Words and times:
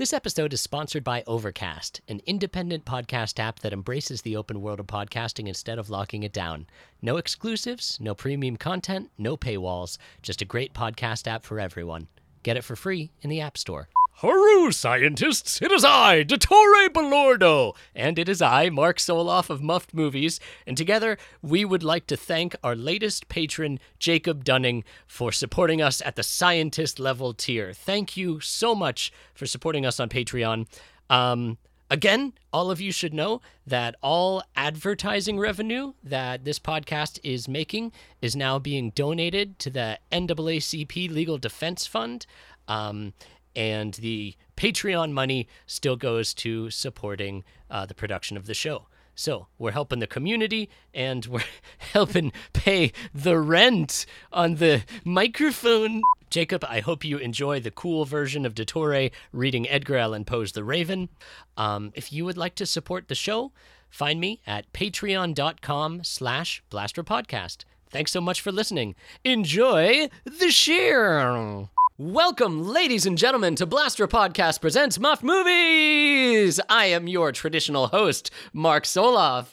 This 0.00 0.14
episode 0.14 0.54
is 0.54 0.62
sponsored 0.62 1.04
by 1.04 1.22
Overcast, 1.26 2.00
an 2.08 2.22
independent 2.24 2.86
podcast 2.86 3.38
app 3.38 3.58
that 3.58 3.74
embraces 3.74 4.22
the 4.22 4.34
open 4.34 4.62
world 4.62 4.80
of 4.80 4.86
podcasting 4.86 5.46
instead 5.46 5.78
of 5.78 5.90
locking 5.90 6.22
it 6.22 6.32
down. 6.32 6.66
No 7.02 7.18
exclusives, 7.18 7.98
no 8.00 8.14
premium 8.14 8.56
content, 8.56 9.10
no 9.18 9.36
paywalls, 9.36 9.98
just 10.22 10.40
a 10.40 10.46
great 10.46 10.72
podcast 10.72 11.26
app 11.26 11.44
for 11.44 11.60
everyone. 11.60 12.08
Get 12.42 12.56
it 12.56 12.64
for 12.64 12.76
free 12.76 13.10
in 13.20 13.28
the 13.28 13.42
App 13.42 13.58
Store. 13.58 13.90
Haru, 14.22 14.70
scientists! 14.70 15.62
It 15.62 15.72
is 15.72 15.82
I, 15.82 16.24
Dottore 16.24 16.92
Balordo! 16.92 17.72
And 17.94 18.18
it 18.18 18.28
is 18.28 18.42
I, 18.42 18.68
Mark 18.68 18.98
Soloff 18.98 19.48
of 19.48 19.62
Muffed 19.62 19.94
Movies. 19.94 20.38
And 20.66 20.76
together, 20.76 21.16
we 21.40 21.64
would 21.64 21.82
like 21.82 22.06
to 22.08 22.18
thank 22.18 22.54
our 22.62 22.76
latest 22.76 23.30
patron, 23.30 23.80
Jacob 23.98 24.44
Dunning, 24.44 24.84
for 25.06 25.32
supporting 25.32 25.80
us 25.80 26.02
at 26.04 26.16
the 26.16 26.22
scientist 26.22 27.00
level 27.00 27.32
tier. 27.32 27.72
Thank 27.72 28.14
you 28.14 28.40
so 28.40 28.74
much 28.74 29.10
for 29.32 29.46
supporting 29.46 29.86
us 29.86 29.98
on 29.98 30.10
Patreon. 30.10 30.66
Um, 31.08 31.56
Again, 31.92 32.34
all 32.52 32.70
of 32.70 32.80
you 32.80 32.92
should 32.92 33.12
know 33.12 33.40
that 33.66 33.96
all 34.00 34.44
advertising 34.54 35.40
revenue 35.40 35.94
that 36.04 36.44
this 36.44 36.60
podcast 36.60 37.18
is 37.24 37.48
making 37.48 37.90
is 38.22 38.36
now 38.36 38.60
being 38.60 38.90
donated 38.90 39.58
to 39.58 39.70
the 39.70 39.98
NAACP 40.12 41.10
Legal 41.10 41.36
Defense 41.36 41.88
Fund. 41.88 42.26
Um, 42.68 43.12
and 43.54 43.94
the 43.94 44.34
Patreon 44.56 45.12
money 45.12 45.48
still 45.66 45.96
goes 45.96 46.34
to 46.34 46.70
supporting 46.70 47.44
uh, 47.70 47.86
the 47.86 47.94
production 47.94 48.36
of 48.36 48.46
the 48.46 48.54
show. 48.54 48.86
So 49.14 49.48
we're 49.58 49.72
helping 49.72 49.98
the 49.98 50.06
community 50.06 50.70
and 50.94 51.26
we're 51.26 51.44
helping 51.92 52.32
pay 52.52 52.92
the 53.12 53.38
rent 53.38 54.06
on 54.32 54.56
the 54.56 54.84
microphone. 55.04 56.02
Jacob, 56.30 56.64
I 56.68 56.80
hope 56.80 57.04
you 57.04 57.18
enjoy 57.18 57.60
the 57.60 57.70
cool 57.70 58.04
version 58.04 58.46
of 58.46 58.54
Dottore 58.54 59.10
reading 59.32 59.68
Edgar 59.68 59.96
Allan 59.96 60.24
Poe's 60.24 60.52
The 60.52 60.64
Raven. 60.64 61.08
Um, 61.56 61.92
if 61.94 62.12
you 62.12 62.24
would 62.24 62.38
like 62.38 62.54
to 62.54 62.66
support 62.66 63.08
the 63.08 63.14
show, 63.14 63.52
find 63.90 64.20
me 64.20 64.40
at 64.46 64.72
patreon.com 64.72 66.04
slash 66.04 66.62
blasterpodcast. 66.70 67.64
Thanks 67.90 68.12
so 68.12 68.20
much 68.20 68.40
for 68.40 68.52
listening. 68.52 68.94
Enjoy 69.24 70.08
the 70.24 70.50
share. 70.50 71.68
Welcome, 72.02 72.66
ladies 72.66 73.04
and 73.04 73.18
gentlemen, 73.18 73.56
to 73.56 73.66
Blaster 73.66 74.08
Podcast 74.08 74.62
Presents 74.62 74.98
Muff 74.98 75.22
Movies! 75.22 76.58
I 76.66 76.86
am 76.86 77.08
your 77.08 77.30
traditional 77.30 77.88
host, 77.88 78.30
Mark 78.54 78.84
Soloff. 78.84 79.52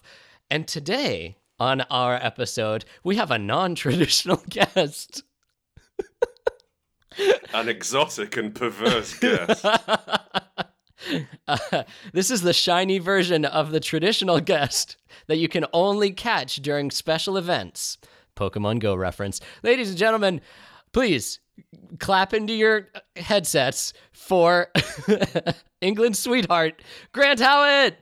And 0.50 0.66
today, 0.66 1.36
on 1.59 1.81
our 1.92 2.16
episode, 2.16 2.86
we 3.04 3.17
have 3.17 3.31
a 3.31 3.38
non 3.38 3.76
traditional 3.76 4.42
guest. 4.50 5.23
An 7.54 7.67
exotic 7.67 8.38
and 8.38 8.56
perverse 8.56 9.14
guest. 9.20 9.66
Uh, 11.50 11.84
this 12.14 12.32
is 12.32 12.44
the 12.44 12.54
shiny 12.54 12.98
version 12.98 13.44
of 13.44 13.72
the 13.72 13.82
traditional 13.82 14.39
guest 14.39 14.95
that 15.28 15.36
you 15.36 15.50
can 15.50 15.66
only 15.73 16.11
catch 16.11 16.56
during 16.61 16.92
special 16.92 17.36
events. 17.36 17.98
Pokemon 18.38 18.80
Go 18.80 18.95
reference. 18.95 19.42
Ladies 19.64 19.89
and 19.89 19.98
gentlemen, 19.98 20.39
please 20.94 21.42
clap 22.00 22.33
into 22.33 22.53
your 22.53 22.88
headsets 23.16 23.94
for 24.11 24.67
England's 25.81 26.19
sweetheart, 26.19 26.81
Grant 27.11 27.39
Howitt. 27.39 27.95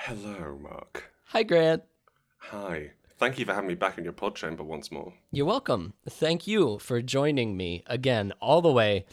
Hello, 0.00 0.58
Mark. 0.62 1.10
Hi, 1.26 1.42
Grant. 1.42 1.82
Hi. 2.38 2.92
Thank 3.18 3.38
you 3.38 3.44
for 3.44 3.52
having 3.52 3.66
me 3.68 3.74
back 3.74 3.98
in 3.98 4.04
your 4.04 4.12
pod 4.12 4.36
chamber 4.36 4.62
once 4.62 4.92
more. 4.92 5.12
You're 5.32 5.44
welcome. 5.46 5.94
Thank 6.08 6.46
you 6.46 6.78
for 6.78 7.02
joining 7.02 7.56
me 7.56 7.82
again, 7.86 8.32
all 8.40 8.62
the 8.62 8.70
way 8.70 9.06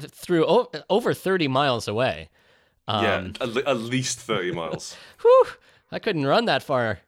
through 0.00 0.44
o- 0.46 0.70
over 0.90 1.14
30 1.14 1.46
miles 1.46 1.86
away. 1.86 2.28
Um, 2.88 3.04
yeah, 3.04 3.28
at, 3.40 3.56
at 3.56 3.76
least 3.78 4.18
30 4.18 4.50
miles. 4.52 4.96
Whew, 5.22 5.44
I 5.92 6.00
couldn't 6.00 6.26
run 6.26 6.46
that 6.46 6.62
far 6.64 6.98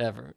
ever. 0.00 0.34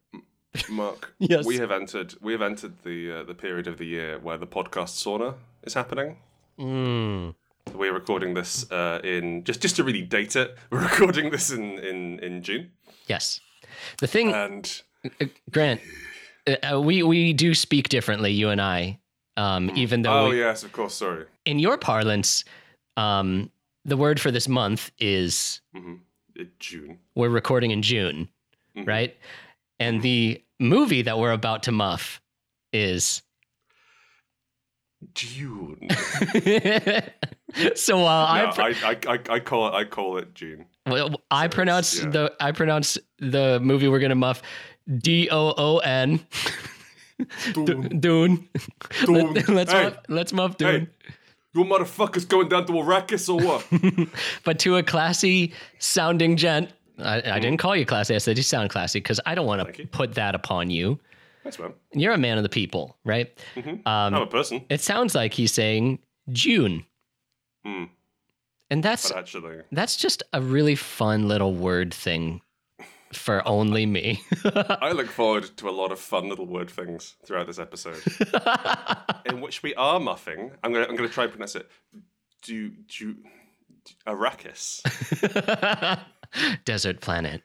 Mark, 0.69 1.13
Yes. 1.19 1.45
we 1.45 1.57
have 1.57 1.71
entered 1.71 2.13
we 2.21 2.31
have 2.33 2.41
entered 2.41 2.73
the 2.83 3.11
uh, 3.11 3.23
the 3.23 3.33
period 3.33 3.67
of 3.67 3.77
the 3.77 3.85
year 3.85 4.19
where 4.19 4.37
the 4.37 4.47
podcast 4.47 4.95
sauna 5.03 5.35
is 5.63 5.73
happening. 5.73 6.17
Mm. 6.59 7.35
We're 7.73 7.93
recording 7.93 8.33
this 8.35 8.69
uh, 8.71 8.99
in 9.03 9.43
just 9.43 9.61
just 9.61 9.75
to 9.77 9.83
really 9.83 10.01
date 10.03 10.35
it. 10.35 10.55
We're 10.71 10.83
recording 10.83 11.31
this 11.31 11.51
in 11.51 11.79
in 11.79 12.19
in 12.19 12.41
June, 12.43 12.71
Yes. 13.07 13.39
The 13.99 14.07
thing, 14.07 14.33
and 14.33 14.81
uh, 15.21 15.25
Grant, 15.51 15.81
uh, 16.47 16.79
we 16.79 17.03
we 17.03 17.33
do 17.33 17.53
speak 17.53 17.89
differently, 17.89 18.31
you 18.31 18.49
and 18.49 18.61
I. 18.61 18.99
Um, 19.37 19.69
even 19.75 20.03
though 20.03 20.27
oh 20.27 20.29
we- 20.29 20.39
yes, 20.39 20.63
of 20.63 20.71
course. 20.71 20.93
Sorry. 20.93 21.25
in 21.45 21.59
your 21.59 21.77
parlance, 21.77 22.45
um, 22.95 23.51
the 23.83 23.97
word 23.97 24.19
for 24.19 24.31
this 24.31 24.47
month 24.47 24.91
is 24.99 25.61
hmm 25.73 25.95
June. 26.59 26.99
we're 27.15 27.29
recording 27.29 27.71
in 27.71 27.81
June, 27.81 28.29
Mhm. 28.75 28.87
right? 28.87 29.15
And 29.79 30.01
the 30.01 30.41
movie 30.59 31.01
that 31.03 31.17
we're 31.19 31.31
about 31.31 31.63
to 31.63 31.71
muff 31.71 32.21
is. 32.73 33.21
June. 35.13 35.87
so 37.75 37.99
while 37.99 38.35
No, 38.35 38.49
I, 38.49 38.51
pr- 38.53 38.61
I, 38.61 38.97
I, 39.07 39.19
I, 39.35 39.39
call 39.39 39.67
it 39.67 39.73
I 39.73 39.85
call 39.85 40.17
it 40.17 40.33
June. 40.33 40.65
well, 40.87 41.21
I 41.29 41.47
so 41.47 41.55
pronounce 41.55 41.99
yeah. 42.01 42.09
the 42.09 42.33
I 42.39 42.51
pronounce 42.51 42.97
the 43.19 43.59
movie 43.61 43.87
we're 43.87 43.99
gonna 43.99 44.15
muff 44.15 44.41
D 44.97 45.29
O 45.31 45.53
O 45.57 45.77
N 45.79 46.25
Dune. 47.53 47.99
Dune. 47.99 48.49
Dune. 49.05 49.33
let's 49.47 49.71
Hey. 49.71 49.83
muff, 49.83 49.97
let's 50.09 50.33
muff 50.33 50.57
Dune. 50.57 50.87
Hey, 50.87 50.87
you 51.53 51.63
motherfuckers 51.63 52.27
going 52.27 52.49
down 52.49 52.65
to 52.65 52.73
Arrakis 52.73 53.29
or 53.29 53.45
what? 53.45 54.09
but 54.43 54.59
to 54.59 54.77
a 54.77 54.83
classy 54.83 55.53
sounding 55.79 56.35
gent. 56.35 56.71
I, 56.99 57.21
Mm. 57.21 57.31
I 57.31 57.39
didn't 57.39 57.57
call 57.57 57.75
you 57.75 57.85
classy. 57.85 58.15
I 58.15 58.19
said 58.19 58.37
you 58.37 58.43
sound 58.43 58.69
classy 58.69 58.99
because 58.99 59.19
I 59.25 59.35
don't 59.35 59.45
want 59.47 59.73
to 59.75 59.85
put 59.87 60.13
that 60.15 60.33
upon 60.35 60.69
you. 60.69 60.99
Thanks, 61.43 61.59
man. 61.59 61.73
You're 61.93 62.13
a 62.13 62.17
man 62.17 62.37
of 62.37 62.43
the 62.43 62.49
people, 62.49 62.97
right? 63.03 63.37
Mhm. 63.55 63.85
Um, 63.85 64.13
I'm 64.15 64.21
a 64.21 64.27
person, 64.27 64.65
It 64.69 64.81
sounds 64.81 65.13
like 65.13 65.33
he's 65.33 65.51
saying 65.53 65.99
June, 66.31 66.85
Hmm, 67.63 67.85
and 68.69 68.81
that's 68.83 69.11
actually, 69.11 69.57
that's 69.71 69.95
just 69.97 70.23
a 70.33 70.41
really 70.41 70.75
fun 70.75 71.27
little 71.27 71.53
word 71.53 71.93
thing 71.93 72.41
for 73.13 73.47
only 73.47 73.85
me. 73.85 74.21
I 74.45 74.91
look 74.91 75.07
forward 75.07 75.43
to 75.57 75.69
a 75.69 75.71
lot 75.71 75.91
of 75.91 75.99
fun 75.99 76.29
little 76.29 76.45
word 76.47 76.69
things 76.69 77.15
throughout 77.25 77.45
this 77.47 77.59
episode, 77.59 78.01
in 79.25 79.41
which 79.41 79.61
we 79.63 79.73
are 79.75 79.99
muffing. 79.99 80.51
I'm 80.63 80.73
gonna 80.73 80.85
I'm 80.87 80.95
gonna 80.95 81.09
try 81.09 81.23
and 81.25 81.31
pronounce 81.33 81.55
it. 81.55 81.69
Do 82.41 82.69
do 82.69 83.15
Arrakis, 84.07 84.81
Desert 86.65 87.01
planet. 87.01 87.41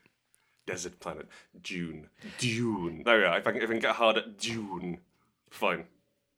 desert 0.67 0.99
planet, 0.99 1.27
Dune, 1.63 2.07
Dune. 2.37 3.03
There 3.05 3.17
we 3.17 3.23
are. 3.25 3.37
If 3.39 3.47
I 3.47 3.51
can, 3.51 3.61
if 3.61 3.69
I 3.69 3.73
can 3.73 3.79
get 3.81 3.95
hard 3.95 4.17
at 4.17 4.37
Dune, 4.37 4.99
fine. 5.49 5.85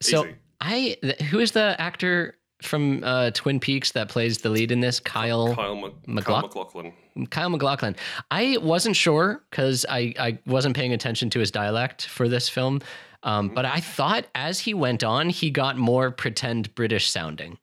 So 0.01 0.25
Easy. 0.25 0.35
I, 0.61 0.97
th- 1.01 1.21
who 1.23 1.39
is 1.39 1.51
the 1.51 1.75
actor 1.79 2.35
from 2.61 3.03
uh, 3.03 3.31
Twin 3.31 3.59
Peaks 3.59 3.91
that 3.91 4.07
plays 4.09 4.39
the 4.39 4.49
lead 4.49 4.71
in 4.71 4.79
this? 4.79 4.99
Kyle. 4.99 5.53
Kyle, 5.53 5.75
Mc, 5.75 5.93
McLaugh- 6.07 6.23
Kyle 6.23 6.41
MacLachlan. 6.43 6.93
Kyle 7.29 7.49
MacLachlan. 7.49 7.95
I 8.31 8.57
wasn't 8.61 8.95
sure 8.95 9.43
because 9.49 9.85
I, 9.89 10.13
I 10.19 10.39
wasn't 10.47 10.75
paying 10.75 10.93
attention 10.93 11.29
to 11.31 11.39
his 11.39 11.51
dialect 11.51 12.05
for 12.07 12.27
this 12.27 12.49
film. 12.49 12.75
Um, 13.23 13.47
Mm-hmm. 13.47 13.55
but 13.55 13.65
I 13.65 13.79
thought 13.79 14.25
as 14.35 14.59
he 14.59 14.73
went 14.73 15.03
on, 15.03 15.29
he 15.29 15.49
got 15.51 15.77
more 15.77 16.11
pretend 16.11 16.73
British 16.75 17.09
sounding. 17.09 17.57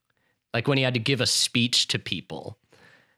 Like 0.54 0.66
when 0.68 0.78
he 0.78 0.84
had 0.84 0.94
to 0.94 1.00
give 1.00 1.20
a 1.20 1.26
speech 1.26 1.88
to 1.88 1.98
people, 1.98 2.56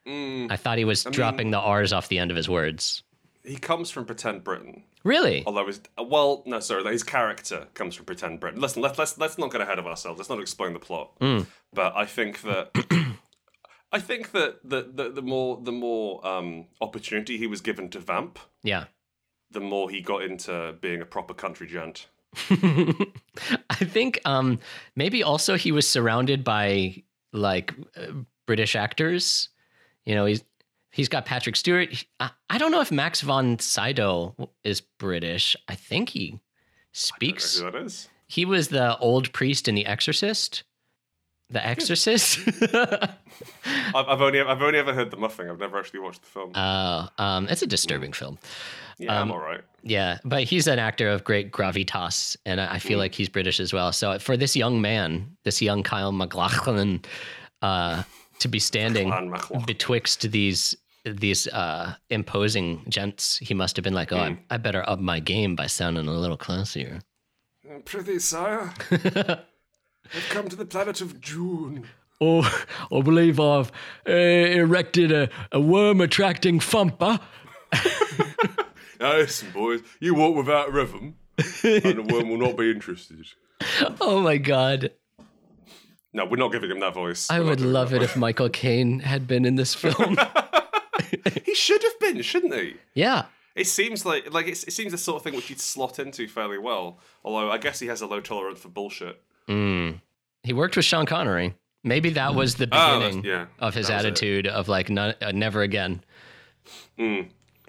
Mm, 0.07 0.51
I 0.51 0.57
thought 0.57 0.79
he 0.79 0.85
was 0.85 1.05
mean- 1.05 1.13
dropping 1.13 1.51
the 1.51 1.59
R's 1.61 1.93
off 1.93 2.09
the 2.09 2.19
end 2.19 2.31
of 2.31 2.37
his 2.37 2.49
words. 2.49 3.03
he 3.45 3.57
comes 3.57 3.91
from 3.91 4.05
pretend 4.05 4.43
Britain. 4.45 4.85
Really? 5.05 5.43
Although 5.47 5.67
his 5.67 5.81
well, 5.99 6.43
no, 6.47 6.61
sorry, 6.61 6.85
his 6.93 7.03
character 7.03 7.67
comes 7.75 7.95
from 7.97 8.05
pretend 8.07 8.39
Britain. 8.41 8.61
Listen, 8.61 8.83
let's 8.83 8.99
let's 8.99 9.19
let's 9.19 9.37
not 9.39 9.51
get 9.51 9.61
ahead 9.61 9.79
of 9.79 9.87
ourselves. 9.87 10.19
Let's 10.19 10.31
not 10.31 10.41
explain 10.41 10.73
the 10.75 10.79
plot. 10.79 11.19
Mm. 11.21 11.47
But 11.75 11.97
I 11.97 12.07
think 12.07 12.43
that 12.43 12.71
I 13.93 13.99
think 13.99 14.31
that 14.32 14.61
the, 14.69 14.88
the 14.94 15.11
the 15.11 15.23
more 15.23 15.59
the 15.61 15.73
more 15.73 16.25
um, 16.26 16.67
opportunity 16.81 17.37
he 17.37 17.47
was 17.49 17.61
given 17.61 17.88
to 17.91 17.99
vamp, 17.99 18.38
Yeah. 18.62 18.85
the 19.50 19.61
more 19.61 19.91
he 19.91 20.00
got 20.03 20.23
into 20.23 20.76
being 20.81 21.00
a 21.03 21.05
proper 21.06 21.35
country 21.35 21.67
gent. 21.67 22.06
I 22.50 23.85
think 23.85 24.21
um, 24.25 24.59
maybe 24.97 25.23
also 25.23 25.56
he 25.56 25.73
was 25.73 25.87
surrounded 25.88 26.44
by 26.44 27.03
like 27.32 27.75
uh, 27.97 28.12
British 28.47 28.76
actors. 28.76 29.49
You 30.06 30.14
know, 30.14 30.25
he's 30.26 30.43
he's 30.90 31.08
got 31.08 31.25
Patrick 31.25 31.56
Stewart. 31.56 32.04
I, 32.20 32.31
I 32.50 32.58
don't 32.58 32.70
know 32.70 32.81
if 32.81 32.90
Max 32.93 33.20
von 33.20 33.58
Sydow 33.58 34.34
is 34.64 34.81
British. 34.81 35.56
I 35.69 35.75
think 35.75 36.10
he 36.10 36.20
I 36.20 36.28
don't 36.28 36.34
know 36.34 36.38
speaks. 36.93 37.58
who 37.58 37.70
that 37.70 37.75
is. 37.76 38.08
He 38.26 38.44
was 38.44 38.69
the 38.69 38.96
old 38.99 39.32
priest 39.32 39.69
in 39.69 39.75
The 39.75 39.84
Exorcist. 39.87 40.64
The 41.50 41.64
Exorcist. 41.66 42.38
I've, 43.94 43.94
I've 43.94 44.20
only 44.22 44.40
I've 44.40 44.62
only 44.62 44.78
ever 44.78 44.94
heard 44.94 45.10
the 45.10 45.19
muffing. 45.19 45.50
I've 45.50 45.58
never 45.58 45.78
actually 45.78 46.00
watched 46.00 46.22
the 46.22 46.28
film. 46.28 46.52
uh, 46.54 47.08
um, 47.19 47.46
it's 47.49 47.60
a 47.62 47.66
disturbing 47.66 48.12
film. 48.12 48.38
yeah, 48.99 49.14
I'm 49.14 49.31
um, 49.31 49.32
all 49.32 49.38
right. 49.40 49.60
Yeah, 49.82 50.19
but 50.25 50.44
he's 50.44 50.66
an 50.66 50.78
actor 50.78 51.08
of 51.10 51.25
great 51.25 51.52
gravitas, 51.52 52.37
and 52.46 52.58
I 52.60 52.75
I 52.75 52.78
feel 52.78 52.99
like 52.99 53.14
he's 53.14 53.28
British 53.28 53.60
as 53.60 53.72
well. 53.72 53.93
So 53.93 54.19
for 54.19 54.37
this 54.37 54.56
young 54.56 54.81
man, 54.81 55.37
this 55.44 55.60
young 55.60 55.82
Kyle 55.82 56.12
MacLachlan, 56.12 57.02
uh, 57.60 58.02
to 58.43 58.49
be 58.49 58.59
standing 58.59 59.12
betwixt 59.67 60.31
these 60.31 60.77
these 61.05 61.49
uh, 61.49 61.94
imposing 62.11 62.85
gents. 62.89 63.39
He 63.39 63.55
must 63.55 63.77
have 63.77 63.83
been 63.83 63.94
like, 63.94 64.12
"Oh, 64.12 64.19
I, 64.19 64.39
I 64.50 64.56
better 64.59 64.89
up 64.89 65.00
my 65.00 65.19
game 65.21 65.56
by 65.56 65.67
sounding 65.67 66.06
a 66.06 66.12
little 66.12 66.39
classier." 66.39 67.00
Prithee, 67.85 68.19
sire, 68.19 68.73
I've 68.91 70.29
come 70.29 70.49
to 70.49 70.56
the 70.56 70.67
planet 70.67 71.00
of 71.00 71.21
June. 71.21 71.89
Oh, 72.21 72.43
I 72.93 73.00
believe 73.00 73.41
I've 73.41 73.73
uh, 74.06 74.12
erected 74.12 75.11
a, 75.11 75.29
a 75.50 75.61
worm 75.61 76.00
attracting 76.00 76.61
thumper. 76.61 77.19
Now 79.00 79.17
listen, 79.17 79.50
boys, 79.50 79.81
you 79.99 80.15
walk 80.15 80.37
without 80.37 80.73
rhythm, 80.73 81.17
and 81.37 81.83
the 81.83 82.06
worm 82.09 82.29
will 82.31 82.38
not 82.38 82.56
be 82.56 82.71
interested. 82.71 83.27
Oh 84.00 84.21
my 84.21 84.37
god. 84.38 84.91
No, 86.14 86.25
we're 86.26 86.37
not 86.37 86.53
giving 86.53 86.70
him 86.70 86.81
that 86.81 86.94
voice. 86.94 87.31
I 87.31 87.41
We're 87.41 87.47
would 87.47 87.61
love 87.61 87.94
it 87.94 88.03
if 88.03 88.17
Michael 88.17 88.50
Caine 88.50 89.00
had 89.00 89.26
been 89.26 89.44
in 89.44 89.55
this 89.56 89.75
film. 89.75 90.17
He 91.44 91.55
should 91.55 91.82
have 91.82 91.99
been, 92.00 92.23
shouldn't 92.23 92.55
he? 92.55 92.76
yeah. 92.94 93.26
It 93.55 93.67
seems 93.67 94.06
like 94.06 94.32
like 94.32 94.47
it 94.47 94.56
seems 94.56 94.93
the 94.93 94.99
sort 94.99 95.17
of 95.17 95.25
thing 95.25 95.35
which 95.35 95.47
he'd 95.49 95.61
slot 95.61 95.99
into 95.99 96.26
fairly 96.26 96.56
well. 96.59 96.99
Although 97.23 97.50
I 97.50 97.59
guess 97.59 97.81
he 97.81 97.87
has 97.88 98.00
a 98.00 98.06
low 98.06 98.20
tolerance 98.20 98.61
for 98.61 98.69
bullshit. 98.69 99.20
Hmm. 99.47 99.91
He 100.43 100.55
worked 100.55 100.75
with 100.76 100.87
Sean 100.87 101.05
Connery. 101.05 101.55
Maybe 101.85 102.11
that 102.11 102.31
hmm. 102.31 102.38
was 102.38 102.55
the 102.55 102.67
Oh, 102.73 102.99
beginning 103.00 103.25
yeah, 103.25 103.47
of 103.59 103.75
his 103.75 103.85
was 103.85 103.91
it. 103.91 103.94
attitude 103.94 104.47
of 104.47 104.69
like 104.69 104.91
uh, 104.91 105.12
never 105.35 105.61
again. 105.61 106.03
Hmm. 106.99 107.20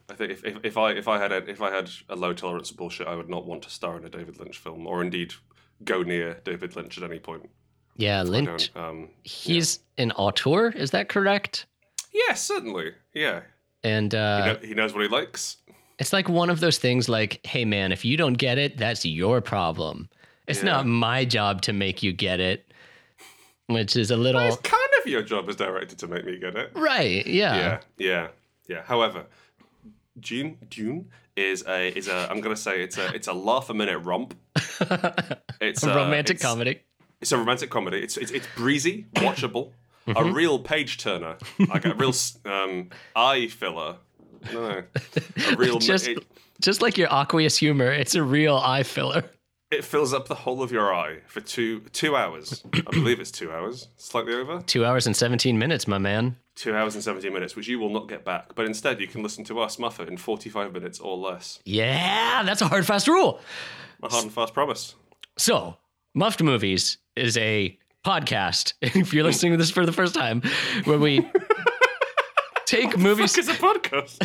I 0.09 0.13
think 0.13 0.31
if, 0.31 0.45
if, 0.45 0.57
if 0.63 0.77
I 0.77 0.91
if 0.91 1.07
I 1.09 1.19
had 1.19 1.33
a, 1.33 1.49
if 1.49 1.61
I 1.61 1.69
had 1.71 1.89
a 2.07 2.15
low 2.15 2.31
tolerance 2.33 2.69
for 2.69 2.75
bullshit, 2.77 3.07
I 3.07 3.15
would 3.15 3.29
not 3.29 3.45
want 3.45 3.63
to 3.63 3.69
star 3.69 3.97
in 3.97 4.05
a 4.05 4.09
David 4.09 4.39
Lynch 4.39 4.57
film, 4.57 4.87
or 4.87 5.01
indeed 5.01 5.33
go 5.83 6.01
near 6.03 6.39
David 6.45 6.75
Lynch 6.77 6.97
at 6.97 7.03
any 7.03 7.19
point. 7.19 7.49
Yeah, 7.97 8.23
Lynch. 8.23 8.71
Um, 8.75 9.09
He's 9.23 9.79
an 9.97 10.11
auteur, 10.13 10.69
is 10.69 10.91
that 10.91 11.09
correct? 11.09 11.65
yeah, 12.13 12.33
certainly. 12.35 12.91
Yeah, 13.13 13.41
And 13.83 14.11
he, 14.11 14.17
uh, 14.17 14.45
know, 14.45 14.57
he 14.63 14.73
knows 14.73 14.93
what 14.93 15.01
he 15.03 15.07
likes. 15.09 15.57
it's 15.99 16.11
like 16.13 16.27
one 16.29 16.49
of 16.49 16.59
those 16.59 16.77
things 16.77 17.07
like, 17.09 17.39
hey 17.45 17.65
man, 17.65 17.91
if 17.91 18.03
you 18.05 18.17
don't 18.17 18.33
get 18.33 18.57
it, 18.57 18.77
that's 18.77 19.05
your 19.05 19.41
problem. 19.41 20.09
It's 20.47 20.59
Yeah. 20.59 20.71
not 20.71 20.85
my 20.87 21.25
job 21.25 21.61
to 21.63 21.73
make 21.73 22.01
you 22.03 22.11
get 22.13 22.39
it. 22.39 22.65
Which 23.67 23.95
is 23.95 24.11
a 24.11 24.17
little 24.17 24.41
It's 24.41 24.57
kind 24.57 24.89
of 24.99 25.09
your 25.09 25.21
job 25.23 25.47
as 25.49 25.55
director 25.55 25.95
to 25.95 26.07
make 26.07 26.25
me 26.25 26.37
get 26.37 26.55
it. 26.55 26.71
right, 26.75 27.25
yeah. 27.25 27.55
Yeah, 27.55 27.79
yeah, 27.97 28.27
yeah. 28.67 28.81
However, 28.83 29.25
June 30.19 30.57
June 30.69 31.09
is 31.35 31.63
a 31.67 31.89
is 31.97 32.07
a 32.07 32.27
I'm 32.29 32.41
gonna 32.41 32.55
say 32.57 32.83
it's 32.83 32.97
a 32.97 33.13
it's 33.15 33.27
a 33.27 33.33
laugh 33.33 33.69
a 33.69 33.73
minute 33.73 33.99
romp. 33.99 34.35
It's 35.61 35.81
A 35.83 35.91
uh, 35.91 35.95
romantic 35.95 36.35
it's- 36.35 36.41
comedy. 36.51 36.81
It's 37.23 37.31
a 37.31 37.37
romantic 37.37 37.69
comedy. 37.69 37.99
It's 37.99 38.17
it's, 38.17 38.31
it's 38.31 38.47
breezy, 38.55 39.05
watchable, 39.15 39.71
a 40.07 40.13
Mm-hmm. 40.13 40.33
real 40.33 40.59
page 40.59 40.97
turner, 40.97 41.37
like 41.69 41.85
a 41.85 41.93
real 41.95 42.11
um, 42.45 42.89
eye 43.15 43.47
filler. 43.47 43.95
No, 44.51 44.69
no. 44.69 44.83
a 45.51 45.55
real. 45.55 45.79
Just 45.79 46.09
it, 46.09 46.19
just 46.59 46.81
like 46.81 46.97
your 46.97 47.07
aqueous 47.09 47.55
humor, 47.57 47.89
it's 47.89 48.13
a 48.13 48.21
real 48.21 48.57
eye 48.57 48.83
filler. 48.83 49.23
it 49.71 49.85
fills 49.85 50.13
up 50.13 50.27
the 50.27 50.35
whole 50.35 50.61
of 50.61 50.73
your 50.73 50.93
eye 50.93 51.19
for 51.27 51.39
two 51.39 51.79
two 51.93 52.17
hours. 52.17 52.61
I 52.73 52.81
believe 52.91 53.21
it's 53.21 53.31
two 53.31 53.53
hours, 53.53 53.87
slightly 53.95 54.33
over. 54.33 54.61
Two 54.67 54.83
hours 54.83 55.07
and 55.07 55.15
seventeen 55.15 55.57
minutes, 55.57 55.87
my 55.87 55.97
man. 55.97 56.35
Two 56.55 56.75
hours 56.75 56.95
and 56.95 57.03
seventeen 57.03 57.31
minutes, 57.31 57.55
which 57.55 57.69
you 57.69 57.79
will 57.79 57.89
not 57.89 58.09
get 58.09 58.25
back. 58.25 58.53
But 58.55 58.65
instead, 58.65 58.99
you 58.99 59.07
can 59.07 59.23
listen 59.23 59.45
to 59.45 59.61
us 59.61 59.79
Muffet 59.79 60.09
in 60.09 60.17
forty 60.17 60.49
five 60.49 60.73
minutes 60.73 60.99
or 60.99 61.15
less. 61.15 61.59
Yeah, 61.63 62.43
that's 62.43 62.61
a 62.61 62.67
hard 62.67 62.85
fast 62.85 63.07
rule. 63.07 63.39
A 64.03 64.09
hard 64.09 64.25
and 64.25 64.33
fast 64.33 64.53
promise. 64.53 64.95
So, 65.37 65.77
Muffed 66.13 66.41
Movies 66.43 66.97
is 67.15 67.37
a 67.37 67.77
podcast. 68.05 68.73
If 68.81 69.13
you're 69.13 69.23
listening 69.23 69.53
to 69.53 69.57
this 69.57 69.71
for 69.71 69.85
the 69.85 69.91
first 69.91 70.13
time, 70.13 70.41
where 70.83 70.99
we 70.99 71.27
take 72.65 72.97
movies. 72.97 73.37
It's 73.37 73.47
a 73.47 73.53
podcast. 73.53 74.19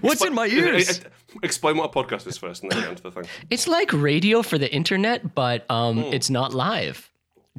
What's 0.02 0.24
in 0.24 0.34
my 0.34 0.46
ears? 0.46 1.00
Explain 1.42 1.76
what 1.76 1.86
a 1.86 1.92
podcast 1.92 2.26
is 2.26 2.36
first, 2.38 2.62
and 2.62 2.70
then 2.72 2.80
get 2.80 2.88
onto 2.90 3.02
the 3.02 3.10
thing. 3.10 3.24
It's 3.50 3.66
like 3.66 3.92
radio 3.92 4.42
for 4.42 4.58
the 4.58 4.72
internet, 4.72 5.34
but 5.34 5.68
um, 5.70 5.98
it's 5.98 6.30
not 6.30 6.54
live. 6.54 7.10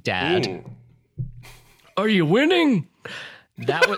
Dad, 0.04 0.44
Mm. 0.44 0.70
are 1.98 2.08
you 2.10 2.26
winning? 2.26 2.88
That 3.58 3.88
was 3.90 3.98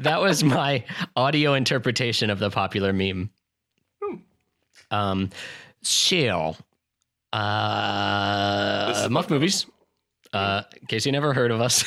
that 0.00 0.20
was 0.20 0.42
my 0.44 0.84
audio 1.16 1.54
interpretation 1.54 2.30
of 2.30 2.38
the 2.40 2.50
popular 2.50 2.92
meme. 2.92 3.30
Um, 4.90 5.30
Shale, 5.82 6.56
uh, 7.32 9.08
Muff 9.10 9.30
Movies. 9.30 9.66
Uh, 10.32 10.62
in 10.80 10.86
case 10.86 11.06
you 11.06 11.12
never 11.12 11.32
heard 11.32 11.50
of 11.50 11.60
us, 11.60 11.84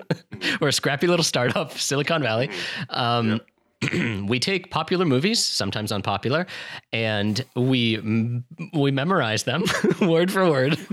we're 0.60 0.68
a 0.68 0.72
scrappy 0.72 1.06
little 1.06 1.24
startup, 1.24 1.72
Silicon 1.72 2.22
Valley. 2.22 2.50
Um, 2.90 3.40
we 4.26 4.40
take 4.40 4.70
popular 4.70 5.04
movies, 5.04 5.44
sometimes 5.44 5.92
unpopular, 5.92 6.46
and 6.92 7.44
we 7.54 8.42
we 8.72 8.90
memorize 8.90 9.44
them 9.44 9.64
word 10.00 10.32
for 10.32 10.50
word. 10.50 10.78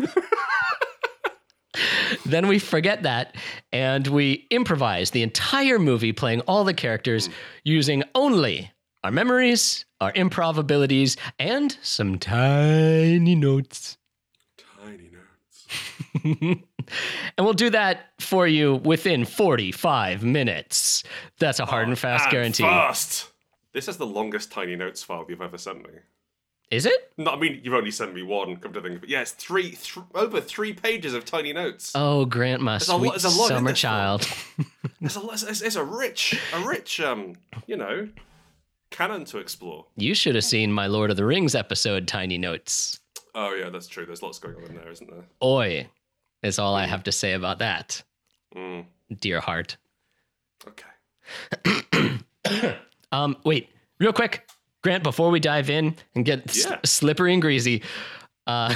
then 2.25 2.47
we 2.47 2.59
forget 2.59 3.03
that 3.03 3.35
and 3.71 4.07
we 4.07 4.45
improvise 4.51 5.11
the 5.11 5.23
entire 5.23 5.79
movie 5.79 6.13
playing 6.13 6.41
all 6.41 6.63
the 6.63 6.73
characters 6.73 7.29
using 7.63 8.03
only 8.13 8.71
our 9.03 9.11
memories, 9.11 9.85
our 10.01 10.11
improv 10.13 10.57
abilities, 10.57 11.17
and 11.39 11.77
some 11.81 12.17
tiny 12.19 13.35
notes. 13.35 13.97
Tiny 14.83 15.09
notes. 15.11 16.57
And 17.37 17.45
we'll 17.45 17.53
do 17.53 17.69
that 17.69 18.09
for 18.19 18.45
you 18.45 18.75
within 18.75 19.23
45 19.23 20.21
minutes. 20.21 21.03
That's 21.39 21.59
a 21.61 21.65
hard 21.65 21.87
and 21.87 21.97
fast 21.97 22.25
And 22.25 22.31
guarantee. 22.33 22.63
Fast. 22.63 23.29
This 23.71 23.87
is 23.87 23.95
the 23.95 24.05
longest 24.05 24.51
tiny 24.51 24.75
notes 24.75 25.01
file 25.01 25.25
you've 25.29 25.41
ever 25.41 25.57
sent 25.57 25.77
me. 25.83 25.93
Is 26.69 26.85
it? 26.85 27.13
No, 27.17 27.31
I 27.31 27.35
mean 27.37 27.61
you've 27.63 27.73
only 27.73 27.89
sent 27.89 28.13
me 28.13 28.21
one. 28.21 28.57
Come 28.57 28.73
to 28.73 28.81
think, 28.81 28.97
of 28.97 29.03
it. 29.05 29.09
yeah, 29.09 29.21
it's 29.21 29.31
three, 29.31 29.71
th- 29.71 29.97
over 30.13 30.41
three 30.41 30.73
pages 30.73 31.13
of 31.13 31.23
tiny 31.23 31.53
notes. 31.53 31.93
Oh, 31.95 32.25
Grant, 32.25 32.61
my 32.61 32.75
a 32.75 32.79
sweet 32.81 32.95
lot- 32.97 33.11
there's 33.11 33.25
a 33.25 33.29
summer 33.31 33.71
child. 33.73 34.27
It's, 34.99 35.15
a, 35.15 35.21
it's, 35.31 35.61
it's 35.61 35.75
a 35.77 35.83
rich, 35.85 36.37
a 36.53 36.59
rich, 36.67 36.99
um, 36.99 37.35
you 37.65 37.77
know, 37.77 38.09
canon 38.93 39.25
to 39.25 39.39
explore. 39.39 39.85
You 39.97 40.13
should 40.13 40.35
have 40.35 40.43
seen 40.45 40.71
my 40.71 40.87
Lord 40.87 41.09
of 41.11 41.17
the 41.17 41.25
Rings 41.25 41.55
episode, 41.55 42.07
Tiny 42.07 42.37
Notes. 42.37 42.99
Oh 43.35 43.53
yeah, 43.53 43.69
that's 43.69 43.87
true. 43.87 44.05
There's 44.05 44.21
lots 44.21 44.39
going 44.39 44.55
on 44.55 44.63
in 44.63 44.75
there, 44.75 44.89
isn't 44.91 45.09
there? 45.09 45.25
Oi, 45.43 45.87
is 46.43 46.59
all 46.59 46.75
I 46.75 46.85
have 46.85 47.03
to 47.03 47.11
say 47.11 47.33
about 47.33 47.59
that, 47.59 48.03
Mm, 48.55 48.85
dear 49.19 49.39
heart. 49.41 49.77
okay. 50.67 52.19
Um, 53.11 53.37
wait, 53.43 53.69
real 53.99 54.11
quick, 54.11 54.47
Grant, 54.81 55.03
before 55.03 55.29
we 55.29 55.39
dive 55.39 55.69
in 55.69 55.95
and 56.15 56.25
get 56.25 56.49
s- 56.49 56.65
slippery 56.83 57.31
and 57.33 57.41
greasy, 57.41 57.83
uh, 58.47 58.73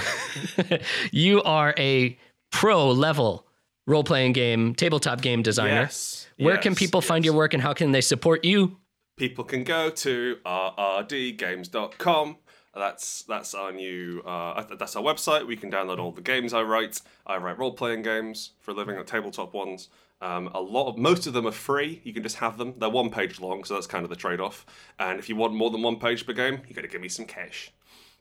you 1.11 1.41
are 1.41 1.73
a 1.77 2.17
pro 2.51 2.91
level 2.91 3.47
role 3.87 4.03
playing 4.03 4.33
game, 4.33 4.75
tabletop 4.75 5.21
game 5.21 5.41
designer. 5.41 5.81
Yes. 5.81 6.27
Where 6.37 6.57
can 6.57 6.73
yes, 6.73 6.79
people 6.79 7.01
find 7.01 7.25
your 7.25 7.33
work 7.33 7.55
and 7.55 7.63
how 7.63 7.73
can 7.73 7.91
they 7.93 8.01
support 8.01 8.45
you? 8.45 8.77
People 9.17 9.43
can 9.43 9.63
go 9.63 9.89
to 9.89 10.37
rrdgames.com. 10.45 12.37
That's 12.73 13.23
that's 13.23 13.53
our 13.55 13.71
new 13.71 14.21
uh, 14.21 14.63
that's 14.75 14.95
our 14.95 15.03
website. 15.03 15.47
We 15.47 15.57
can 15.57 15.71
download 15.71 15.97
all 15.97 16.11
the 16.11 16.21
games 16.21 16.53
I 16.53 16.61
write. 16.61 17.01
I 17.25 17.37
write 17.37 17.57
role 17.57 17.73
playing 17.73 18.03
games 18.03 18.51
for 18.59 18.69
a 18.71 18.75
living, 18.75 18.95
like 18.95 19.07
tabletop 19.07 19.55
ones. 19.55 19.89
Um, 20.21 20.47
a 20.53 20.61
lot 20.61 20.87
of 20.87 20.97
most 20.97 21.25
of 21.27 21.33
them 21.33 21.47
are 21.47 21.51
free. 21.51 22.01
You 22.03 22.13
can 22.13 22.23
just 22.23 22.37
have 22.37 22.57
them. 22.59 22.75
They're 22.77 22.89
one 22.89 23.09
page 23.09 23.39
long, 23.39 23.63
so 23.63 23.73
that's 23.73 23.87
kind 23.87 24.03
of 24.03 24.09
the 24.09 24.15
trade 24.15 24.39
off. 24.39 24.65
And 24.99 25.17
if 25.19 25.27
you 25.27 25.35
want 25.35 25.55
more 25.55 25.71
than 25.71 25.81
one 25.81 25.97
page 25.99 26.25
per 26.25 26.33
game, 26.33 26.61
you 26.67 26.75
got 26.75 26.83
to 26.83 26.87
give 26.87 27.01
me 27.01 27.09
some 27.09 27.25
cash. 27.25 27.71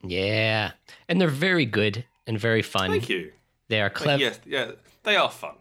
Yeah, 0.02 0.72
and 1.08 1.20
they're 1.20 1.28
very 1.28 1.66
good 1.66 2.04
and 2.26 2.38
very 2.38 2.62
fun. 2.62 2.90
Thank 2.90 3.10
you. 3.10 3.32
They 3.68 3.82
are 3.82 3.90
clever. 3.90 4.22
Yeah, 4.22 4.34
yeah, 4.46 4.70
they 5.02 5.16
are 5.16 5.30
fun. 5.30 5.56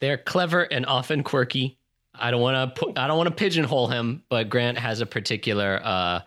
They're 0.00 0.18
clever 0.18 0.62
and 0.62 0.86
often 0.86 1.22
quirky. 1.22 1.78
I 2.20 2.30
don't 2.30 2.40
want 2.40 2.76
to. 2.76 2.92
I 2.96 3.06
don't 3.06 3.16
want 3.16 3.28
to 3.28 3.34
pigeonhole 3.34 3.88
him, 3.88 4.22
but 4.28 4.48
Grant 4.48 4.78
has 4.78 5.00
a 5.00 5.06
particular 5.06 5.80
uh, 5.82 6.20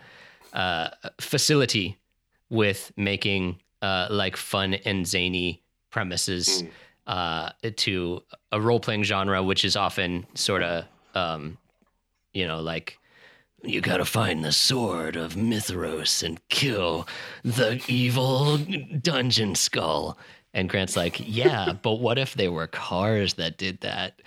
uh, 0.54 0.90
facility 1.22 1.98
with 2.50 2.92
making 2.98 3.60
uh, 3.82 4.08
like 4.10 4.38
fun 4.38 4.74
and 4.74 5.06
zany 5.06 5.62
premises 5.90 6.64
uh, 7.08 7.50
to 7.76 8.24
a 8.52 8.60
role 8.60 8.80
playing 8.80 9.04
genre, 9.04 9.44
which 9.44 9.66
is 9.66 9.76
often 9.76 10.26
sort 10.36 10.64
of, 10.64 10.86
um, 11.16 11.58
you 12.34 12.48
know, 12.48 12.62
like 12.62 12.98
you 13.64 13.82
gotta 13.82 14.06
find 14.06 14.44
the 14.44 14.52
sword 14.52 15.16
of 15.16 15.36
Mithros 15.36 16.24
and 16.24 16.40
kill 16.50 17.08
the 17.44 17.82
evil 17.88 18.58
dungeon 18.58 19.56
skull. 19.56 20.18
And 20.54 20.70
Grant's 20.70 20.96
like, 20.96 21.20
yeah, 21.20 21.74
but 21.74 21.94
what 21.94 22.20
if 22.20 22.36
they 22.36 22.48
were 22.48 22.68
cars 22.68 23.36
that 23.36 23.58
did 23.58 23.82
that? 23.82 24.20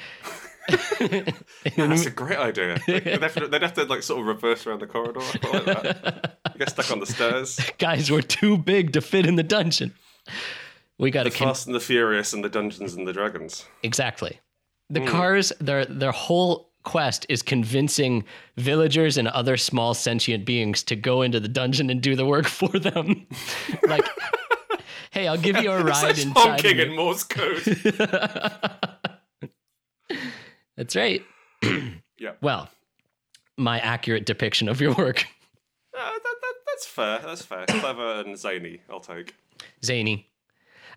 That's 0.69 2.07
a 2.07 2.11
great 2.11 2.39
idea. 2.39 2.79
They'd 2.87 3.23
have, 3.23 3.35
to, 3.35 3.49
they'd 3.49 3.63
have 3.63 3.75
to 3.75 3.85
like 3.85 4.03
sort 4.03 4.21
of 4.21 4.27
reverse 4.27 4.67
around 4.67 4.81
the 4.81 4.87
corridor. 4.87 5.21
Like 5.21 5.65
that. 5.65 6.39
You 6.55 6.59
get 6.59 6.71
stuck 6.71 6.91
on 6.91 7.01
the 7.01 7.07
stairs. 7.07 7.59
Guys 7.79 8.11
were 8.11 8.23
too 8.23 8.57
big 8.59 8.93
to 8.95 9.01
fit 9.01 9.27
in 9.27 9.37
the 9.37 9.43
dungeon. 9.43 9.95
We 10.99 11.11
got 11.11 11.25
to 11.25 11.31
con- 11.31 11.49
Fast 11.49 11.67
and 11.67 11.75
the 11.75 11.81
Furious 11.81 12.33
and 12.33 12.43
the 12.43 12.49
Dungeons 12.49 12.95
and 12.95 13.07
the 13.07 13.13
Dragons. 13.13 13.67
exactly. 13.83 14.41
The 14.89 15.01
hmm. 15.01 15.07
cars, 15.09 15.53
their 15.61 15.85
their 15.85 16.13
whole 16.13 16.71
quest 16.85 17.27
is 17.29 17.43
convincing 17.43 18.25
villagers 18.57 19.19
and 19.19 19.27
other 19.29 19.57
small 19.57 19.93
sentient 19.93 20.45
beings 20.47 20.85
to 20.85 20.95
go 20.95 21.23
into 21.23 21.41
the 21.41 21.49
dungeon 21.49 21.91
and 21.91 22.01
do 22.01 22.15
the 22.15 22.25
work 22.25 22.47
for 22.61 22.79
them. 22.79 23.27
like, 23.89 24.07
hey, 25.11 25.27
I'll 25.27 25.37
give 25.37 25.57
you 25.57 25.71
a 25.73 25.83
ride 25.85 26.11
It's 26.11 26.25
inside. 26.25 26.41
honking 26.41 26.77
me." 26.77 26.83
in 26.85 26.97
Morse 26.97 27.25
code. 27.25 27.63
That's 30.77 30.95
right. 30.97 31.23
yeah. 32.19 32.33
Well, 32.41 32.69
my 33.57 33.79
accurate 33.81 34.27
depiction 34.27 34.69
of 34.69 34.81
your 34.81 34.95
work, 34.95 35.25
Uh, 35.99 36.11
that, 36.11 36.23
that, 36.23 36.55
that's 36.67 36.87
fair. 36.87 37.19
That's 37.21 37.43
fair. 37.43 37.65
Clever 37.67 38.21
and 38.21 38.37
zany. 38.37 38.81
I'll 38.91 39.01
take. 39.01 39.35
zany, 39.83 40.29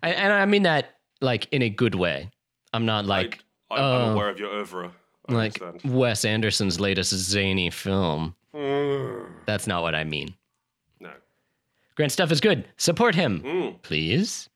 I, 0.02 0.10
and 0.10 0.30
I 0.32 0.44
mean 0.44 0.64
that 0.64 0.96
like 1.22 1.48
in 1.52 1.62
a 1.62 1.70
good 1.70 1.94
way. 1.94 2.28
I'm 2.74 2.84
not 2.84 3.06
like 3.06 3.38
I, 3.70 3.76
I'm, 3.76 3.82
I'm 3.82 4.08
uh, 4.10 4.12
aware 4.12 4.28
of 4.28 4.38
your 4.38 4.50
oeuvre. 4.50 4.92
I 5.28 5.32
like 5.32 5.62
understand. 5.62 5.94
Wes 5.94 6.24
Anderson's 6.26 6.78
latest 6.80 7.14
zany 7.14 7.70
film. 7.70 8.34
Mm, 8.54 9.26
That's 9.46 9.66
not 9.66 9.82
what 9.82 9.94
I 9.94 10.04
mean. 10.04 10.34
no. 11.00 11.10
Grant 11.94 12.12
Stuff 12.12 12.30
is 12.30 12.40
good. 12.42 12.68
Support 12.76 13.14
him, 13.14 13.40
Mm, 13.42 13.80
please. 13.82 14.50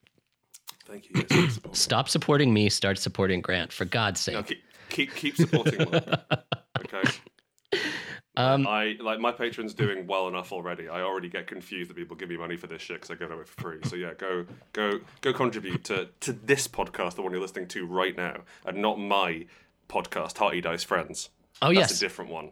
thank 0.85 1.09
you. 1.09 1.25
Yes. 1.31 1.59
Stop 1.71 2.07
supporting 2.07 2.53
me. 2.53 2.69
Start 2.69 2.99
supporting 2.99 3.41
Grant, 3.41 3.73
for 3.73 3.85
God's 3.85 4.19
sake. 4.19 4.35
No, 4.35 4.43
keep, 4.89 5.13
keep 5.15 5.35
supporting 5.37 5.79
me. 5.91 5.99
Okay. 6.77 7.09
Um, 8.37 8.67
I 8.67 8.97
like 8.99 9.19
my 9.19 9.31
patron's 9.31 9.73
doing 9.73 10.07
well 10.07 10.27
enough 10.27 10.51
already. 10.51 10.89
I 10.89 11.01
already 11.01 11.29
get 11.29 11.47
confused 11.47 11.89
that 11.89 11.95
people 11.95 12.17
give 12.17 12.27
me 12.27 12.35
money 12.37 12.57
for 12.57 12.67
this 12.67 12.81
shit 12.81 12.97
because 12.97 13.09
I 13.11 13.15
give 13.15 13.31
it 13.31 13.33
away 13.33 13.45
for 13.45 13.61
free. 13.61 13.77
So 13.85 13.95
yeah, 13.95 14.13
go 14.17 14.45
go 14.73 14.99
go 15.21 15.31
contribute 15.33 15.85
to 15.85 16.09
to 16.19 16.33
this 16.33 16.67
podcast, 16.67 17.15
the 17.15 17.21
one 17.21 17.31
you're 17.31 17.41
listening 17.41 17.67
to 17.69 17.85
right 17.87 18.15
now, 18.15 18.41
and 18.65 18.77
not 18.81 18.99
my 18.99 19.45
podcast, 19.87 20.37
Hearty 20.37 20.59
Dice 20.61 20.83
Friends. 20.83 21.29
oh 21.61 21.67
That's 21.67 21.91
yes, 21.91 21.97
a 21.97 21.99
different 22.01 22.29
one. 22.31 22.51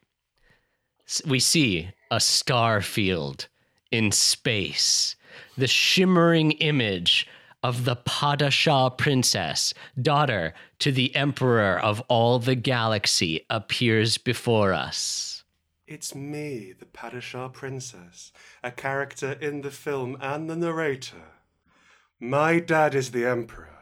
We 1.26 1.38
see 1.38 1.90
a 2.10 2.18
star 2.18 2.80
field 2.80 3.46
in 3.90 4.10
space, 4.10 5.16
the 5.58 5.66
shimmering 5.66 6.52
image 6.52 7.26
of 7.64 7.84
the 7.84 7.96
Padishah 7.96 8.96
princess, 8.96 9.74
daughter 10.00 10.54
to 10.78 10.92
the 10.92 11.14
emperor 11.16 11.78
of 11.78 12.00
all 12.08 12.38
the 12.38 12.54
galaxy, 12.54 13.44
appears 13.50 14.16
before 14.18 14.72
us. 14.72 15.42
It's 15.88 16.14
me, 16.14 16.74
the 16.78 16.84
Padishah 16.84 17.52
Princess, 17.52 18.30
a 18.62 18.70
character 18.70 19.32
in 19.32 19.62
the 19.62 19.70
film 19.70 20.16
and 20.20 20.48
the 20.48 20.54
narrator. 20.54 21.32
My 22.20 22.60
dad 22.60 22.94
is 22.94 23.10
the 23.10 23.24
Emperor, 23.24 23.78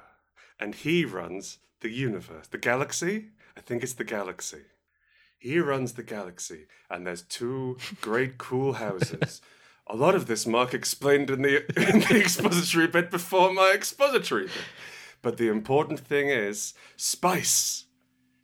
and 0.59 0.75
he 0.75 1.05
runs 1.05 1.59
the 1.81 1.91
universe. 1.91 2.47
The 2.47 2.59
galaxy? 2.59 3.31
I 3.57 3.61
think 3.61 3.83
it's 3.83 3.95
the 3.95 4.05
galaxy. 4.05 4.63
He 5.37 5.59
runs 5.59 5.93
the 5.93 6.03
galaxy, 6.03 6.67
and 6.89 7.07
there's 7.07 7.23
two 7.23 7.77
great 8.01 8.39
cool 8.39 8.75
houses. 8.75 9.43
A 9.87 9.97
lot 9.97 10.15
of 10.15 10.27
this 10.27 10.47
Mark 10.47 10.75
explained 10.75 11.31
in 11.31 11.43
the 11.43 11.65
in 11.77 12.01
the 12.01 12.21
expository 12.21 12.89
bit 12.89 13.11
before 13.11 13.53
my 13.53 13.73
expository 13.75 14.45
bit. 14.45 14.53
But 15.23 15.37
the 15.37 15.49
important 15.49 16.01
thing 16.01 16.29
is 16.29 16.75
spice. 16.97 17.85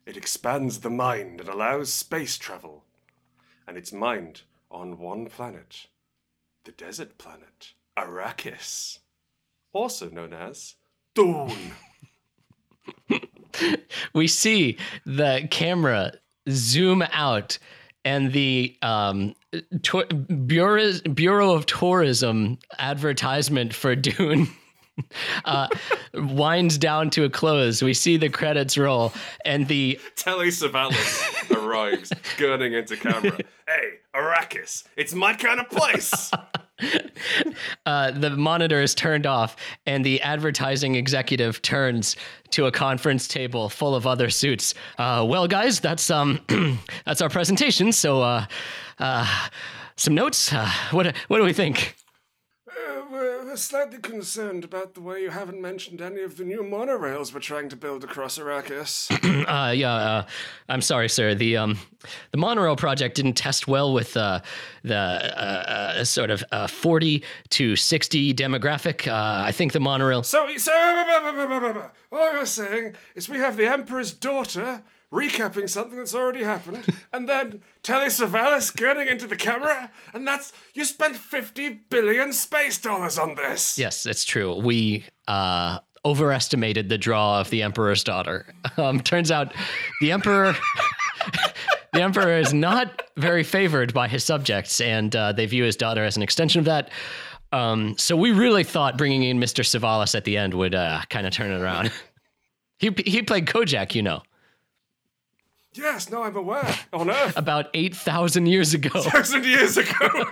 It 0.07 0.17
expands 0.17 0.81
the 0.81 0.91
mind 0.91 1.41
and 1.41 1.49
allows 1.49 1.93
space 1.93 2.37
travel 2.39 2.85
and 3.67 3.77
it's 3.77 3.93
mined 3.93 4.43
on 4.71 4.99
one 4.99 5.27
planet, 5.27 5.87
the 6.65 6.73
desert 6.73 7.19
planet, 7.19 7.75
Arrakis, 7.97 8.99
also 9.73 10.11
known 10.11 10.33
as 10.33 10.75
Dune. 11.15 11.73
We 14.15 14.29
see 14.29 14.79
the 15.05 15.47
camera 15.51 16.13
zoom 16.49 17.03
out, 17.13 17.59
and 18.05 18.33
the 18.33 18.77
um, 18.83 19.35
tour- 19.83 20.07
Bureau, 20.07 20.93
Bureau 21.15 21.53
of 21.53 21.67
Tourism 21.67 22.59
advertisement 22.79 23.75
for 23.75 23.95
Dune. 23.97 24.49
Uh, 25.47 25.69
winds 26.13 26.77
down 26.77 27.09
to 27.09 27.25
a 27.25 27.31
close. 27.31 27.83
We 27.83 27.95
see 27.95 28.19
the 28.19 28.29
credits 28.29 28.77
roll, 28.77 29.15
and 29.43 29.67
the 29.67 29.99
Telly 30.17 30.49
Savalas 30.49 31.51
arrives, 31.57 32.11
gurning 32.37 32.79
into 32.79 32.99
camera. 32.99 33.39
Hey, 33.67 34.01
Arrakis, 34.15 34.85
it's 34.95 35.15
my 35.15 35.33
kind 35.33 35.61
of 35.61 35.71
place. 35.71 36.31
uh, 37.87 38.11
the 38.13 38.31
monitor 38.31 38.81
is 38.81 38.95
turned 38.95 39.27
off, 39.27 39.57
and 39.87 40.05
the 40.05 40.21
advertising 40.23 40.95
executive 40.95 41.63
turns 41.63 42.17
to 42.51 42.67
a 42.67 42.73
conference 42.73 43.27
table 43.29 43.69
full 43.69 43.95
of 43.95 44.07
other 44.07 44.31
suits. 44.31 44.75
Uh, 44.99 45.25
well, 45.29 45.47
guys, 45.47 45.81
that's 45.81 46.11
um, 46.11 46.41
that's 47.07 47.21
our 47.21 47.31
presentation. 47.31 47.93
So, 47.93 48.23
uh, 48.23 48.47
uh, 48.99 49.49
some 49.97 50.15
notes. 50.15 50.53
Uh, 50.53 50.71
what 50.91 51.17
what 51.29 51.39
do 51.39 51.45
we 51.45 51.53
think? 51.53 51.95
We're 53.53 53.57
slightly 53.59 53.99
concerned 53.99 54.65
about 54.65 54.95
the 54.95 55.03
way 55.03 55.21
you 55.21 55.29
haven't 55.29 55.61
mentioned 55.61 56.01
any 56.01 56.23
of 56.23 56.39
the 56.39 56.45
new 56.45 56.63
monorails 56.63 57.35
we're 57.35 57.41
trying 57.41 57.69
to 57.69 57.77
build 57.77 58.03
across 58.03 58.39
Arrakis. 58.39 59.11
Uh, 59.53 59.73
yeah, 59.73 59.93
uh, 59.93 60.27
I'm 60.71 60.81
sorry, 60.81 61.11
sir. 61.11 61.35
The 61.35 61.59
um, 61.59 61.79
the 62.31 62.39
monorail 62.39 62.77
project 62.77 63.17
didn't 63.17 63.35
test 63.35 63.69
well 63.69 63.93
with 63.93 64.17
uh, 64.17 64.41
the 64.83 64.97
uh, 64.97 65.99
uh, 65.99 66.05
sort 66.05 66.31
of 66.31 66.43
uh, 66.51 66.67
40 66.67 67.23
to 67.51 67.77
60 67.77 68.33
demographic. 68.33 69.07
Uh, 69.07 69.45
I 69.45 69.53
think 69.53 69.73
the 69.73 69.81
monorail. 69.81 70.23
So, 70.23 70.49
so 70.57 70.73
what 72.09 72.35
I 72.35 72.39
was 72.39 72.51
saying 72.51 72.95
is 73.15 73.29
we 73.29 73.37
have 73.37 73.59
the 73.59 73.67
Emperor's 73.67 74.15
daughter 74.15 74.83
recapping 75.13 75.69
something 75.69 75.99
that's 75.99 76.15
already 76.15 76.43
happened, 76.43 76.87
and 77.13 77.29
then 77.29 77.63
Telly 77.83 78.07
Savalas 78.07 78.75
getting 78.75 79.07
into 79.09 79.27
the 79.27 79.37
camera, 79.37 79.91
and 80.15 80.27
that's 80.27 80.53
you 80.75 80.85
spent 80.85 81.17
fifty 81.17 81.69
billion 81.69 82.33
space 82.33 82.79
dollars 82.79 83.19
on 83.19 83.35
this. 83.35 83.79
Yes, 83.79 84.07
it's 84.07 84.25
true. 84.25 84.57
We 84.57 85.05
uh, 85.29 85.79
overestimated 86.05 86.89
the 86.89 86.99
draw 86.99 87.41
of 87.41 87.51
the 87.51 87.63
Emperor's 87.63 88.03
daughter. 88.05 88.47
Um, 88.79 89.01
turns 89.01 89.31
out 89.31 89.53
the 90.01 90.13
Emperor. 90.13 90.57
the 91.93 92.01
Emperor 92.01 92.39
is 92.39 92.55
not 92.55 93.03
very 93.19 93.43
favored 93.43 93.93
by 93.93 94.09
his 94.09 94.25
subjects, 94.25 94.81
and 94.81 95.15
uh, 95.15 95.33
they 95.33 95.45
view 95.45 95.65
his 95.65 95.77
daughter 95.77 96.03
as 96.03 96.17
an 96.17 96.23
extension 96.23 96.61
of 96.61 96.65
that. 96.65 96.91
Um, 97.53 97.95
so 97.99 98.17
we 98.17 98.33
really 98.33 98.65
thought 98.65 98.97
bringing 98.97 99.25
in 99.25 99.39
Mr. 99.39 99.63
Savalas 99.63 100.15
at 100.15 100.25
the 100.25 100.39
end 100.39 100.55
would 100.55 100.75
uh, 100.75 101.03
kind 101.11 101.27
of 101.27 101.35
turn 101.35 101.53
it 101.53 101.61
around. 101.61 101.93
he 102.79 102.95
he 103.05 103.21
played 103.23 103.45
Kojak, 103.45 103.95
you 103.95 104.01
know, 104.01 104.23
Yes, 105.75 106.11
no, 106.11 106.23
I'm 106.23 106.37
aware. 106.37 106.75
On 106.93 107.09
Earth, 107.11 107.37
about 107.37 107.69
eight 107.75 107.97
thousand 107.97 108.47
years 108.47 108.75
ago. 108.75 108.91
thousand 109.03 109.45
years 109.45 109.77
ago. 109.79 110.25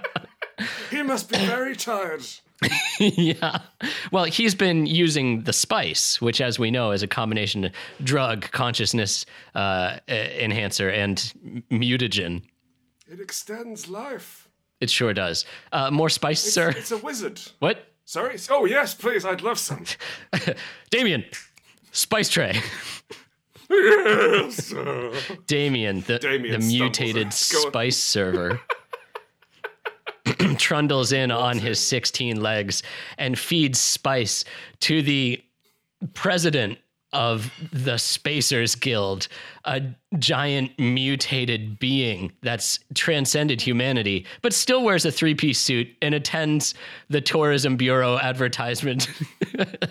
he 0.90 1.02
must 1.02 1.30
be 1.30 1.38
very 1.38 1.76
tired. 1.76 2.24
yeah. 2.98 3.58
Well, 4.12 4.24
he's 4.24 4.54
been 4.54 4.86
using 4.86 5.42
the 5.42 5.52
spice, 5.52 6.20
which, 6.20 6.40
as 6.40 6.58
we 6.58 6.70
know, 6.70 6.92
is 6.92 7.02
a 7.02 7.08
combination 7.08 7.64
of 7.66 7.72
drug, 8.04 8.42
consciousness 8.52 9.26
uh, 9.54 9.98
enhancer, 10.08 10.88
and 10.88 11.16
mutagen. 11.70 12.42
It 13.08 13.20
extends 13.20 13.88
life. 13.88 14.48
It 14.80 14.90
sure 14.90 15.12
does. 15.14 15.44
Uh, 15.70 15.90
more 15.90 16.08
spice, 16.08 16.40
sir. 16.40 16.70
It's 16.70 16.90
a 16.90 16.98
wizard. 16.98 17.40
What? 17.60 17.86
Sorry. 18.04 18.36
Oh 18.50 18.64
yes, 18.64 18.94
please. 18.94 19.24
I'd 19.24 19.42
love 19.42 19.58
some. 19.58 19.84
Damien, 20.90 21.24
spice 21.92 22.28
tray. 22.28 22.60
Yes. 23.72 24.74
Damien, 25.46 26.02
the, 26.02 26.18
Damien 26.18 26.60
the 26.60 26.66
mutated 26.66 27.16
in. 27.16 27.22
Go 27.22 27.26
on. 27.26 27.30
spice 27.30 27.98
server. 27.98 28.60
trundles 30.58 31.12
in 31.12 31.30
on 31.30 31.58
his 31.58 31.80
16 31.80 32.40
legs 32.40 32.82
and 33.18 33.38
feeds 33.38 33.78
spice 33.80 34.44
to 34.80 35.02
the 35.02 35.42
president 36.14 36.78
of 37.12 37.52
the 37.72 37.98
Spacers 37.98 38.74
Guild, 38.74 39.28
a 39.64 39.82
giant 40.18 40.78
mutated 40.78 41.78
being 41.78 42.32
that's 42.42 42.78
transcended 42.94 43.60
humanity, 43.60 44.24
but 44.40 44.54
still 44.54 44.82
wears 44.82 45.04
a 45.04 45.12
three 45.12 45.34
piece 45.34 45.58
suit 45.58 45.88
and 46.00 46.14
attends 46.14 46.74
the 47.10 47.20
Tourism 47.20 47.76
Bureau 47.76 48.18
advertisement 48.18 49.08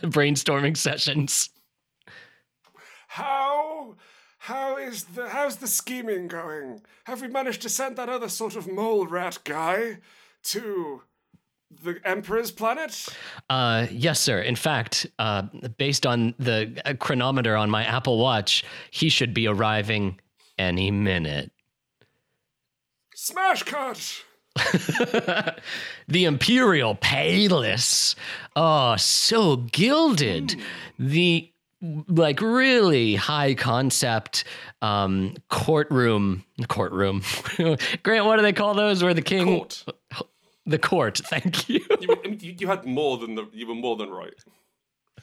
brainstorming 0.04 0.76
sessions. 0.76 1.50
How? 3.12 3.96
How 4.38 4.78
is 4.78 5.04
the 5.04 5.28
how's 5.28 5.58
the 5.58 5.68
scheming 5.68 6.30
going? 6.30 6.82
Have 7.04 7.22
we 7.22 7.28
managed 7.28 7.62
to 7.64 7.70
send 7.70 7.98
that 7.98 8.08
other 8.08 8.30
sort 8.30 8.56
of 8.56 8.72
mole 8.72 9.06
rat 9.06 9.40
guy 9.44 9.98
to 10.44 11.02
the 11.84 12.00
Emperor's 12.06 12.52
planet? 12.52 13.10
Uh, 13.50 13.88
yes, 13.92 14.22
sir. 14.22 14.40
In 14.40 14.56
fact, 14.56 15.08
uh, 15.20 15.42
based 15.78 16.06
on 16.06 16.36
the 16.40 16.82
uh, 16.86 16.94
chronometer 16.94 17.58
on 17.58 17.70
my 17.70 17.84
Apple 17.84 18.18
Watch, 18.18 18.64
he 18.92 19.10
should 19.10 19.34
be 19.34 19.46
arriving 19.46 20.18
any 20.58 20.90
minute. 20.90 21.52
Smash 23.14 23.64
cut! 23.64 24.24
The 26.08 26.26
Imperial 26.26 26.96
Palace. 26.96 28.16
Oh, 28.56 28.96
so 28.98 29.58
gilded. 29.58 30.56
The 31.00 31.51
like 32.08 32.42
really 32.42 33.16
high 33.16 33.54
concept 33.56 34.44
um 34.82 35.36
courtroom 35.50 36.44
courtroom 36.68 37.22
grant 38.04 38.26
what 38.26 38.36
do 38.36 38.42
they 38.44 38.54
call 38.54 38.74
those 38.76 39.04
where 39.04 39.14
the 39.16 39.22
king 39.22 39.46
Court. 39.58 39.84
the 40.66 40.78
court 40.80 41.18
thank 41.26 41.68
you 41.70 41.80
You, 42.00 42.56
you, 42.60 42.68
had 42.68 42.86
more 42.86 43.18
than 43.18 43.36
the. 43.36 43.48
You 43.52 43.68
were 43.68 43.76
more 43.76 43.96
than 43.98 44.10
right. 44.10 44.34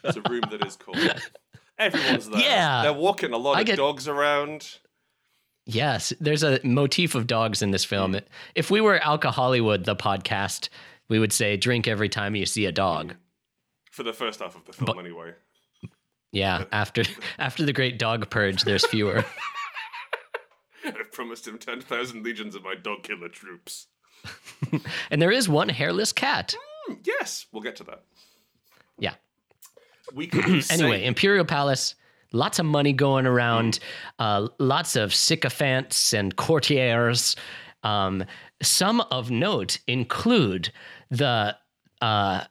It's 0.05 0.17
a 0.17 0.23
room 0.29 0.43
that 0.51 0.65
is 0.67 0.77
called. 0.77 0.99
Everyone's 1.79 2.29
there. 2.29 2.41
Yeah. 2.41 2.83
They're 2.83 2.93
walking 2.93 3.33
a 3.33 3.37
lot 3.37 3.57
I 3.57 3.61
of 3.61 3.67
get- 3.67 3.77
dogs 3.77 4.07
around. 4.09 4.79
Yes, 5.65 6.13
there's 6.21 6.43
a 6.43 6.61
motif 6.65 7.15
of 7.15 7.27
dogs 7.27 7.61
in 7.63 7.73
this 7.73 7.85
film. 7.85 8.19
If 8.55 8.71
we 8.71 8.81
were 8.81 8.99
Alka 9.05 9.31
Hollywood, 9.31 9.85
the 9.85 9.95
podcast, 9.97 10.71
we 11.09 11.19
would 11.19 11.33
say 11.33 11.57
drink 11.59 11.87
every 11.87 12.09
time 12.09 12.35
you 12.35 12.47
see 12.47 12.65
a 12.67 12.73
dog. 12.73 13.15
For 13.91 14.03
the 14.03 14.13
first 14.15 14.41
half 14.41 14.57
of 14.57 14.65
the 14.65 14.73
film, 14.73 14.99
anyway. 14.99 15.35
Yeah, 16.33 16.65
after 16.73 17.05
after 17.39 17.65
the 17.65 17.73
Great 17.73 17.99
Dog 17.99 18.29
Purge, 18.31 18.63
there's 18.63 18.87
fewer. 18.87 19.25
I've 20.85 21.13
promised 21.13 21.47
him 21.47 21.59
10,000 21.59 22.25
legions 22.25 22.55
of 22.55 22.63
my 22.63 22.75
dog 22.75 23.03
killer 23.03 23.29
troops. 23.29 23.89
and 25.11 25.21
there 25.21 25.31
is 25.31 25.49
one 25.49 25.69
hairless 25.69 26.13
cat. 26.13 26.55
Hmm, 26.87 26.95
yes, 27.05 27.47
we'll 27.53 27.63
get 27.63 27.77
to 27.77 27.85
that. 27.85 28.05
Yeah. 28.99 29.15
We 30.15 30.27
could 30.27 30.45
Anyway, 30.71 31.01
say, 31.01 31.05
Imperial 31.05 31.45
Palace, 31.45 31.95
lots 32.33 32.59
of 32.59 32.65
money 32.65 32.93
going 32.93 33.27
around, 33.27 33.81
uh, 34.19 34.49
lots 34.59 34.97
of 34.97 35.15
sycophants 35.15 36.15
and 36.15 36.35
courtiers. 36.37 37.37
Um, 37.83 38.25
some 38.63 39.01
of 39.11 39.31
note 39.31 39.79
include 39.87 40.73
the 41.11 41.57
uh, 42.01 42.45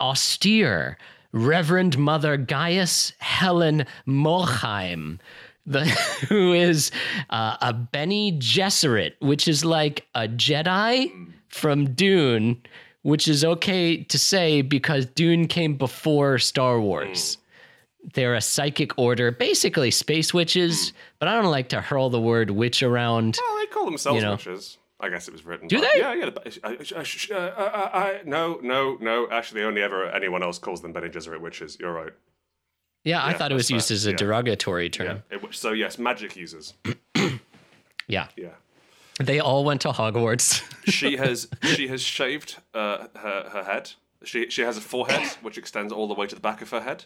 austere 0.00 0.98
Reverend 1.32 1.98
Mother 1.98 2.36
Gaius 2.36 3.12
Helen 3.18 3.86
Mohiam, 4.06 5.18
the, 5.66 5.84
who 6.28 6.52
is 6.52 6.90
uh, 7.30 7.56
a 7.60 7.72
Bene 7.72 8.38
Gesserit, 8.38 9.12
which 9.20 9.48
is 9.48 9.64
like 9.64 10.06
a 10.14 10.28
Jedi 10.28 11.10
from 11.48 11.94
Dune, 11.94 12.60
which 13.02 13.28
is 13.28 13.44
okay 13.44 14.02
to 14.04 14.18
say 14.18 14.62
because 14.62 15.06
Dune 15.06 15.46
came 15.48 15.76
before 15.76 16.38
Star 16.38 16.80
Wars. 16.80 17.38
They're 18.14 18.34
a 18.34 18.40
psychic 18.40 18.98
order, 18.98 19.30
basically 19.30 19.92
space 19.92 20.34
witches, 20.34 20.92
but 21.20 21.28
I 21.28 21.34
don't 21.34 21.50
like 21.50 21.68
to 21.68 21.80
hurl 21.80 22.10
the 22.10 22.20
word 22.20 22.50
witch 22.50 22.82
around. 22.82 23.38
well, 23.40 23.58
they 23.58 23.66
call 23.66 23.84
themselves 23.84 24.16
you 24.16 24.22
know. 24.22 24.32
witches. 24.32 24.78
I 25.02 25.08
guess 25.08 25.26
it 25.28 25.32
was 25.32 25.44
written. 25.44 25.66
Do 25.68 25.76
by- 25.78 25.90
they? 25.94 26.00
Yeah, 26.00 26.14
yeah. 26.14 26.26
uh, 26.64 27.34
uh, 27.34 27.36
uh, 27.36 27.90
I- 27.92 28.20
no, 28.24 28.58
no, 28.62 28.96
no. 29.00 29.28
Actually, 29.30 29.64
only 29.64 29.82
ever 29.82 30.06
anyone 30.08 30.42
else 30.42 30.58
calls 30.58 30.80
them 30.80 30.92
Bene 30.92 31.08
Gesserit 31.10 31.40
witches. 31.40 31.76
You're 31.80 31.92
right. 31.92 32.12
Yeah, 33.04 33.24
I 33.24 33.32
thought 33.32 33.50
it 33.50 33.56
was 33.56 33.68
used 33.70 33.90
as 33.90 34.06
a 34.06 34.10
Yeah. 34.10 34.16
derogatory 34.16 34.84
Yeah. 34.84 34.88
term. 34.90 35.22
It- 35.30 35.42
so 35.50 35.72
yes, 35.72 35.98
magic 35.98 36.36
users. 36.36 36.74
Yeah. 38.08 38.28
Yeah. 38.36 38.50
They 39.20 39.40
all 39.40 39.64
went 39.64 39.80
to 39.82 39.88
Hogwarts. 39.88 40.62
she 40.90 41.16
has 41.16 41.48
she 41.62 41.88
has 41.88 42.02
shaved 42.02 42.56
uh, 42.74 43.06
her 43.16 43.48
her 43.52 43.64
head. 43.64 43.92
She 44.24 44.50
she 44.50 44.62
has 44.62 44.76
a 44.76 44.80
forehead 44.80 45.28
which 45.42 45.56
extends 45.58 45.92
all 45.92 46.08
the 46.08 46.14
way 46.14 46.26
to 46.26 46.34
the 46.34 46.40
back 46.40 46.62
of 46.62 46.70
her 46.70 46.80
head. 46.80 47.04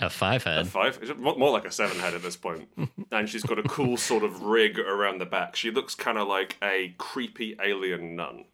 A 0.00 0.08
five 0.10 0.44
head. 0.44 0.58
A 0.58 0.64
Five, 0.64 1.18
more 1.18 1.50
like 1.50 1.64
a 1.64 1.70
seven 1.72 1.98
head 1.98 2.14
at 2.14 2.22
this 2.22 2.36
point. 2.36 2.68
and 3.12 3.28
she's 3.28 3.42
got 3.42 3.58
a 3.58 3.62
cool 3.64 3.96
sort 3.96 4.22
of 4.22 4.42
rig 4.42 4.78
around 4.78 5.20
the 5.20 5.26
back. 5.26 5.56
She 5.56 5.70
looks 5.70 5.94
kind 5.94 6.18
of 6.18 6.28
like 6.28 6.56
a 6.62 6.94
creepy 6.98 7.56
alien 7.62 8.16
nun. 8.16 8.44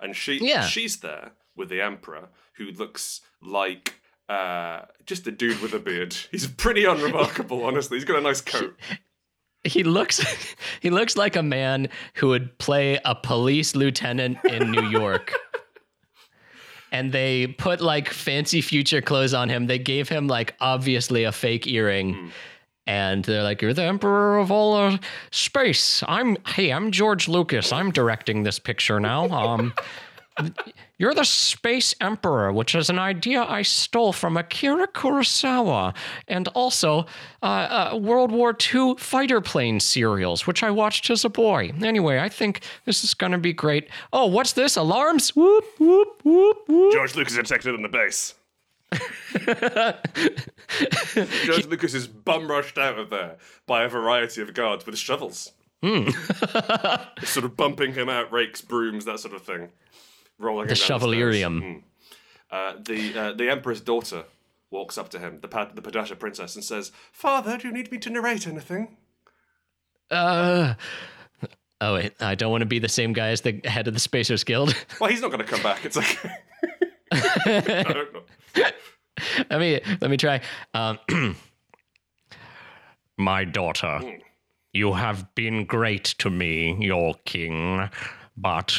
And 0.00 0.16
she 0.16 0.38
Yeah. 0.40 0.66
she's 0.66 0.98
there 1.00 1.32
with 1.54 1.68
the 1.68 1.80
emperor, 1.82 2.28
who 2.56 2.66
looks 2.72 3.20
like 3.42 4.00
uh, 4.28 4.82
just 5.06 5.26
a 5.26 5.30
dude 5.32 5.60
with 5.60 5.74
a 5.74 5.78
beard. 5.78 6.14
He's 6.30 6.46
pretty 6.46 6.84
unremarkable, 6.84 7.64
honestly. 7.64 7.96
He's 7.98 8.04
got 8.04 8.16
a 8.18 8.20
nice 8.20 8.40
coat. 8.40 8.76
He 9.64 9.82
looks 9.82 10.20
he 10.80 10.88
looks 10.88 11.16
like 11.16 11.36
a 11.36 11.42
man 11.42 11.88
who 12.14 12.28
would 12.28 12.56
play 12.58 12.98
a 13.04 13.14
police 13.14 13.74
lieutenant 13.76 14.38
in 14.44 14.70
New 14.70 14.88
York. 14.88 15.34
And 16.92 17.12
they 17.12 17.46
put 17.46 17.80
like 17.80 18.10
fancy 18.10 18.60
future 18.60 19.00
clothes 19.00 19.34
on 19.34 19.48
him. 19.48 19.66
They 19.66 19.78
gave 19.78 20.08
him 20.08 20.26
like 20.26 20.54
obviously 20.60 21.24
a 21.24 21.32
fake 21.32 21.66
earring. 21.66 22.32
And 22.86 23.24
they're 23.24 23.42
like, 23.44 23.62
"You're 23.62 23.74
the 23.74 23.84
emperor 23.84 24.38
of 24.38 24.50
all 24.50 24.74
uh, 24.74 24.98
space. 25.30 26.02
I'm 26.08 26.36
hey, 26.46 26.72
I'm 26.72 26.90
George 26.90 27.28
Lucas. 27.28 27.72
I'm 27.72 27.92
directing 27.92 28.42
this 28.42 28.58
picture 28.58 28.98
now. 28.98 29.28
Um, 29.28 29.72
you're 31.00 31.14
the 31.14 31.24
space 31.24 31.94
emperor, 32.02 32.52
which 32.52 32.74
is 32.74 32.90
an 32.90 32.98
idea 32.98 33.42
I 33.42 33.62
stole 33.62 34.12
from 34.12 34.36
Akira 34.36 34.86
Kurosawa, 34.86 35.94
and 36.28 36.46
also 36.48 37.06
uh, 37.42 37.90
uh, 37.92 37.96
World 37.96 38.30
War 38.30 38.54
II 38.74 38.96
fighter 38.98 39.40
plane 39.40 39.80
serials, 39.80 40.46
which 40.46 40.62
I 40.62 40.70
watched 40.70 41.08
as 41.08 41.24
a 41.24 41.30
boy. 41.30 41.72
Anyway, 41.82 42.18
I 42.18 42.28
think 42.28 42.60
this 42.84 43.02
is 43.02 43.14
going 43.14 43.32
to 43.32 43.38
be 43.38 43.54
great. 43.54 43.88
Oh, 44.12 44.26
what's 44.26 44.52
this? 44.52 44.76
Alarms? 44.76 45.34
Whoop 45.34 45.64
whoop 45.78 46.20
whoop 46.22 46.68
whoop. 46.68 46.92
George 46.92 47.16
Lucas 47.16 47.34
detected 47.34 47.74
in 47.74 47.80
the 47.80 47.88
base. 47.88 48.34
George 51.46 51.64
Lucas 51.64 51.94
is 51.94 52.08
bum 52.08 52.50
rushed 52.50 52.76
out 52.76 52.98
of 52.98 53.08
there 53.08 53.36
by 53.66 53.84
a 53.84 53.88
variety 53.88 54.42
of 54.42 54.52
guards 54.52 54.84
with 54.84 54.98
shovels. 54.98 55.52
sort 55.82 57.46
of 57.46 57.56
bumping 57.56 57.94
him 57.94 58.10
out, 58.10 58.30
rakes, 58.30 58.60
brooms, 58.60 59.06
that 59.06 59.18
sort 59.18 59.32
of 59.32 59.40
thing. 59.40 59.70
Rolling 60.40 60.66
The 60.66 60.74
down. 60.74 61.00
Chevalerium. 61.00 61.82
Uh, 62.50 62.72
the 62.82 63.16
uh, 63.18 63.32
the 63.32 63.48
emperor's 63.50 63.80
daughter 63.80 64.24
walks 64.70 64.96
up 64.98 65.08
to 65.10 65.18
him, 65.18 65.38
the 65.40 65.48
pa- 65.48 65.70
the 65.72 65.82
Padishah 65.82 66.18
princess, 66.18 66.56
and 66.56 66.64
says, 66.64 66.90
"Father, 67.12 67.56
do 67.58 67.68
you 67.68 67.74
need 67.74 67.92
me 67.92 67.98
to 67.98 68.10
narrate 68.10 68.46
anything?" 68.48 68.96
Uh. 70.10 70.74
Oh 71.82 71.94
wait, 71.94 72.12
I 72.20 72.34
don't 72.34 72.50
want 72.50 72.60
to 72.62 72.66
be 72.66 72.78
the 72.78 72.88
same 72.88 73.12
guy 73.12 73.28
as 73.28 73.40
the 73.42 73.60
head 73.64 73.86
of 73.88 73.94
the 73.94 74.00
Spacers 74.00 74.42
Guild. 74.44 74.74
Well, 75.00 75.08
he's 75.10 75.22
not 75.22 75.30
going 75.30 75.44
to 75.44 75.46
come 75.50 75.62
back. 75.62 75.84
It's 75.84 75.96
okay. 75.96 76.30
I 77.12 77.84
don't 77.92 78.12
know. 78.12 78.22
let 79.50 79.60
me 79.60 79.80
let 80.00 80.10
me 80.10 80.16
try. 80.16 80.40
Um, 80.74 80.98
My 83.16 83.44
daughter, 83.44 84.00
you 84.72 84.92
have 84.94 85.34
been 85.34 85.64
great 85.66 86.04
to 86.18 86.30
me, 86.30 86.76
your 86.80 87.14
king, 87.24 87.88
but 88.36 88.76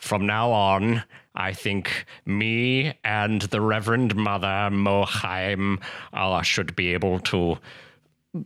from 0.00 0.26
now 0.26 0.50
on, 0.50 1.02
I 1.34 1.52
think 1.52 2.06
me 2.26 2.94
and 3.04 3.42
the 3.42 3.60
Reverend 3.60 4.16
Mother 4.16 4.68
Mohiam 4.70 5.80
uh, 6.12 6.42
should 6.42 6.74
be 6.74 6.92
able 6.92 7.20
to 7.20 7.58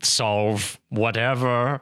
solve 0.03 0.79
whatever 0.91 1.81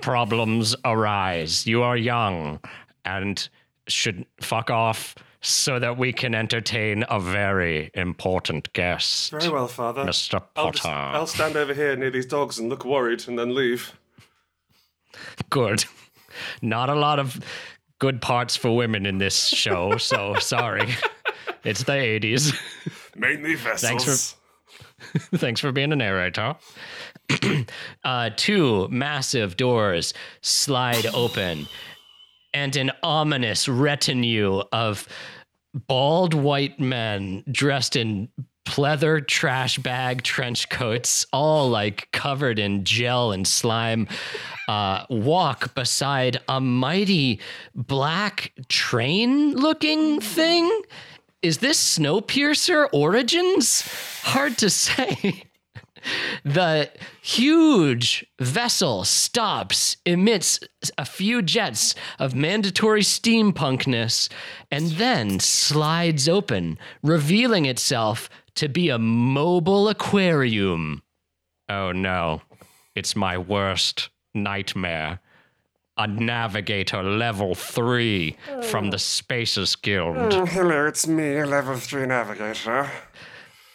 problems 0.00 0.76
arise. 0.84 1.66
You 1.66 1.82
are 1.82 1.96
young 1.96 2.60
and 3.04 3.48
should 3.88 4.26
fuck 4.40 4.70
off 4.70 5.14
so 5.40 5.78
that 5.78 5.98
we 5.98 6.12
can 6.12 6.34
entertain 6.34 7.04
a 7.10 7.20
very 7.20 7.90
important 7.94 8.72
guest. 8.72 9.30
Very 9.30 9.50
well, 9.50 9.68
Father. 9.68 10.04
Mr. 10.04 10.42
I'll, 10.56 10.66
Potter. 10.66 10.78
just, 10.78 10.86
I'll 10.86 11.26
stand 11.26 11.56
over 11.56 11.74
here 11.74 11.94
near 11.96 12.10
these 12.10 12.26
dogs 12.26 12.58
and 12.58 12.70
look 12.70 12.84
worried 12.84 13.28
and 13.28 13.38
then 13.38 13.54
leave. 13.54 13.92
Good. 15.50 15.84
Not 16.62 16.88
a 16.88 16.94
lot 16.94 17.18
of 17.18 17.40
good 18.04 18.20
parts 18.20 18.54
for 18.54 18.76
women 18.76 19.06
in 19.06 19.16
this 19.16 19.46
show, 19.48 19.96
so 19.96 20.34
sorry. 20.38 20.94
It's 21.64 21.84
the 21.84 21.92
80s. 21.92 22.54
Mainly 23.16 23.54
vessels. 23.54 23.80
Thanks 23.80 24.32
for- 24.32 24.38
Thanks 25.38 25.58
for 25.58 25.72
being 25.72 25.90
a 25.90 25.96
narrator. 25.96 26.54
uh, 28.04 28.28
two 28.36 28.88
massive 28.88 29.56
doors 29.56 30.12
slide 30.42 31.06
open, 31.14 31.66
and 32.52 32.76
an 32.76 32.90
ominous 33.02 33.68
retinue 33.68 34.60
of 34.70 35.08
bald 35.88 36.34
white 36.34 36.78
men 36.78 37.42
dressed 37.50 37.96
in 37.96 38.28
pleather 38.64 39.26
trash 39.26 39.78
bag 39.78 40.22
trench 40.22 40.68
coats, 40.68 41.26
all 41.32 41.68
like 41.68 42.08
covered 42.12 42.58
in 42.58 42.84
gel 42.84 43.32
and 43.32 43.46
slime, 43.46 44.08
uh, 44.68 45.04
walk 45.10 45.74
beside 45.74 46.40
a 46.48 46.60
mighty 46.60 47.40
black 47.74 48.52
train 48.68 49.54
looking 49.54 50.20
thing. 50.20 50.82
Is 51.42 51.58
this 51.58 51.98
Snowpiercer 51.98 52.88
Origins? 52.92 53.82
Hard 54.22 54.56
to 54.58 54.70
say. 54.70 55.44
The 56.44 56.90
huge 57.22 58.26
vessel 58.38 59.04
stops, 59.04 59.96
emits 60.04 60.60
a 60.98 61.04
few 61.04 61.42
jets 61.42 61.94
of 62.18 62.34
mandatory 62.34 63.02
steampunkness, 63.02 64.28
and 64.70 64.90
then 64.92 65.40
slides 65.40 66.28
open, 66.28 66.78
revealing 67.02 67.66
itself 67.66 68.28
to 68.56 68.68
be 68.68 68.88
a 68.88 68.98
mobile 68.98 69.88
aquarium. 69.88 71.02
Oh 71.68 71.92
no, 71.92 72.42
it's 72.94 73.16
my 73.16 73.38
worst 73.38 74.10
nightmare. 74.34 75.20
A 75.96 76.08
navigator 76.08 77.04
level 77.04 77.54
three 77.54 78.36
from 78.62 78.90
the 78.90 78.96
oh. 78.96 78.98
Spaces 78.98 79.76
Guild. 79.76 80.16
Oh, 80.16 80.44
hello, 80.44 80.86
it's 80.86 81.06
me, 81.06 81.38
a 81.38 81.46
level 81.46 81.76
3 81.76 82.06
navigator. 82.06 82.90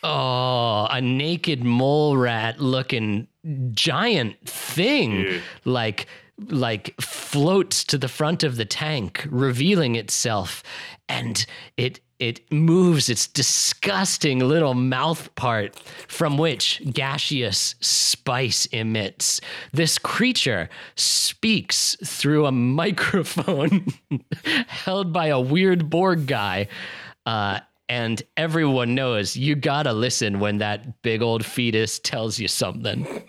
Oh, 0.04 0.88
a 0.90 1.02
naked 1.02 1.64
mole 1.64 2.16
rat 2.18 2.60
looking 2.60 3.28
giant 3.72 4.36
thing 4.48 5.22
Yeah. 5.22 5.40
like 5.66 6.08
like 6.48 6.96
floats 7.02 7.84
to 7.84 7.98
the 7.98 8.08
front 8.08 8.44
of 8.44 8.56
the 8.56 8.64
tank 8.64 9.28
revealing 9.30 9.96
itself 9.96 10.64
and 11.10 11.46
it 11.76 12.00
it 12.18 12.50
moves 12.52 13.10
its 13.10 13.28
disgusting 13.28 14.40
little 14.40 14.74
mouth 14.74 15.34
part 15.36 15.78
from 16.08 16.38
which 16.38 16.82
gaseous 16.92 17.76
spice 17.80 18.66
emits. 18.68 19.40
This 19.72 19.98
creature 19.98 20.70
speaks 20.96 21.96
through 22.04 22.46
a 22.46 22.52
microphone 22.82 23.86
held 24.68 25.14
by 25.14 25.28
a 25.28 25.40
weird 25.40 25.90
Borg 25.90 26.28
guy. 26.28 26.68
Uh, 27.26 27.60
and 27.90 28.22
everyone 28.38 28.96
knows 28.96 29.36
you 29.36 29.56
gotta 29.56 29.92
listen 29.92 30.40
when 30.40 30.60
that 30.60 31.02
big 31.02 31.22
old 31.22 31.44
fetus 31.44 32.00
tells 32.00 32.40
you 32.40 32.48
something. 32.48 33.24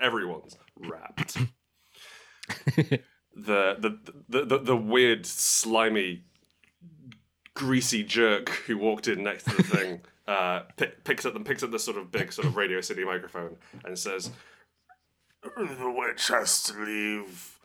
Everyone's 0.00 0.56
wrapped. 0.78 1.36
the, 2.76 3.02
the, 3.34 3.98
the, 4.28 4.44
the, 4.44 4.58
the 4.58 4.76
weird, 4.76 5.26
slimy, 5.26 6.24
greasy 7.54 8.02
jerk 8.02 8.48
who 8.48 8.78
walked 8.78 9.08
in 9.08 9.22
next 9.22 9.44
to 9.44 9.56
the 9.56 9.62
thing 9.62 10.00
uh, 10.30 10.60
pick, 10.76 11.04
picks 11.04 11.26
up 11.26 11.34
them 11.34 11.44
picks 11.44 11.62
up 11.62 11.70
this 11.72 11.84
sort 11.84 11.96
of 11.96 12.12
big 12.12 12.32
sort 12.32 12.46
of 12.46 12.56
Radio 12.56 12.80
City 12.80 13.04
microphone 13.04 13.56
and 13.84 13.98
says, 13.98 14.30
"The 15.42 15.92
witch 15.96 16.28
has 16.28 16.62
to 16.64 16.78
leave. 16.78 17.58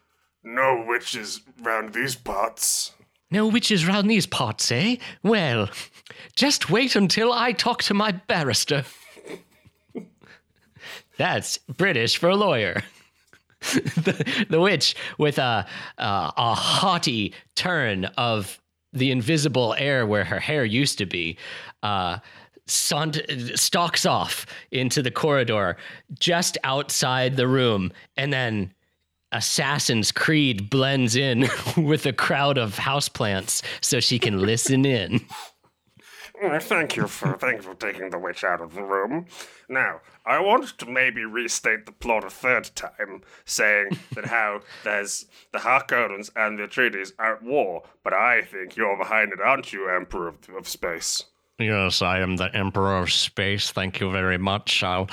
No 0.44 0.84
witches 0.88 1.42
round 1.62 1.94
these 1.94 2.16
parts." 2.16 2.94
No 3.32 3.48
witches 3.48 3.88
round 3.88 4.10
these 4.10 4.28
parts, 4.28 4.72
eh? 4.72 4.98
Well, 5.24 5.70
just 6.36 6.70
wait 6.70 6.96
until 6.96 7.34
I 7.34 7.52
talk 7.52 7.84
to 7.84 7.94
my 7.94 8.12
barrister. 8.12 8.86
That's 11.18 11.58
British 11.58 12.18
for 12.18 12.36
lawyer. 12.36 12.84
the, 13.74 14.46
the 14.50 14.60
witch, 14.60 14.96
with 15.18 15.40
a, 15.40 15.66
uh, 15.98 16.32
a 16.38 16.54
haughty 16.54 17.34
turn 17.56 18.06
of 18.18 18.62
the 18.94 19.12
invisible 19.12 19.76
air 19.78 20.06
where 20.06 20.24
her 20.24 20.40
hair 20.40 20.64
used 20.64 20.98
to 21.00 21.06
be, 21.06 21.38
uh, 21.84 22.20
sont- 22.68 23.22
stalks 23.56 24.06
off 24.06 24.46
into 24.72 25.02
the 25.02 25.12
corridor 25.12 25.78
just 26.20 26.58
outside 26.64 27.36
the 27.38 27.48
room 27.48 27.92
and 28.18 28.32
then 28.32 28.74
Assassin's 29.32 30.12
Creed 30.12 30.70
blends 30.70 31.16
in 31.16 31.50
with 31.78 32.06
a 32.06 32.14
crowd 32.14 32.58
of 32.58 32.76
houseplants 32.76 33.62
so 33.82 34.00
she 34.00 34.20
can 34.20 34.42
listen 34.42 34.86
in. 34.86 35.26
Well, 36.42 36.60
thank 36.60 36.98
you 36.98 37.08
for 37.08 37.34
thank 37.38 37.58
you 37.58 37.62
for 37.62 37.76
taking 37.76 38.10
the 38.10 38.20
witch 38.20 38.44
out 38.44 38.60
of 38.62 38.74
the 38.74 38.84
room. 38.84 39.26
Now, 39.70 40.02
I 40.26 40.40
want 40.40 40.78
to 40.80 40.86
maybe 40.86 41.24
restate 41.24 41.86
the 41.86 41.92
plot 41.92 42.26
a 42.26 42.30
third 42.30 42.72
time, 42.76 43.22
saying 43.46 43.98
that 44.14 44.26
how 44.26 44.62
there's 44.84 45.28
the 45.54 45.60
Harkonnens 45.60 46.30
and 46.36 46.60
the 46.60 46.64
Atreides 46.64 47.14
are 47.20 47.36
at 47.38 47.44
war, 47.44 47.84
but 48.04 48.14
I 48.14 48.42
think 48.42 48.76
you're 48.76 48.98
behind 48.98 49.32
it, 49.32 49.40
aren't 49.40 49.72
you, 49.72 49.90
Emperor 49.90 50.28
of, 50.28 50.38
of 50.58 50.68
Space? 50.68 51.24
Yes, 51.58 52.02
I 52.02 52.20
am 52.20 52.36
the 52.36 52.54
Emperor 52.54 52.98
of 52.98 53.12
Space. 53.12 53.72
Thank 53.72 54.02
you 54.02 54.12
very 54.12 54.38
much. 54.38 54.84
I'll 54.84 55.10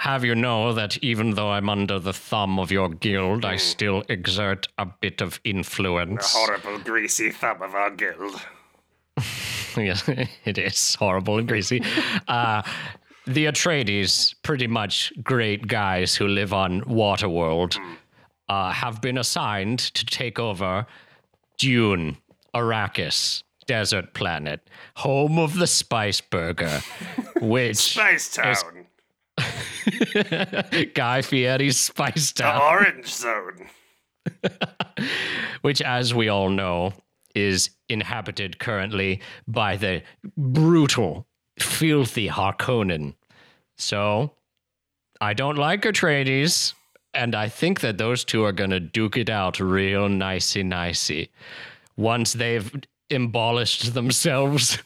have 0.00 0.24
you 0.24 0.34
know 0.34 0.72
that 0.72 0.96
even 1.04 1.32
though 1.32 1.50
I'm 1.50 1.68
under 1.68 1.98
the 1.98 2.14
thumb 2.14 2.58
of 2.58 2.70
your 2.70 2.88
guild, 2.88 3.44
I 3.44 3.56
still 3.56 4.02
exert 4.08 4.66
a 4.78 4.86
bit 4.86 5.20
of 5.20 5.38
influence. 5.44 6.32
The 6.32 6.38
horrible, 6.38 6.78
greasy 6.78 7.30
thumb 7.30 7.60
of 7.60 7.74
our 7.74 7.90
guild. 7.90 8.40
yes, 9.76 10.08
it 10.46 10.56
is 10.56 10.94
horrible 10.94 11.36
and 11.36 11.46
greasy. 11.46 11.84
Uh, 12.26 12.62
the 13.26 13.44
Atreides, 13.44 14.34
pretty 14.42 14.66
much 14.66 15.12
great 15.22 15.66
guys 15.68 16.14
who 16.14 16.26
live 16.26 16.54
on 16.54 16.80
Waterworld, 16.84 17.78
uh, 18.48 18.72
have 18.72 19.02
been 19.02 19.18
assigned 19.18 19.80
to 19.80 20.06
take 20.06 20.38
over 20.38 20.86
Dune, 21.58 22.16
Arrakis, 22.54 23.42
desert 23.66 24.14
planet, 24.14 24.66
home 24.96 25.38
of 25.38 25.58
the 25.58 25.66
Spice 25.80 26.22
Burger, 26.22 26.80
which 27.42 27.76
Space 27.76 28.34
Town. 28.34 28.86
Guy 30.94 31.22
Fieri's 31.22 31.78
Spice 31.78 32.32
The 32.32 32.42
Town, 32.42 32.60
Orange 32.62 33.06
Zone. 33.06 33.68
which, 35.62 35.80
as 35.82 36.14
we 36.14 36.28
all 36.28 36.50
know, 36.50 36.92
is 37.34 37.70
inhabited 37.88 38.58
currently 38.58 39.20
by 39.46 39.76
the 39.76 40.02
brutal, 40.36 41.26
filthy 41.58 42.28
Harkonnen. 42.28 43.14
So, 43.76 44.32
I 45.20 45.34
don't 45.34 45.56
like 45.56 45.82
Atreides, 45.82 46.74
and 47.14 47.34
I 47.34 47.48
think 47.48 47.80
that 47.80 47.98
those 47.98 48.24
two 48.24 48.44
are 48.44 48.52
gonna 48.52 48.80
duke 48.80 49.16
it 49.16 49.28
out 49.28 49.60
real 49.60 50.08
nicey 50.08 50.62
nicey. 50.62 51.30
Once 51.96 52.32
they've 52.32 52.72
abolished 53.10 53.94
themselves, 53.94 54.78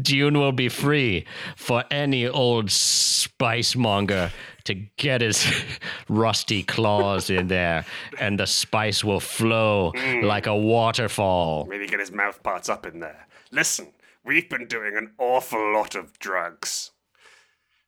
Dune 0.00 0.38
will 0.38 0.52
be 0.52 0.68
free 0.68 1.26
for 1.56 1.84
any 1.90 2.26
old 2.26 2.70
spice 2.70 3.76
monger 3.76 4.30
to 4.64 4.74
get 4.74 5.20
his 5.20 5.46
rusty 6.08 6.62
claws 6.62 7.30
in 7.30 7.48
there, 7.48 7.84
and 8.18 8.38
the 8.38 8.46
spice 8.46 9.02
will 9.04 9.20
flow 9.20 9.92
like 10.22 10.46
a 10.46 10.56
waterfall. 10.56 11.64
Really 11.66 11.86
get 11.86 12.00
his 12.00 12.12
mouth 12.12 12.42
parts 12.42 12.68
up 12.68 12.86
in 12.86 13.00
there. 13.00 13.26
Listen, 13.50 13.92
we've 14.24 14.48
been 14.48 14.66
doing 14.66 14.96
an 14.96 15.12
awful 15.18 15.72
lot 15.72 15.94
of 15.94 16.18
drugs. 16.18 16.90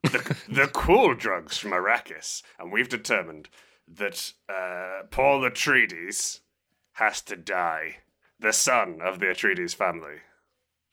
the, 0.03 0.37
the 0.49 0.67
cool 0.73 1.15
drugs 1.15 1.57
from 1.59 1.71
Arrakis, 1.71 2.43
and 2.59 2.73
we've 2.73 2.89
determined 2.89 3.49
that 3.87 4.33
uh, 4.49 5.07
Paul 5.11 5.43
Atreides 5.43 6.41
has 6.95 7.21
to 7.23 7.37
die, 7.37 7.97
the 8.39 8.53
son 8.53 9.01
of 9.03 9.21
the 9.21 9.27
Atreides 9.27 9.75
family. 9.75 10.19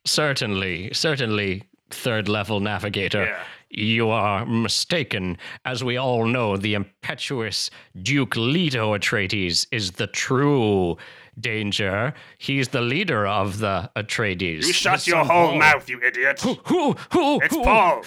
Certainly, 0.05 0.93
certainly, 0.93 1.63
third 1.89 2.27
level 2.27 2.59
navigator. 2.59 3.25
Yeah. 3.25 3.43
You 3.73 4.09
are 4.09 4.45
mistaken. 4.45 5.37
As 5.63 5.81
we 5.83 5.95
all 5.95 6.25
know, 6.25 6.57
the 6.57 6.73
impetuous 6.73 7.69
Duke 8.01 8.35
Leto 8.35 8.93
Atreides 8.97 9.65
is 9.71 9.91
the 9.91 10.07
true 10.07 10.97
danger. 11.39 12.13
He's 12.37 12.67
the 12.69 12.81
leader 12.81 13.25
of 13.25 13.59
the 13.59 13.89
Atreides. 13.95 14.65
You 14.67 14.73
shut 14.73 15.07
your 15.07 15.19
whole 15.23 15.49
Paul. 15.51 15.57
mouth, 15.59 15.87
you 15.89 16.01
idiot! 16.03 16.41
Who, 16.41 16.55
who, 16.65 17.39
It's 17.41 17.55
who? 17.55 17.63
Paul! 17.63 18.03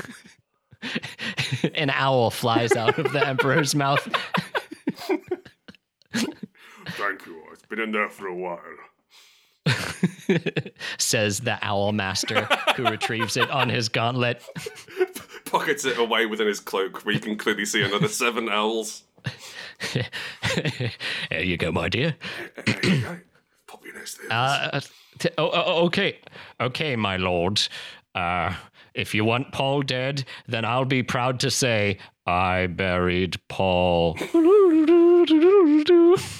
An 1.74 1.88
owl 1.88 2.30
flies 2.30 2.72
out 2.76 2.98
of 2.98 3.11
the 3.12 3.26
Emperor's 3.26 3.74
mouth. 3.74 4.07
Thank 6.12 7.26
you. 7.26 7.42
It's 7.52 7.64
been 7.68 7.80
in 7.80 7.92
there 7.92 8.11
for 8.11 8.26
a 8.26 8.35
while. 8.35 8.59
says 10.98 11.40
the 11.40 11.59
owl 11.62 11.92
master 11.92 12.44
who 12.77 12.85
retrieves 12.85 13.37
it 13.37 13.50
on 13.50 13.68
his 13.68 13.88
gauntlet. 13.88 14.42
Pockets 15.46 15.85
it 15.85 15.98
away 15.98 16.27
within 16.27 16.46
his 16.46 16.61
cloak, 16.61 17.05
where 17.05 17.14
you 17.14 17.20
can 17.20 17.37
clearly 17.37 17.64
see 17.64 17.83
another 17.83 18.09
seven 18.09 18.48
owls. 18.48 19.05
There 21.31 21.42
you 21.42 21.57
go, 21.57 21.72
my 21.72 21.88
dear. 21.88 22.14
Pop 23.66 23.85
your 23.85 23.94
nose. 23.94 24.18
Uh, 24.31 24.81
t- 25.18 25.31
oh, 25.37 25.50
oh, 25.53 25.85
okay, 25.87 26.20
okay, 26.61 26.94
my 26.94 27.16
lord. 27.16 27.61
Uh, 28.14 28.55
if 28.94 29.14
you 29.14 29.24
want 29.24 29.50
Paul 29.53 29.83
dead, 29.83 30.24
then 30.46 30.64
I'll 30.64 30.85
be 30.85 31.03
proud 31.03 31.40
to 31.40 31.50
say 31.50 31.98
I 32.27 32.68
buried 32.68 33.40
Paul. 33.48 34.16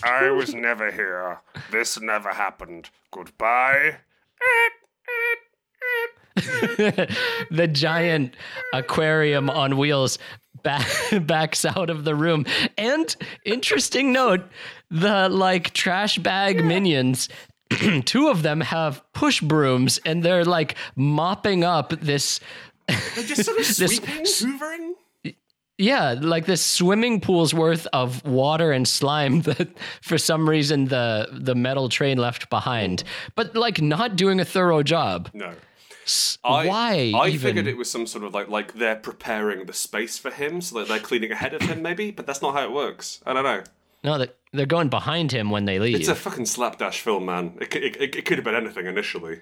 I 0.05 0.31
was 0.31 0.55
never 0.55 0.91
here. 0.91 1.41
This 1.71 2.01
never 2.01 2.31
happened. 2.33 2.91
Goodbye. 3.11 3.97
the 6.37 7.69
giant 7.71 8.35
aquarium 8.73 9.49
on 9.49 9.77
wheels 9.77 10.19
back, 10.63 10.87
backs 11.27 11.65
out 11.65 11.91
of 11.91 12.05
the 12.05 12.15
room. 12.15 12.45
And 12.77 13.15
interesting 13.45 14.13
note, 14.13 14.43
the 14.91 15.29
like 15.29 15.73
trash 15.73 16.19
bag 16.19 16.65
minions. 16.65 17.29
Two 18.05 18.29
of 18.29 18.43
them 18.43 18.61
have 18.61 19.03
push 19.13 19.41
brooms 19.41 19.99
and 20.05 20.23
they're 20.23 20.45
like 20.45 20.75
mopping 20.97 21.63
up 21.65 21.91
this 22.01 22.41
They're 22.89 23.25
just 23.25 23.45
sort 23.45 23.59
of 23.59 23.77
this- 23.77 23.97
sweeping, 23.97 24.25
hoovering. 24.59 24.94
Yeah, 25.77 26.15
like 26.21 26.47
this 26.47 26.65
swimming 26.65 27.21
pool's 27.21 27.53
worth 27.53 27.87
of 27.93 28.25
water 28.25 28.71
and 28.71 28.87
slime 28.87 29.41
that 29.49 29.69
for 30.03 30.19
some 30.19 30.49
reason 30.49 30.87
the 30.87 31.29
the 31.33 31.55
metal 31.55 31.89
train 31.89 32.19
left 32.19 32.49
behind. 32.51 33.03
But 33.35 33.57
like 33.57 33.81
not 33.83 34.17
doing 34.17 34.39
a 34.41 34.45
thorough 34.45 34.83
job. 34.83 35.31
No. 35.35 35.53
I, 36.45 36.67
Why 36.69 37.13
I 37.17 37.29
even? 37.29 37.41
figured 37.41 37.67
it 37.67 37.79
was 37.79 37.91
some 37.91 38.07
sort 38.07 38.25
of 38.25 38.35
like 38.35 38.49
like 38.49 38.75
they're 38.75 38.95
preparing 38.97 39.65
the 39.67 39.73
space 39.73 40.19
for 40.19 40.31
him, 40.31 40.61
so 40.61 40.79
that 40.79 40.89
they're 40.89 40.99
cleaning 41.01 41.33
ahead 41.33 41.55
of 41.55 41.63
him, 41.63 41.81
maybe. 41.83 42.11
But 42.11 42.27
that's 42.27 42.43
not 42.43 42.55
how 42.55 42.63
it 42.65 42.73
works. 42.73 43.21
I 43.27 43.33
don't 43.33 43.45
know. 43.45 43.63
No, 44.05 44.19
they- 44.19 44.31
they're 44.53 44.67
going 44.67 44.89
behind 44.91 45.33
him 45.33 45.51
when 45.51 45.65
they 45.65 45.81
leave. 45.81 45.97
It's 45.97 46.07
a 46.09 46.15
fucking 46.15 46.47
slapdash 46.47 47.01
film, 47.01 47.25
man. 47.25 47.57
It, 47.61 47.75
it, 47.75 47.97
it, 47.97 48.17
it 48.17 48.25
could 48.25 48.37
have 48.39 48.45
been 48.45 48.55
anything 48.55 48.87
initially. 48.87 49.41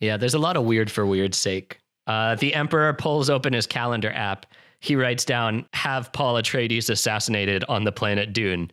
Yeah, 0.00 0.16
there's 0.16 0.34
a 0.34 0.38
lot 0.40 0.56
of 0.56 0.64
weird 0.64 0.90
for 0.90 1.06
weird's 1.06 1.38
sake. 1.38 1.78
Uh, 2.08 2.34
the 2.34 2.52
Emperor 2.54 2.92
pulls 2.94 3.30
open 3.30 3.52
his 3.52 3.68
calendar 3.68 4.10
app. 4.10 4.46
He 4.86 4.94
writes 4.94 5.24
down, 5.24 5.66
have 5.72 6.12
Paul 6.12 6.34
Atreides 6.34 6.88
assassinated 6.88 7.64
on 7.68 7.82
the 7.82 7.90
planet 7.90 8.32
Dune. 8.32 8.70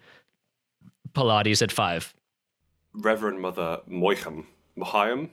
Pilates 1.16 1.64
at 1.64 1.72
five. 1.72 2.14
Reverend 2.94 3.42
Mother 3.42 3.80
Moichem. 3.90 4.46
Mohiam? 4.78 5.32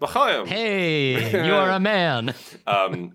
Mohiam! 0.00 0.46
Hey, 0.46 1.32
you're 1.46 1.68
a 1.70 1.80
man. 1.80 2.32
Um, 2.64 3.14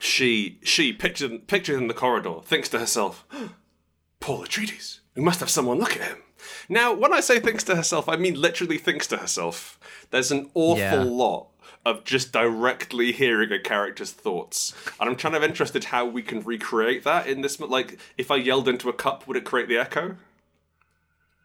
she, 0.00 0.58
she 0.64 0.92
pictured, 0.92 1.46
pictured 1.46 1.76
in 1.80 1.86
the 1.86 1.94
corridor, 1.94 2.40
thinks 2.42 2.68
to 2.70 2.80
herself, 2.80 3.24
Paul 4.20 4.44
Atreides, 4.44 4.98
we 5.14 5.22
must 5.22 5.38
have 5.38 5.50
someone 5.50 5.78
look 5.78 5.94
at 5.96 6.02
him. 6.02 6.18
Now, 6.68 6.92
when 6.94 7.12
I 7.12 7.20
say 7.20 7.38
thinks 7.38 7.62
to 7.64 7.76
herself, 7.76 8.08
I 8.08 8.16
mean 8.16 8.34
literally 8.34 8.78
thinks 8.78 9.06
to 9.08 9.18
herself. 9.18 9.78
There's 10.10 10.32
an 10.32 10.50
awful 10.54 10.78
Yeah. 10.78 11.02
lot 11.04 11.50
of 11.86 12.02
just 12.02 12.32
directly 12.32 13.12
hearing 13.12 13.52
a 13.52 13.60
character's 13.60 14.10
thoughts. 14.10 14.74
And 15.00 15.08
I'm 15.08 15.14
kind 15.14 15.36
of 15.36 15.44
interested 15.44 15.84
how 15.84 16.04
we 16.04 16.20
can 16.20 16.42
recreate 16.42 17.04
that 17.04 17.28
in 17.28 17.42
this. 17.42 17.60
Like, 17.60 17.98
if 18.18 18.32
I 18.32 18.36
yelled 18.36 18.68
into 18.68 18.88
a 18.88 18.92
cup, 18.92 19.26
would 19.28 19.36
it 19.36 19.44
create 19.44 19.68
the 19.68 19.78
echo? 19.78 20.16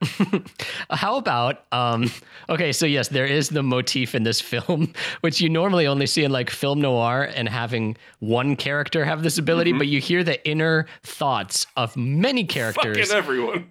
How 0.89 1.17
about 1.17 1.63
um 1.71 2.09
okay, 2.49 2.71
so 2.71 2.87
yes, 2.87 3.09
there 3.09 3.27
is 3.27 3.49
the 3.49 3.61
motif 3.61 4.15
in 4.15 4.23
this 4.23 4.41
film, 4.41 4.91
which 5.21 5.39
you 5.39 5.47
normally 5.47 5.85
only 5.85 6.07
see 6.07 6.23
in 6.23 6.31
like 6.31 6.49
film 6.49 6.81
noir 6.81 7.29
and 7.35 7.47
having 7.47 7.95
one 8.17 8.55
character 8.55 9.05
have 9.05 9.21
this 9.21 9.37
ability, 9.37 9.73
but 9.73 9.85
you 9.85 10.01
hear 10.01 10.23
the 10.23 10.43
inner 10.49 10.87
thoughts 11.03 11.67
of 11.77 11.95
many 11.95 12.43
characters. 12.43 12.97
Fucking 12.97 13.15
everyone. 13.15 13.69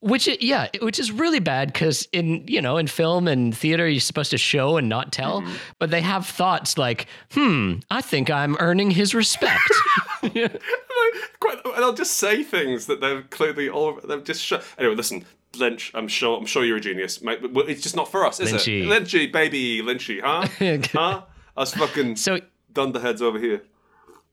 Which 0.00 0.28
yeah 0.42 0.68
which 0.82 0.98
is 0.98 1.10
really 1.10 1.40
bad 1.40 1.72
because 1.72 2.06
in 2.12 2.44
you 2.46 2.60
know 2.60 2.76
in 2.76 2.86
film 2.86 3.26
and 3.26 3.56
theater 3.56 3.88
you're 3.88 4.00
supposed 4.00 4.30
to 4.30 4.38
show 4.38 4.76
and 4.76 4.88
not 4.88 5.10
tell 5.10 5.42
but 5.78 5.90
they 5.90 6.02
have 6.02 6.26
thoughts 6.26 6.76
like 6.76 7.06
hmm 7.32 7.74
i 7.90 8.02
think 8.02 8.30
i'm 8.30 8.56
earning 8.60 8.90
his 8.90 9.14
respect 9.14 9.62
Quite, 11.40 11.64
and 11.64 11.84
I'll 11.84 11.94
just 11.94 12.16
say 12.16 12.42
things 12.42 12.86
that 12.86 13.00
they're 13.00 13.22
clearly 13.22 13.68
all 13.68 14.00
they've 14.02 14.24
just 14.24 14.42
shut. 14.42 14.64
Anyway, 14.78 14.94
listen, 14.94 15.24
Lynch. 15.56 15.90
I'm 15.94 16.08
sure. 16.08 16.38
I'm 16.38 16.46
sure 16.46 16.64
you're 16.64 16.78
a 16.78 16.80
genius, 16.80 17.22
mate. 17.22 17.38
It's 17.42 17.82
just 17.82 17.96
not 17.96 18.10
for 18.10 18.26
us, 18.26 18.40
is 18.40 18.52
Lynchy. 18.52 18.82
it? 18.82 18.88
Lynchy, 18.88 19.32
baby, 19.32 19.82
Lynchy, 19.82 20.20
huh? 20.20 20.46
huh? 20.98 21.22
Us 21.56 21.74
fucking 21.74 22.16
so 22.16 22.40
dunderheads 22.72 23.22
over 23.22 23.38
here. 23.38 23.62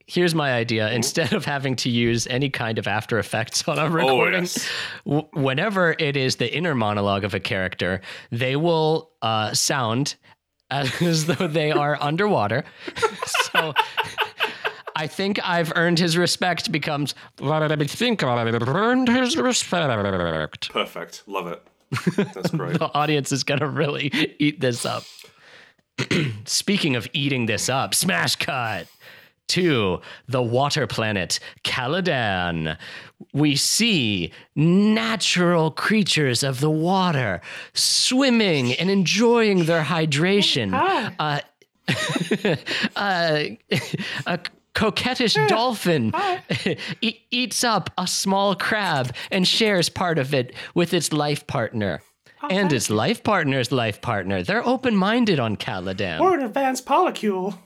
Here's 0.08 0.36
my 0.36 0.54
idea 0.54 0.92
instead 0.92 1.34
of 1.34 1.46
having 1.46 1.76
to 1.78 1.89
use 1.89 2.28
any 2.28 2.50
kind 2.50 2.78
of 2.78 2.88
after 2.88 3.20
effects 3.20 3.68
on 3.68 3.80
a 3.80 3.89
recording 3.89 4.42
yes. 4.42 4.70
w- 5.06 5.28
whenever 5.34 5.96
it 6.00 6.18
is 6.18 6.38
the 6.38 6.54
inner 6.54 6.76
monologue 6.76 7.24
of 7.24 7.34
a 7.34 7.39
character 7.39 8.02
they 8.32 8.56
will 8.56 9.12
uh, 9.22 9.54
sound 9.54 10.16
as 10.70 11.26
though 11.26 11.48
they 11.48 11.72
are 11.72 11.98
underwater 12.02 12.63
so 13.54 13.74
I 14.96 15.08
think 15.08 15.39
I've 15.44 15.74
earned 15.76 16.00
his 16.00 16.18
respect 16.18 16.72
becomes 16.72 17.16
I 17.82 17.86
think 17.88 18.24
I've 18.24 18.76
earned 18.76 19.08
his 19.08 19.38
respect. 19.38 19.89
Perfect. 20.70 21.24
Love 21.26 21.48
it. 21.48 21.63
That's 22.16 22.52
great. 22.52 22.78
The 22.78 22.92
audience 22.94 23.32
is 23.32 23.44
gonna 23.44 23.68
really 23.68 24.12
eat 24.39 24.60
this 24.60 24.86
up. 24.86 25.04
Speaking 26.46 26.96
of 26.96 27.08
eating 27.13 27.46
this 27.46 27.70
up, 27.70 27.94
smash 27.94 28.36
cut 28.36 28.88
to 29.49 30.01
the 30.27 30.41
water 30.41 30.88
planet 30.88 31.39
Caladan. 31.63 32.77
We 33.34 33.56
see 33.56 34.32
natural 34.56 35.71
creatures 35.71 36.43
of 36.43 36.60
the 36.60 36.69
water 36.69 37.41
swimming 37.73 38.73
and 38.73 38.89
enjoying 38.89 39.65
their 39.65 39.84
hydration. 39.84 40.73
Uh, 41.19 41.39
uh, 42.95 43.43
a 44.25 44.39
coquettish 44.73 45.36
dolphin 45.47 46.13
e- 47.01 47.19
eats 47.29 47.63
up 47.63 47.89
a 47.97 48.08
small 48.08 48.56
crab 48.56 49.13
and 49.32 49.47
shares 49.47 49.89
part 49.89 50.17
of 50.17 50.34
it 50.34 50.53
with 50.73 50.93
its 50.93 51.13
life 51.13 51.45
partner. 51.47 52.01
And 52.49 52.73
its 52.73 52.89
life 52.89 53.23
partner's 53.23 53.71
life 53.71 54.01
partner. 54.01 54.43
They're 54.43 54.67
open 54.67 54.97
minded 54.97 55.39
on 55.39 55.56
Caladan. 55.56 56.19
Or 56.19 56.34
an 56.34 56.43
advanced 56.43 56.86
polycule. 56.86 57.58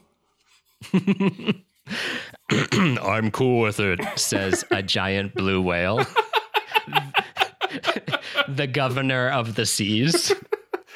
I'm 2.52 3.32
cool 3.32 3.62
with 3.62 3.80
it, 3.80 4.00
says 4.16 4.64
a 4.72 4.82
giant 4.82 5.34
blue 5.36 5.62
whale. 5.62 6.06
the 8.48 8.68
governor 8.68 9.30
of 9.30 9.56
the 9.56 9.66
seas. 9.66 10.34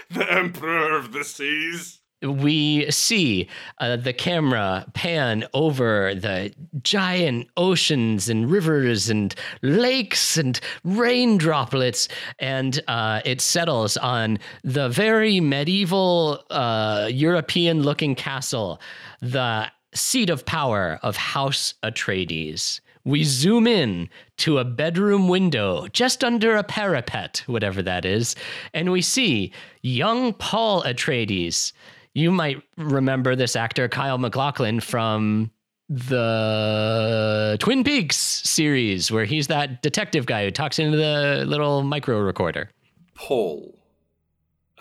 The 0.09 0.29
Emperor 0.29 0.97
of 0.97 1.13
the 1.13 1.23
Seas. 1.23 2.01
we 2.21 2.89
see 2.91 3.47
uh, 3.79 3.95
the 3.95 4.11
camera 4.11 4.85
pan 4.93 5.45
over 5.53 6.13
the 6.13 6.53
giant 6.83 7.47
oceans 7.55 8.27
and 8.27 8.51
rivers 8.51 9.09
and 9.09 9.33
lakes 9.61 10.37
and 10.37 10.59
rain 10.83 11.37
droplets, 11.37 12.09
and 12.39 12.81
uh, 12.89 13.21
it 13.23 13.39
settles 13.39 13.95
on 13.97 14.37
the 14.63 14.89
very 14.89 15.39
medieval 15.39 16.43
uh, 16.49 17.07
European 17.09 17.83
looking 17.83 18.15
castle, 18.15 18.81
the 19.21 19.71
seat 19.93 20.29
of 20.29 20.45
power 20.45 20.99
of 21.03 21.15
House 21.17 21.73
Atreides. 21.83 22.79
We 23.03 23.23
zoom 23.23 23.65
in 23.65 24.09
to 24.37 24.59
a 24.59 24.63
bedroom 24.63 25.27
window 25.27 25.87
just 25.87 26.23
under 26.23 26.55
a 26.55 26.63
parapet, 26.63 27.43
whatever 27.47 27.81
that 27.81 28.05
is, 28.05 28.35
and 28.73 28.91
we 28.91 29.01
see 29.01 29.51
young 29.81 30.33
Paul 30.33 30.83
Atreides. 30.83 31.73
You 32.13 32.31
might 32.31 32.61
remember 32.77 33.35
this 33.35 33.55
actor, 33.55 33.87
Kyle 33.87 34.17
MacLachlan, 34.17 34.81
from 34.81 35.49
the 35.89 37.57
Twin 37.59 37.83
Peaks 37.83 38.17
series 38.17 39.11
where 39.11 39.25
he's 39.25 39.47
that 39.47 39.81
detective 39.81 40.25
guy 40.25 40.45
who 40.45 40.51
talks 40.51 40.79
into 40.79 40.95
the 40.95 41.43
little 41.45 41.83
micro 41.83 42.19
recorder. 42.19 42.69
Paul 43.15 43.77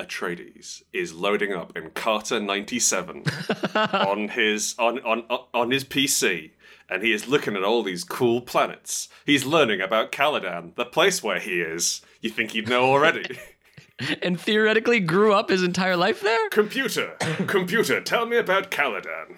Atreides 0.01 0.83
is 0.93 1.13
loading 1.13 1.53
up 1.53 1.75
Encarta 1.75 2.43
97 2.45 3.25
on 3.75 4.29
his 4.29 4.75
on, 4.79 4.99
on 5.01 5.25
on 5.53 5.71
his 5.71 5.85
PC 5.85 6.51
and 6.91 7.03
he 7.03 7.13
is 7.13 7.29
looking 7.29 7.55
at 7.55 7.63
all 7.63 7.83
these 7.83 8.03
cool 8.03 8.41
planets. 8.41 9.09
He's 9.25 9.45
learning 9.45 9.81
about 9.81 10.11
Caladan, 10.11 10.75
the 10.75 10.85
place 10.85 11.23
where 11.23 11.39
he 11.39 11.61
is. 11.61 12.03
You 12.21 12.31
think 12.31 12.51
he'd 12.51 12.69
know 12.69 12.85
already. 12.85 13.39
and 14.23 14.41
theoretically 14.41 14.99
grew 15.01 15.33
up 15.33 15.51
his 15.51 15.63
entire 15.63 15.97
life 15.97 16.21
there? 16.21 16.49
computer, 16.51 17.17
computer, 17.47 18.01
tell 18.01 18.27
me 18.27 18.37
about 18.37 18.71
Caladan. 18.71 19.37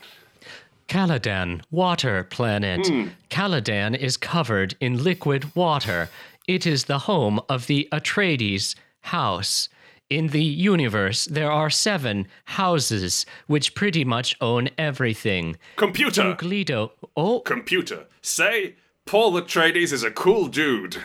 Caladan, 0.89 1.63
water 1.71 2.25
planet. 2.25 2.87
Hmm. 2.87 3.09
Caladan 3.31 3.97
is 3.97 4.17
covered 4.17 4.75
in 4.81 5.03
liquid 5.03 5.55
water. 5.55 6.09
It 6.49 6.67
is 6.67 6.85
the 6.85 7.01
home 7.01 7.41
of 7.49 7.67
the 7.67 7.89
Atreides 7.93 8.75
house. 9.03 9.69
In 10.13 10.27
the 10.27 10.45
universe, 10.45 11.25
there 11.25 11.51
are 11.51 11.71
seven 11.71 12.29
houses 12.45 13.25
which 13.47 13.75
pretty 13.75 14.05
much 14.05 14.37
own 14.43 14.69
everything. 14.77 15.57
Computer, 15.77 16.35
Gledo. 16.35 16.91
Oh, 17.17 17.41
computer, 17.41 18.05
say 18.21 18.75
Paul 19.07 19.33
Atreides 19.41 19.91
is 19.91 20.03
a 20.03 20.11
cool 20.11 20.49
dude. 20.49 20.99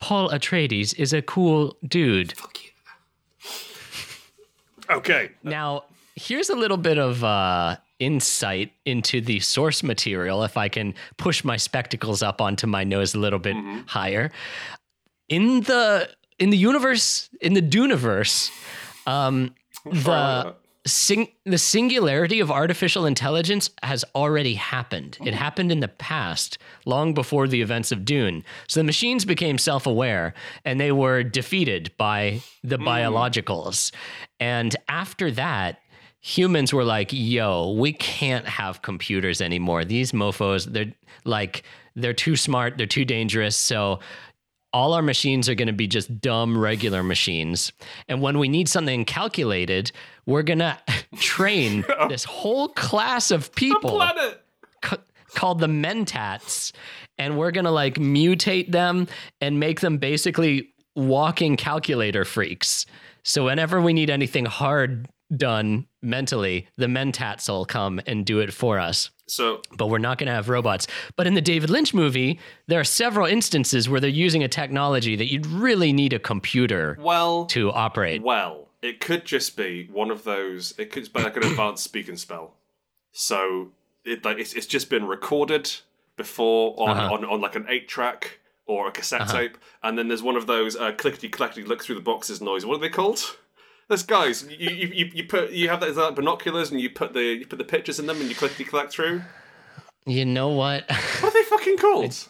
Paul 0.00 0.30
Atreides 0.30 0.98
is 0.98 1.12
a 1.12 1.20
cool 1.20 1.76
dude. 1.86 2.32
Fuck 2.32 2.58
you. 2.64 2.70
Okay, 4.88 5.32
Now, 5.42 5.84
here's 6.16 6.48
a 6.48 6.56
little 6.56 6.78
bit 6.78 6.96
of 6.96 7.22
uh, 7.22 7.76
insight 7.98 8.72
into 8.86 9.20
the 9.20 9.40
source 9.40 9.82
material, 9.82 10.44
if 10.44 10.56
I 10.56 10.70
can 10.70 10.94
push 11.18 11.44
my 11.44 11.58
spectacles 11.58 12.22
up 12.22 12.40
onto 12.40 12.66
my 12.66 12.84
nose 12.84 13.14
a 13.14 13.18
little 13.18 13.38
bit 13.38 13.56
higher. 13.86 14.32
In 15.28 15.60
the 15.60 16.08
in 16.40 16.50
the 16.50 16.56
universe, 16.56 17.30
in 17.40 17.54
the 17.54 17.62
Duneverse, 17.62 18.50
um, 19.06 19.54
the 19.84 20.54
sing- 20.86 21.28
the 21.44 21.58
singularity 21.58 22.40
of 22.40 22.50
artificial 22.50 23.04
intelligence 23.06 23.70
has 23.82 24.04
already 24.14 24.54
happened. 24.54 25.18
It 25.24 25.34
happened 25.34 25.70
in 25.70 25.80
the 25.80 25.88
past, 25.88 26.58
long 26.86 27.12
before 27.12 27.46
the 27.46 27.60
events 27.60 27.92
of 27.92 28.04
Dune. 28.04 28.42
So 28.66 28.80
the 28.80 28.84
machines 28.84 29.24
became 29.24 29.58
self-aware 29.58 30.34
and 30.64 30.80
they 30.80 30.92
were 30.92 31.22
defeated 31.22 31.92
by 31.98 32.40
the 32.64 32.78
biologicals. 32.78 33.92
And 34.40 34.74
after 34.88 35.30
that, 35.32 35.80
humans 36.20 36.72
were 36.72 36.84
like, 36.84 37.10
"Yo, 37.12 37.72
we 37.72 37.92
can't 37.92 38.46
have 38.46 38.82
computers 38.82 39.40
anymore. 39.40 39.84
These 39.84 40.12
mofos, 40.12 40.64
they're 40.72 40.92
like 41.24 41.62
they're 41.96 42.14
too 42.14 42.36
smart, 42.36 42.78
they're 42.78 42.86
too 42.86 43.04
dangerous." 43.04 43.56
So 43.56 44.00
all 44.72 44.92
our 44.94 45.02
machines 45.02 45.48
are 45.48 45.54
going 45.54 45.66
to 45.66 45.72
be 45.72 45.86
just 45.86 46.20
dumb 46.20 46.56
regular 46.56 47.02
machines. 47.02 47.72
And 48.08 48.22
when 48.22 48.38
we 48.38 48.48
need 48.48 48.68
something 48.68 49.04
calculated, 49.04 49.90
we're 50.26 50.42
going 50.42 50.58
to 50.60 50.78
train 51.16 51.84
this 52.08 52.24
whole 52.24 52.68
class 52.68 53.30
of 53.30 53.54
people 53.54 53.90
planet. 53.90 54.42
c- 54.84 54.96
called 55.34 55.60
the 55.60 55.66
mentats 55.66 56.72
and 57.18 57.38
we're 57.38 57.50
going 57.50 57.64
to 57.64 57.70
like 57.70 57.94
mutate 57.94 58.72
them 58.72 59.06
and 59.40 59.60
make 59.60 59.80
them 59.80 59.98
basically 59.98 60.72
walking 60.96 61.56
calculator 61.56 62.24
freaks. 62.24 62.86
So 63.22 63.44
whenever 63.46 63.80
we 63.80 63.92
need 63.92 64.10
anything 64.10 64.44
hard 64.46 65.08
done 65.36 65.86
mentally, 66.02 66.66
the 66.76 66.86
mentats 66.86 67.48
will 67.48 67.64
come 67.64 68.00
and 68.06 68.26
do 68.26 68.40
it 68.40 68.52
for 68.52 68.78
us 68.78 69.10
So 69.26 69.62
but 69.76 69.86
we're 69.86 69.98
not 69.98 70.18
going 70.18 70.26
to 70.26 70.32
have 70.32 70.48
robots. 70.48 70.86
But 71.16 71.26
in 71.26 71.34
the 71.34 71.40
David 71.40 71.70
Lynch 71.70 71.94
movie, 71.94 72.40
there 72.66 72.80
are 72.80 72.84
several 72.84 73.26
instances 73.26 73.88
where 73.88 74.00
they're 74.00 74.10
using 74.10 74.42
a 74.42 74.48
technology 74.48 75.16
that 75.16 75.30
you'd 75.30 75.46
really 75.46 75.92
need 75.92 76.12
a 76.12 76.18
computer 76.18 76.96
well, 77.00 77.44
to 77.46 77.70
operate. 77.72 78.22
well, 78.22 78.68
it 78.82 78.98
could 79.00 79.24
just 79.24 79.56
be 79.56 79.88
one 79.92 80.10
of 80.10 80.24
those. 80.24 80.74
It 80.78 80.90
could 80.90 81.12
be 81.12 81.22
like 81.22 81.36
an 81.36 81.44
advanced 81.44 81.84
speak 81.84 82.08
and 82.08 82.18
spell. 82.18 82.54
So 83.12 83.72
it 84.04 84.24
like 84.24 84.38
it's, 84.38 84.54
it's 84.54 84.66
just 84.66 84.88
been 84.90 85.06
recorded 85.06 85.70
before 86.16 86.74
on, 86.78 86.96
Uh-huh. 86.96 87.14
on, 87.14 87.24
on 87.24 87.40
like 87.40 87.56
an 87.56 87.66
eight 87.68 87.88
track 87.88 88.40
or 88.66 88.88
a 88.88 88.92
cassette 88.92 89.28
tape, 89.28 89.58
and 89.82 89.98
then 89.98 90.08
there's 90.08 90.22
one 90.22 90.36
of 90.36 90.46
those 90.46 90.76
uh, 90.76 90.92
clickety 90.92 91.28
clackety 91.28 91.64
look 91.64 91.82
through 91.82 91.96
the 91.96 92.00
boxes 92.00 92.40
noise. 92.40 92.64
What 92.64 92.76
are 92.76 92.80
they 92.80 92.88
called? 92.88 93.36
There's 93.90 94.04
guys. 94.04 94.46
You, 94.48 94.70
you, 94.70 94.86
you, 94.86 95.10
you 95.14 95.24
put 95.24 95.50
you 95.50 95.68
have 95.68 95.80
that, 95.80 95.96
like 95.96 96.14
binoculars 96.14 96.70
and 96.70 96.80
you 96.80 96.90
put 96.90 97.12
the 97.12 97.22
you 97.24 97.44
put 97.44 97.58
the 97.58 97.64
pictures 97.64 97.98
in 97.98 98.06
them 98.06 98.20
and 98.20 98.28
you 98.28 98.36
clickety 98.36 98.62
clack 98.62 98.88
through. 98.88 99.22
You 100.06 100.24
know 100.24 100.50
what? 100.50 100.84
What 100.88 101.24
are 101.24 101.30
they 101.32 101.42
fucking 101.42 101.76
called? 101.78 102.04
It's 102.04 102.28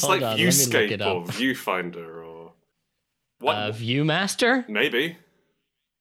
Hold 0.00 0.20
like 0.20 0.22
on, 0.22 0.38
Viewscape 0.38 0.92
it 0.92 1.02
or. 1.02 1.24
Viewfinder 1.24 2.24
or 2.24 2.52
what? 3.40 3.56
uh, 3.56 3.72
Viewmaster? 3.72 4.68
Maybe. 4.68 5.16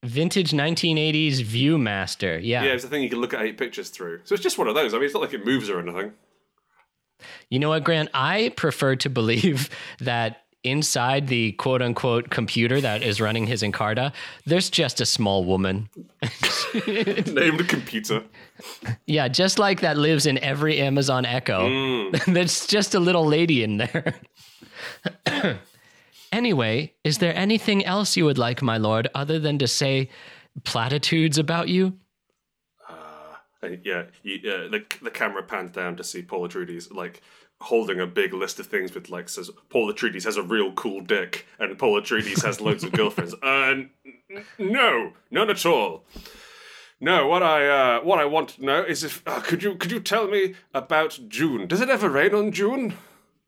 Vintage 0.03 0.51
1980s 0.51 1.39
Viewmaster. 1.39 2.39
Yeah. 2.41 2.63
Yeah, 2.63 2.73
it's 2.73 2.83
the 2.83 2.89
thing 2.91 3.01
you 3.01 3.09
can 3.09 3.21
look 3.21 3.33
at 3.33 3.41
eight 3.41 3.57
pictures 3.57 3.89
through. 3.89 4.21
So 4.23 4.35
it's 4.35 4.43
just 4.43 4.59
one 4.59 4.67
of 4.67 4.75
those. 4.75 4.93
I 4.93 4.97
mean, 4.97 5.05
it's 5.05 5.15
not 5.15 5.23
like 5.23 5.33
it 5.33 5.43
moves 5.43 5.67
or 5.67 5.79
anything. 5.79 6.11
You 7.49 7.57
know 7.57 7.69
what, 7.69 7.83
Grant? 7.83 8.09
I 8.13 8.53
prefer 8.55 8.95
to 8.97 9.09
believe 9.09 9.71
that 9.99 10.43
inside 10.63 11.27
the 11.27 11.53
quote 11.53 11.81
unquote 11.81 12.29
computer 12.29 12.79
that 12.81 13.01
is 13.01 13.19
running 13.19 13.47
his 13.47 13.61
Encarta, 13.61 14.13
there's 14.45 14.69
just 14.69 15.01
a 15.01 15.05
small 15.05 15.43
woman. 15.43 15.89
Named 16.87 17.67
computer. 17.67 18.23
Yeah, 19.05 19.27
just 19.27 19.59
like 19.59 19.81
that 19.81 19.97
lives 19.97 20.25
in 20.25 20.37
every 20.39 20.79
Amazon 20.79 21.25
Echo. 21.25 22.11
There's 22.27 22.67
just 22.67 22.93
a 22.93 22.99
little 22.99 23.25
lady 23.25 23.63
in 23.63 23.77
there. 23.77 24.13
anyway, 26.31 26.93
is 27.03 27.17
there 27.17 27.35
anything 27.35 27.83
else 27.83 28.15
you 28.15 28.25
would 28.25 28.37
like, 28.37 28.61
my 28.61 28.77
lord, 28.77 29.07
other 29.15 29.39
than 29.39 29.57
to 29.59 29.67
say 29.67 30.09
platitudes 30.63 31.37
about 31.39 31.69
you? 31.69 31.97
And 33.63 33.79
yeah, 33.83 34.05
you, 34.23 34.37
uh, 34.49 34.69
the 34.69 34.83
the 35.01 35.11
camera 35.11 35.43
pans 35.43 35.71
down 35.71 35.95
to 35.97 36.03
see 36.03 36.23
Paul 36.23 36.47
Atreides 36.47 36.91
like 36.91 37.21
holding 37.61 37.99
a 37.99 38.07
big 38.07 38.33
list 38.33 38.59
of 38.59 38.67
things 38.67 38.93
with 38.93 39.09
like 39.09 39.29
says 39.29 39.49
Paul 39.69 39.91
Atreides 39.93 40.23
has 40.25 40.37
a 40.37 40.43
real 40.43 40.71
cool 40.73 41.01
dick 41.01 41.45
and 41.59 41.77
Paul 41.77 42.01
Atreides 42.01 42.43
has 42.43 42.59
loads 42.61 42.83
of 42.83 42.91
girlfriends. 42.91 43.33
Uh, 43.43 43.71
n- 43.71 43.89
no, 44.57 45.13
none 45.29 45.49
at 45.49 45.65
all. 45.65 46.03
No, 46.99 47.27
what 47.27 47.41
I 47.43 47.67
uh, 47.67 48.01
what 48.01 48.19
I 48.19 48.25
want 48.25 48.49
to 48.49 48.65
know 48.65 48.83
is 48.83 49.03
if 49.03 49.23
uh, 49.27 49.39
could 49.41 49.63
you 49.63 49.75
could 49.75 49.91
you 49.91 49.99
tell 49.99 50.27
me 50.27 50.55
about 50.73 51.19
June? 51.27 51.67
Does 51.67 51.81
it 51.81 51.89
ever 51.89 52.09
rain 52.09 52.33
on 52.35 52.51
June? 52.51 52.93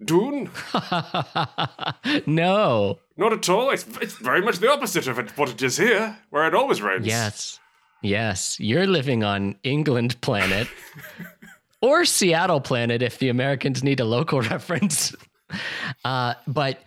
Dune? 0.03 0.49
No. 2.25 2.99
Not 3.17 3.33
at 3.33 3.47
all. 3.49 3.69
It's, 3.69 3.85
it's 4.01 4.13
very 4.15 4.41
much 4.41 4.59
the 4.59 4.71
opposite 4.71 5.07
of 5.07 5.17
what 5.37 5.49
it 5.49 5.61
is 5.61 5.77
here, 5.77 6.17
where 6.29 6.47
it 6.47 6.55
always 6.55 6.81
rains. 6.81 7.05
Yes. 7.05 7.59
Yes. 8.01 8.59
You're 8.59 8.87
living 8.87 9.23
on 9.23 9.55
England 9.63 10.19
planet 10.21 10.67
or 11.83 12.05
Seattle 12.05 12.61
planet 12.61 13.01
if 13.01 13.19
the 13.19 13.27
Americans 13.27 13.83
need 13.83 13.99
a 13.99 14.05
local 14.05 14.41
reference. 14.53 15.13
Uh, 16.05 16.33
but 16.47 16.81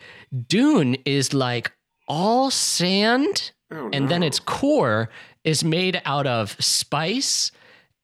Dune 0.49 0.95
is 1.05 1.35
like 1.35 1.71
all 2.09 2.51
sand, 2.51 3.53
Oh, 3.71 3.91
and 3.93 4.09
then 4.09 4.23
its 4.23 4.39
core 4.39 5.11
is 5.43 5.65
made 5.65 6.01
out 6.05 6.27
of 6.27 6.57
spice. 6.61 7.51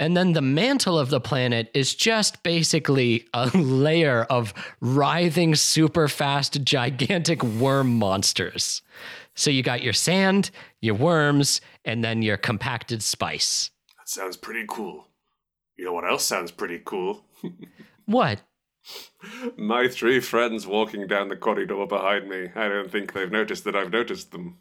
And 0.01 0.17
then 0.17 0.33
the 0.33 0.43
mantle 0.43 0.99
of 0.99 1.09
the 1.09 1.21
planet 1.21 1.71
is 1.73 1.95
just 1.95 2.43
basically 2.43 3.29
a 3.33 3.47
layer 3.55 4.25
of 4.25 4.53
writhing, 4.81 5.55
super 5.55 6.09
fast, 6.09 6.63
gigantic 6.65 7.45
worm 7.45 7.99
monsters. 7.99 8.83
So 9.37 9.51
you 9.51 9.63
got 9.63 9.83
your 9.83 9.93
sand, 9.93 10.51
your 10.81 10.97
worms, 10.97 11.61
and 11.85 12.03
then 12.03 12.23
your 12.23 12.37
compacted 12.37 13.03
spice. 13.03 13.71
That 13.99 14.09
sounds 14.09 14.37
pretty 14.37 14.65
cool. 14.69 15.07
You 15.83 15.89
know 15.89 15.95
what 15.95 16.09
else 16.09 16.25
sounds 16.25 16.53
pretty 16.53 16.81
cool? 16.85 17.25
What? 18.07 18.43
My 19.57 19.87
three 19.89 20.19
friends 20.21 20.67
walking 20.67 21.07
down 21.07 21.29
the 21.29 21.37
corridor 21.37 21.87
behind 21.87 22.29
me. 22.29 22.51
I 22.55 22.69
don't 22.69 22.91
think 22.91 23.13
they've 23.13 23.31
noticed 23.31 23.63
that 23.65 23.77
I've 23.77 23.93
noticed 23.93 24.33
them. 24.33 24.59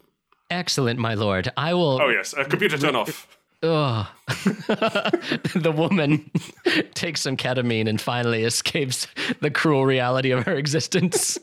Excellent, 0.52 1.00
my 1.00 1.16
lord. 1.16 1.52
I 1.58 1.74
will. 1.74 2.00
Oh, 2.00 2.10
yes. 2.10 2.36
Uh, 2.36 2.44
computer, 2.44 2.78
turn 2.78 2.96
off. 2.96 3.28
Ugh. 3.64 4.06
the 4.28 5.74
woman 5.76 6.30
takes 6.94 7.22
some 7.22 7.36
ketamine 7.36 7.90
and 7.90 8.00
finally 8.00 8.44
escapes 8.44 9.08
the 9.42 9.50
cruel 9.50 9.86
reality 9.86 10.30
of 10.30 10.46
her 10.46 10.54
existence. 10.54 11.40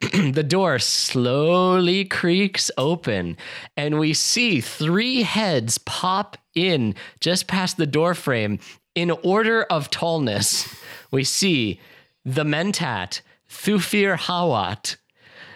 the 0.32 0.44
door 0.46 0.78
slowly 0.78 2.04
creaks 2.04 2.70
open, 2.78 3.36
and 3.76 3.98
we 3.98 4.14
see 4.14 4.60
three 4.60 5.22
heads 5.22 5.78
pop 5.78 6.36
in 6.54 6.94
just 7.20 7.48
past 7.48 7.76
the 7.76 7.86
door 7.86 8.14
frame 8.14 8.58
in 8.94 9.10
order 9.10 9.62
of 9.64 9.90
tallness. 9.90 10.74
We 11.10 11.24
see 11.24 11.80
the 12.26 12.44
Mentat, 12.44 13.22
Thufir 13.48 14.18
Hawat, 14.18 14.96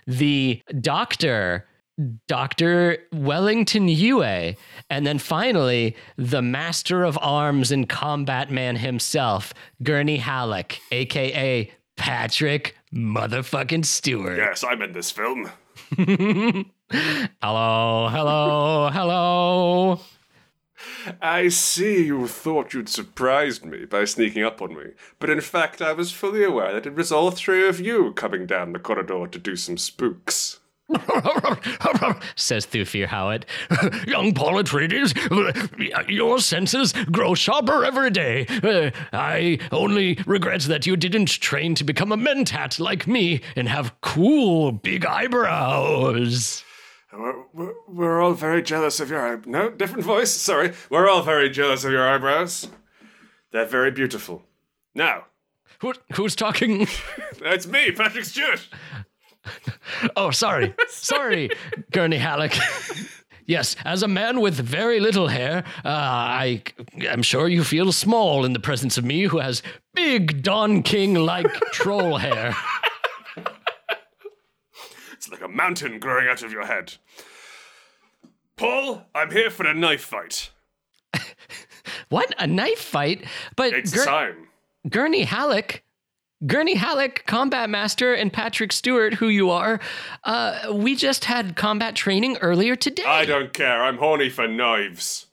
the 0.06 0.62
doctor 0.80 1.66
Dr. 2.26 2.98
Wellington 3.12 3.88
Yueh, 3.88 4.56
and 4.88 5.06
then 5.06 5.18
finally, 5.18 5.94
the 6.16 6.40
master 6.40 7.04
of 7.04 7.18
arms 7.20 7.70
and 7.70 7.88
combat 7.88 8.50
man 8.50 8.76
himself, 8.76 9.52
Gurney 9.82 10.16
Halleck, 10.16 10.80
aka 10.90 11.70
Patrick 11.96 12.76
motherfucking 12.92 13.84
Stewart. 13.84 14.36
Yes, 14.38 14.64
I'm 14.64 14.82
in 14.82 14.92
this 14.92 15.10
film. 15.10 15.50
Hello, 17.40 18.08
hello, 18.10 18.90
hello. 18.92 20.00
I 21.22 21.48
see 21.48 22.04
you 22.04 22.26
thought 22.28 22.74
you'd 22.74 22.88
surprised 22.88 23.64
me 23.64 23.86
by 23.86 24.04
sneaking 24.04 24.42
up 24.42 24.60
on 24.60 24.74
me, 24.74 24.90
but 25.18 25.30
in 25.30 25.40
fact 25.40 25.80
I 25.80 25.92
was 25.92 26.12
fully 26.12 26.44
aware 26.44 26.74
that 26.74 26.86
it 26.86 26.94
was 26.94 27.10
all 27.10 27.30
three 27.30 27.66
of 27.66 27.80
you 27.80 28.12
coming 28.12 28.46
down 28.46 28.72
the 28.72 28.78
corridor 28.78 29.26
to 29.26 29.38
do 29.38 29.56
some 29.56 29.78
spooks. 29.78 30.60
says 32.36 32.66
Thufir 32.66 33.06
Hawat. 33.06 33.44
Young 34.08 34.34
Paul 34.34 34.62
Atreides, 34.62 35.14
your 36.08 36.38
senses 36.38 36.92
grow 37.10 37.34
sharper 37.34 37.84
every 37.84 38.10
day. 38.10 38.46
Uh, 38.62 38.90
I 39.12 39.58
only 39.70 40.18
regret 40.26 40.62
that 40.62 40.86
you 40.86 40.96
didn't 40.96 41.28
train 41.40 41.74
to 41.76 41.84
become 41.84 42.12
a 42.12 42.16
mentat 42.16 42.78
like 42.80 43.06
me 43.06 43.40
and 43.56 43.68
have 43.68 43.98
cool 44.00 44.72
big 44.72 45.06
eyebrows. 45.06 46.64
We're, 47.12 47.74
we're, 47.86 48.20
all 48.22 48.32
very 48.32 48.62
jealous 48.62 48.98
of 48.98 49.10
your 49.10 49.20
eye. 49.20 49.38
No, 49.44 49.68
different 49.70 50.04
voice. 50.04 50.30
Sorry. 50.30 50.72
We're 50.88 51.10
all 51.10 51.22
very 51.22 51.50
jealous 51.50 51.84
of 51.84 51.92
your 51.92 52.08
eyebrows. 52.08 52.68
They're 53.50 53.66
very 53.66 53.90
beautiful. 53.90 54.44
Now, 54.94 55.26
Who, 55.80 55.92
who's 56.14 56.34
talking? 56.34 56.86
it's 57.42 57.66
me, 57.66 57.92
Patrick 57.92 58.24
Stewart. 58.24 58.66
Oh, 60.16 60.30
sorry. 60.44 60.74
sorry, 60.88 61.50
Gurney 61.92 62.16
Halleck. 62.18 62.54
yes, 63.46 63.76
as 63.84 64.02
a 64.02 64.08
man 64.08 64.40
with 64.40 64.54
very 64.54 65.00
little 65.00 65.28
hair, 65.28 65.64
uh, 65.84 65.88
I 65.88 66.62
am 67.02 67.22
sure 67.22 67.48
you 67.48 67.62
feel 67.64 67.92
small 67.92 68.44
in 68.44 68.52
the 68.52 68.60
presence 68.60 68.98
of 68.98 69.04
me 69.04 69.22
who 69.24 69.38
has 69.38 69.62
big 69.94 70.42
Don 70.42 70.82
King 70.82 71.14
like 71.14 71.52
troll 71.72 72.18
hair. 72.18 72.54
It's 75.12 75.30
like 75.30 75.42
a 75.42 75.48
mountain 75.48 75.98
growing 76.00 76.28
out 76.28 76.42
of 76.42 76.50
your 76.52 76.66
head. 76.66 76.94
Paul, 78.56 79.04
I'm 79.14 79.30
here 79.30 79.50
for 79.50 79.66
a 79.66 79.74
knife 79.74 80.02
fight. 80.04 80.50
What? 82.08 82.34
A 82.38 82.46
knife 82.46 82.80
fight? 82.80 83.24
But 83.56 83.72
It's 83.72 83.94
Gur- 83.94 84.04
time. 84.04 84.48
Gurney 84.88 85.22
Halleck, 85.22 85.82
Gurney 86.46 86.74
Halleck, 86.74 87.24
combat 87.26 87.70
master, 87.70 88.14
and 88.14 88.32
Patrick 88.32 88.72
Stewart, 88.72 89.14
who 89.14 89.28
you 89.28 89.50
are, 89.50 89.80
uh, 90.24 90.72
we 90.72 90.96
just 90.96 91.24
had 91.24 91.56
combat 91.56 91.94
training 91.94 92.36
earlier 92.38 92.74
today. 92.74 93.04
I 93.04 93.24
don't 93.24 93.52
care. 93.52 93.82
I'm 93.84 93.98
horny 93.98 94.28
for 94.28 94.48
knives. 94.48 95.26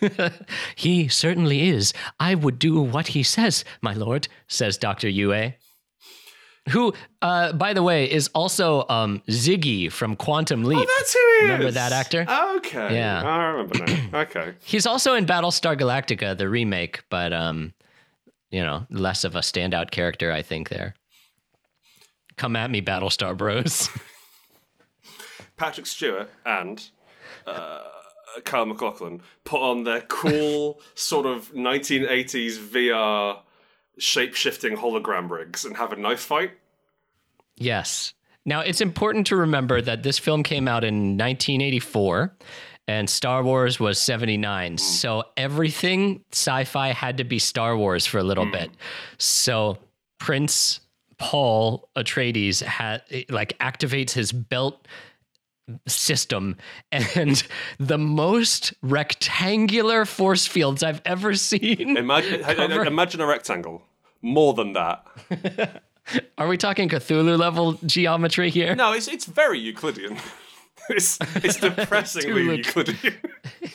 he 0.76 1.08
certainly 1.08 1.68
is. 1.68 1.92
I 2.20 2.34
would 2.34 2.58
do 2.58 2.80
what 2.80 3.08
he 3.08 3.22
says, 3.22 3.64
my 3.80 3.94
lord, 3.94 4.28
says 4.46 4.78
Dr. 4.78 5.08
Yueh. 5.08 5.54
Who, 6.70 6.94
uh, 7.22 7.52
by 7.52 7.72
the 7.72 7.82
way, 7.82 8.10
is 8.10 8.28
also 8.34 8.84
um, 8.88 9.22
Ziggy 9.28 9.90
from 9.90 10.16
Quantum 10.16 10.64
Leap. 10.64 10.78
Oh, 10.80 10.94
That's 10.98 11.12
who 11.14 11.18
he 11.20 11.24
is. 11.36 11.42
Remember 11.42 11.70
that 11.70 11.92
actor? 11.92 12.26
Okay. 12.56 12.94
Yeah. 12.96 13.22
I 13.22 13.44
remember 13.46 13.84
now. 13.84 13.96
Okay. 14.22 14.54
He's 14.64 14.84
also 14.86 15.14
in 15.14 15.26
Battlestar 15.26 15.78
Galactica, 15.78 16.36
the 16.36 16.48
remake, 16.48 17.04
but 17.08 17.32
um, 17.32 17.72
you 18.50 18.62
know, 18.62 18.86
less 18.90 19.24
of 19.24 19.36
a 19.36 19.40
standout 19.40 19.90
character, 19.90 20.32
I 20.32 20.42
think. 20.42 20.68
There. 20.68 20.94
Come 22.36 22.56
at 22.56 22.70
me, 22.70 22.82
Battlestar 22.82 23.36
Bros. 23.36 23.88
Patrick 25.56 25.86
Stewart 25.86 26.30
and 26.44 26.86
uh, 27.46 27.82
Kyle 28.44 28.66
MacLachlan 28.66 29.22
put 29.44 29.60
on 29.60 29.84
their 29.84 30.02
cool 30.02 30.80
sort 30.94 31.26
of 31.26 31.52
1980s 31.54 32.58
VR 32.58 33.40
shape 33.98 34.34
shifting 34.34 34.76
hologram 34.76 35.30
rigs 35.30 35.64
and 35.64 35.76
have 35.76 35.92
a 35.92 35.96
knife 35.96 36.20
fight. 36.20 36.52
yes. 37.56 38.12
Now 38.44 38.60
it's 38.60 38.80
important 38.80 39.26
to 39.28 39.36
remember 39.36 39.82
that 39.82 40.04
this 40.04 40.20
film 40.20 40.44
came 40.44 40.68
out 40.68 40.84
in 40.84 41.18
1984. 41.18 42.36
And 42.88 43.10
Star 43.10 43.42
Wars 43.42 43.80
was 43.80 43.98
79. 43.98 44.72
Hmm. 44.72 44.76
So 44.76 45.24
everything 45.36 46.22
sci 46.32 46.64
fi 46.64 46.88
had 46.88 47.18
to 47.18 47.24
be 47.24 47.38
Star 47.38 47.76
Wars 47.76 48.06
for 48.06 48.18
a 48.18 48.24
little 48.24 48.44
hmm. 48.44 48.52
bit. 48.52 48.70
So 49.18 49.78
Prince 50.18 50.80
Paul 51.18 51.88
Atreides 51.96 52.62
had 52.62 53.02
like 53.28 53.58
activates 53.58 54.12
his 54.12 54.32
belt 54.32 54.86
system 55.86 56.56
and 56.92 57.42
the 57.78 57.98
most 57.98 58.72
rectangular 58.82 60.04
force 60.04 60.46
fields 60.46 60.82
I've 60.82 61.02
ever 61.04 61.34
seen. 61.34 61.96
Imagine, 61.96 62.42
Cover- 62.42 62.84
imagine 62.84 63.20
a 63.20 63.26
rectangle. 63.26 63.82
More 64.22 64.54
than 64.54 64.72
that. 64.74 65.06
Are 66.38 66.46
we 66.46 66.56
talking 66.56 66.88
Cthulhu 66.88 67.38
level 67.38 67.74
geometry 67.84 68.50
here? 68.50 68.74
No, 68.74 68.92
it's, 68.92 69.08
it's 69.08 69.24
very 69.24 69.58
Euclidean. 69.58 70.16
it's, 70.90 71.18
it's 71.36 71.56
depressingly 71.56 72.56
Euclidean. 72.56 73.14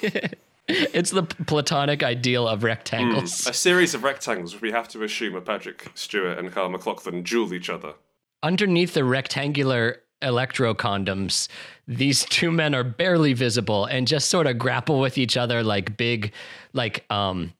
It's 0.68 1.12
the 1.12 1.24
platonic 1.24 2.02
ideal 2.02 2.48
of 2.48 2.64
rectangles. 2.64 3.46
A 3.46 3.52
series 3.52 3.94
of 3.94 4.04
rectangles 4.04 4.54
which 4.54 4.62
we 4.62 4.72
have 4.72 4.88
to 4.90 5.04
assume 5.04 5.36
are 5.36 5.42
Patrick 5.42 5.92
Stewart 5.96 6.38
and 6.38 6.50
Kyle 6.52 6.70
MacLachlan 6.70 7.24
duel 7.24 7.54
each 7.54 7.70
other. 7.70 7.96
Underneath 8.42 8.94
the 8.94 9.04
rectangular 9.04 9.98
electro 10.22 10.74
condoms, 10.74 11.50
these 11.88 12.24
two 12.26 12.52
men 12.52 12.74
are 12.74 12.84
barely 12.86 13.34
visible 13.34 13.86
and 13.86 14.08
just 14.08 14.30
sort 14.30 14.48
of 14.48 14.58
grapple 14.58 15.00
with 15.00 15.18
each 15.18 15.36
other 15.36 15.62
like 15.62 15.98
big, 15.98 16.32
like 16.74 17.06
um, 17.10 17.54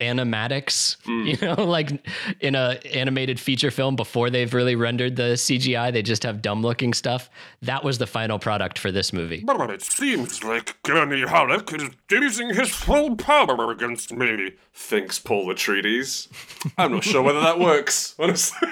animatics. 0.00 0.96
You 1.06 1.36
know, 1.46 1.54
like 1.64 1.90
in 2.40 2.54
a 2.54 2.80
animated 2.94 3.38
feature 3.38 3.70
film 3.70 3.96
before 3.96 4.30
they've 4.30 4.52
really 4.52 4.76
rendered 4.76 5.16
the 5.16 5.34
CGI, 5.34 5.92
they 5.92 6.02
just 6.02 6.22
have 6.22 6.42
dumb 6.42 6.62
looking 6.62 6.92
stuff. 6.94 7.30
That 7.62 7.84
was 7.84 7.98
the 7.98 8.06
final 8.06 8.38
product 8.38 8.78
for 8.78 8.90
this 8.90 9.12
movie. 9.12 9.42
But 9.44 9.70
it 9.70 9.82
seems 9.82 10.42
like 10.42 10.82
Gurney 10.82 11.26
Halleck 11.26 11.72
is 11.72 11.90
using 12.10 12.54
his 12.54 12.70
full 12.70 13.16
power 13.16 13.70
against 13.70 14.12
me. 14.12 14.52
Thinks 14.72 15.18
Paul 15.18 15.46
Atreides. 15.46 16.28
I'm 16.78 16.92
not 16.92 17.04
sure 17.04 17.22
whether 17.22 17.40
that 17.40 17.58
works, 17.58 18.14
honestly. 18.18 18.68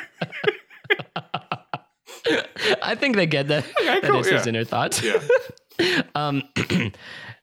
I 2.82 2.94
think 2.94 3.16
they 3.16 3.26
get 3.26 3.48
that. 3.48 3.64
that 3.84 4.02
cool, 4.02 4.20
is 4.20 4.28
his 4.28 4.44
yeah. 4.44 4.48
inner 4.48 4.64
thoughts. 4.64 5.02
Yeah. 5.02 5.20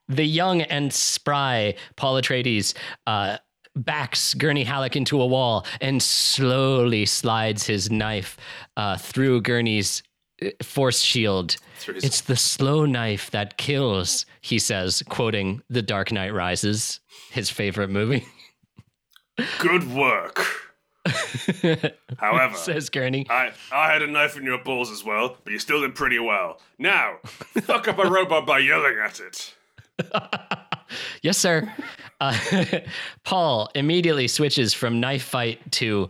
the 0.07 0.23
young 0.23 0.61
and 0.61 0.93
spry 0.93 1.75
Paul 1.95 2.15
Atreides 2.15 2.73
uh, 3.07 3.38
backs 3.76 4.34
Gurney 4.34 4.63
Halleck 4.63 4.95
into 4.95 5.21
a 5.21 5.26
wall 5.26 5.65
and 5.82 6.01
slowly 6.01 7.05
slides 7.05 7.65
his 7.65 7.91
knife 7.91 8.38
uh, 8.78 8.97
through 8.97 9.41
Gurney's 9.41 10.03
uh, 10.41 10.49
force 10.63 11.01
shield. 11.01 11.57
It's 11.88 12.21
the 12.21 12.36
slow 12.36 12.86
knife 12.86 13.32
that 13.32 13.57
kills, 13.57 14.26
he 14.41 14.59
says, 14.59 15.03
quoting 15.09 15.61
The 15.69 15.82
Dark 15.82 16.11
Knight 16.11 16.34
Rises, 16.34 16.99
his 17.32 17.49
favorite 17.49 17.89
movie. 17.89 18.26
Good 19.59 19.93
work. 19.93 20.41
However, 22.17 22.55
says 22.55 22.89
Gurney. 22.89 23.28
I, 23.30 23.51
I 23.71 23.91
had 23.91 24.01
a 24.01 24.07
knife 24.07 24.38
in 24.38 24.43
your 24.43 24.57
balls 24.57 24.89
as 24.89 25.03
well, 25.03 25.38
but 25.43 25.53
you 25.53 25.59
still 25.59 25.82
did 25.82 25.93
pretty 25.93 26.17
well. 26.17 26.59
Now, 26.80 27.17
fuck 27.23 27.88
up 27.88 27.99
a 27.99 28.09
robot 28.09 28.47
by 28.47 28.59
yelling 28.59 28.97
at 29.03 29.19
it. 29.19 29.53
Yes, 31.21 31.38
sir. 31.38 31.73
Uh, 32.22 32.38
Paul 33.24 33.70
immediately 33.76 34.28
switches 34.28 34.74
from 34.74 34.99
knife 34.99 35.24
fight 35.24 35.72
to, 35.74 36.09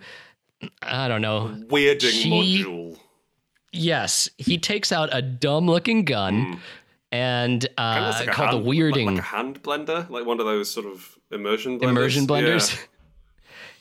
I 0.81 1.07
don't 1.07 1.21
know, 1.21 1.55
Weirding 1.67 2.11
She- 2.11 2.29
module. 2.63 2.97
Yes, 3.71 4.29
he 4.37 4.57
takes 4.57 4.91
out 4.93 5.09
a 5.11 5.21
dumb 5.21 5.67
looking 5.67 6.05
gun 6.05 6.61
and 7.11 7.61
Kinda 7.61 7.81
uh, 7.81 8.15
like 8.19 8.29
called 8.31 8.51
hand- 8.51 8.65
the 8.65 8.69
weirding 8.69 9.05
Like, 9.05 9.15
like 9.15 9.17
a 9.17 9.21
hand 9.21 9.63
blender, 9.63 10.09
like 10.09 10.25
one 10.25 10.39
of 10.39 10.45
those 10.45 10.69
sort 10.71 10.85
of 10.85 11.17
immersion 11.31 11.77
blenders. 11.79 11.89
immersion 11.89 12.27
blenders. 12.27 12.73
Yeah. 12.75 12.81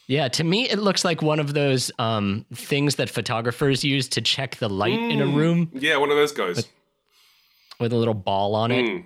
Yeah. 0.07 0.29
to 0.29 0.45
me, 0.45 0.69
it 0.69 0.79
looks 0.81 1.03
like 1.03 1.23
one 1.23 1.41
of 1.41 1.55
those 1.55 1.91
um, 1.99 2.45
things 2.55 2.97
that 2.97 3.09
photographers 3.09 3.83
use 3.85 4.07
to 4.11 4.21
check 4.21 4.57
the 4.57 4.69
light 4.69 4.99
in 4.99 5.23
a 5.23 5.27
room 5.27 5.71
Yeah, 5.73 5.97
one 5.97 6.11
of 6.11 6.17
those 6.19 6.33
guys. 6.33 6.67
with 7.81 7.91
a 7.93 7.97
little 7.97 8.13
ball 8.15 8.55
on 8.55 8.71
it. 8.71 9.03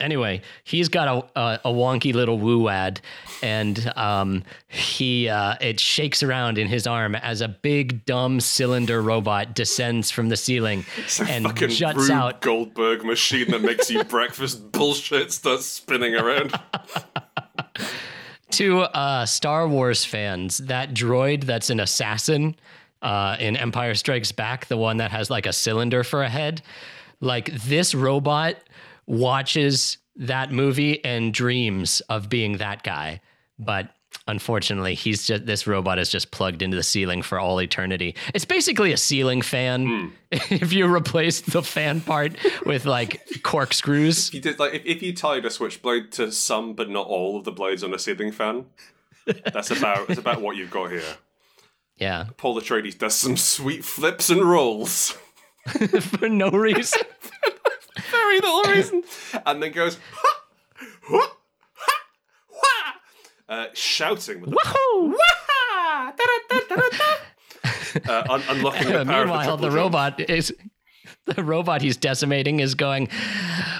Anyway, 0.00 0.42
he's 0.64 0.88
got 0.88 1.08
a, 1.08 1.40
a, 1.40 1.60
a 1.66 1.72
wonky 1.72 2.12
little 2.12 2.38
woo 2.38 2.68
ad, 2.68 3.00
and 3.42 3.92
um, 3.96 4.42
he 4.68 5.28
uh, 5.28 5.54
it 5.60 5.78
shakes 5.78 6.22
around 6.22 6.58
in 6.58 6.66
his 6.66 6.86
arm 6.86 7.14
as 7.14 7.40
a 7.40 7.48
big 7.48 8.04
dumb 8.04 8.40
cylinder 8.40 9.00
robot 9.00 9.54
descends 9.54 10.10
from 10.10 10.28
the 10.28 10.36
ceiling 10.36 10.84
and 11.28 11.44
fucking 11.44 11.68
juts 11.68 12.10
out. 12.10 12.40
Goldberg 12.40 13.04
machine 13.04 13.50
that 13.52 13.62
makes 13.62 13.90
you 13.90 14.02
breakfast 14.14 14.72
bullshit 14.72 15.32
starts 15.32 15.66
spinning 15.66 16.14
around. 16.14 16.58
to 18.50 18.80
uh, 18.80 19.26
Star 19.26 19.68
Wars 19.68 20.04
fans, 20.04 20.58
that 20.58 20.92
droid 20.92 21.44
that's 21.44 21.70
an 21.70 21.80
assassin 21.80 22.56
uh, 23.02 23.36
in 23.38 23.56
Empire 23.56 23.94
Strikes 23.94 24.32
Back, 24.32 24.66
the 24.66 24.76
one 24.76 24.96
that 24.96 25.10
has 25.10 25.30
like 25.30 25.46
a 25.46 25.52
cylinder 25.52 26.02
for 26.02 26.22
a 26.22 26.28
head, 26.28 26.62
Like 27.20 27.52
this 27.52 27.94
robot 27.94 28.56
watches 29.06 29.98
that 30.16 30.52
movie 30.52 31.04
and 31.04 31.32
dreams 31.34 32.00
of 32.08 32.28
being 32.28 32.58
that 32.58 32.82
guy. 32.82 33.20
But 33.58 33.90
unfortunately, 34.26 34.94
he's 34.94 35.26
just 35.26 35.46
this 35.46 35.66
robot 35.66 35.98
is 35.98 36.08
just 36.08 36.30
plugged 36.30 36.62
into 36.62 36.76
the 36.76 36.82
ceiling 36.82 37.22
for 37.22 37.38
all 37.38 37.60
eternity. 37.60 38.14
It's 38.32 38.44
basically 38.44 38.92
a 38.92 38.96
ceiling 38.96 39.42
fan. 39.42 40.12
if 40.30 40.72
you 40.72 40.92
replace 40.92 41.40
the 41.40 41.62
fan 41.62 42.00
part 42.00 42.36
with 42.64 42.86
like 42.86 43.20
corkscrews. 43.42 44.32
You 44.32 44.40
did 44.40 44.58
like 44.58 44.74
if, 44.74 44.84
if 44.84 45.02
you 45.02 45.14
tied 45.14 45.44
a 45.44 45.50
switchblade 45.50 46.12
to 46.12 46.32
some 46.32 46.74
but 46.74 46.88
not 46.90 47.06
all 47.06 47.36
of 47.36 47.44
the 47.44 47.52
blades 47.52 47.84
on 47.84 47.94
a 47.94 47.98
ceiling 47.98 48.32
fan, 48.32 48.66
that's 49.26 49.70
about 49.70 50.08
that's 50.08 50.20
about 50.20 50.40
what 50.40 50.56
you've 50.56 50.70
got 50.70 50.90
here. 50.90 51.16
Yeah. 51.96 52.26
Paul 52.36 52.60
Atreides 52.60 52.98
does 52.98 53.14
some 53.14 53.36
sweet 53.36 53.84
flips 53.84 54.30
and 54.30 54.42
rolls. 54.42 55.16
For 56.00 56.28
no 56.28 56.50
reason. 56.50 57.02
Little 58.32 58.62
reason. 58.64 59.02
And 59.46 59.62
then 59.62 59.72
goes 59.72 59.98
ha, 60.12 60.40
ha, 61.02 61.36
ha, 61.72 62.00
wha, 63.48 63.54
uh, 63.54 63.66
shouting 63.74 64.40
with 64.40 64.50
the 64.50 64.56
Woohoo! 64.56 65.12
Wah! 65.12 66.12
Uh, 68.08 68.24
un- 68.28 68.42
unlocking 68.48 68.88
the 68.88 69.04
power 69.04 69.24
Meanwhile, 69.24 69.50
of 69.54 69.60
the 69.60 69.68
the, 69.70 69.76
robot 69.76 70.18
is 70.28 70.52
the 71.26 71.44
robot 71.44 71.80
he's 71.80 71.96
decimating 71.96 72.58
is 72.58 72.74
going, 72.74 73.08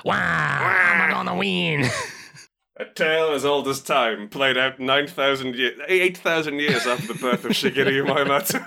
Wow, 0.04 0.14
I'm 0.14 1.10
gonna 1.10 1.34
win. 1.36 1.90
A 2.76 2.84
tale 2.94 3.32
as 3.34 3.44
old 3.44 3.66
as 3.68 3.80
time, 3.82 4.28
played 4.28 4.56
out 4.56 4.78
9,000 4.78 5.54
years, 5.56 5.80
8,000 5.88 6.60
years 6.60 6.86
after 6.86 7.12
the 7.12 7.14
birth 7.14 7.44
of 7.44 7.50
Shigeru 7.52 8.06
Miyamoto. 8.06 8.64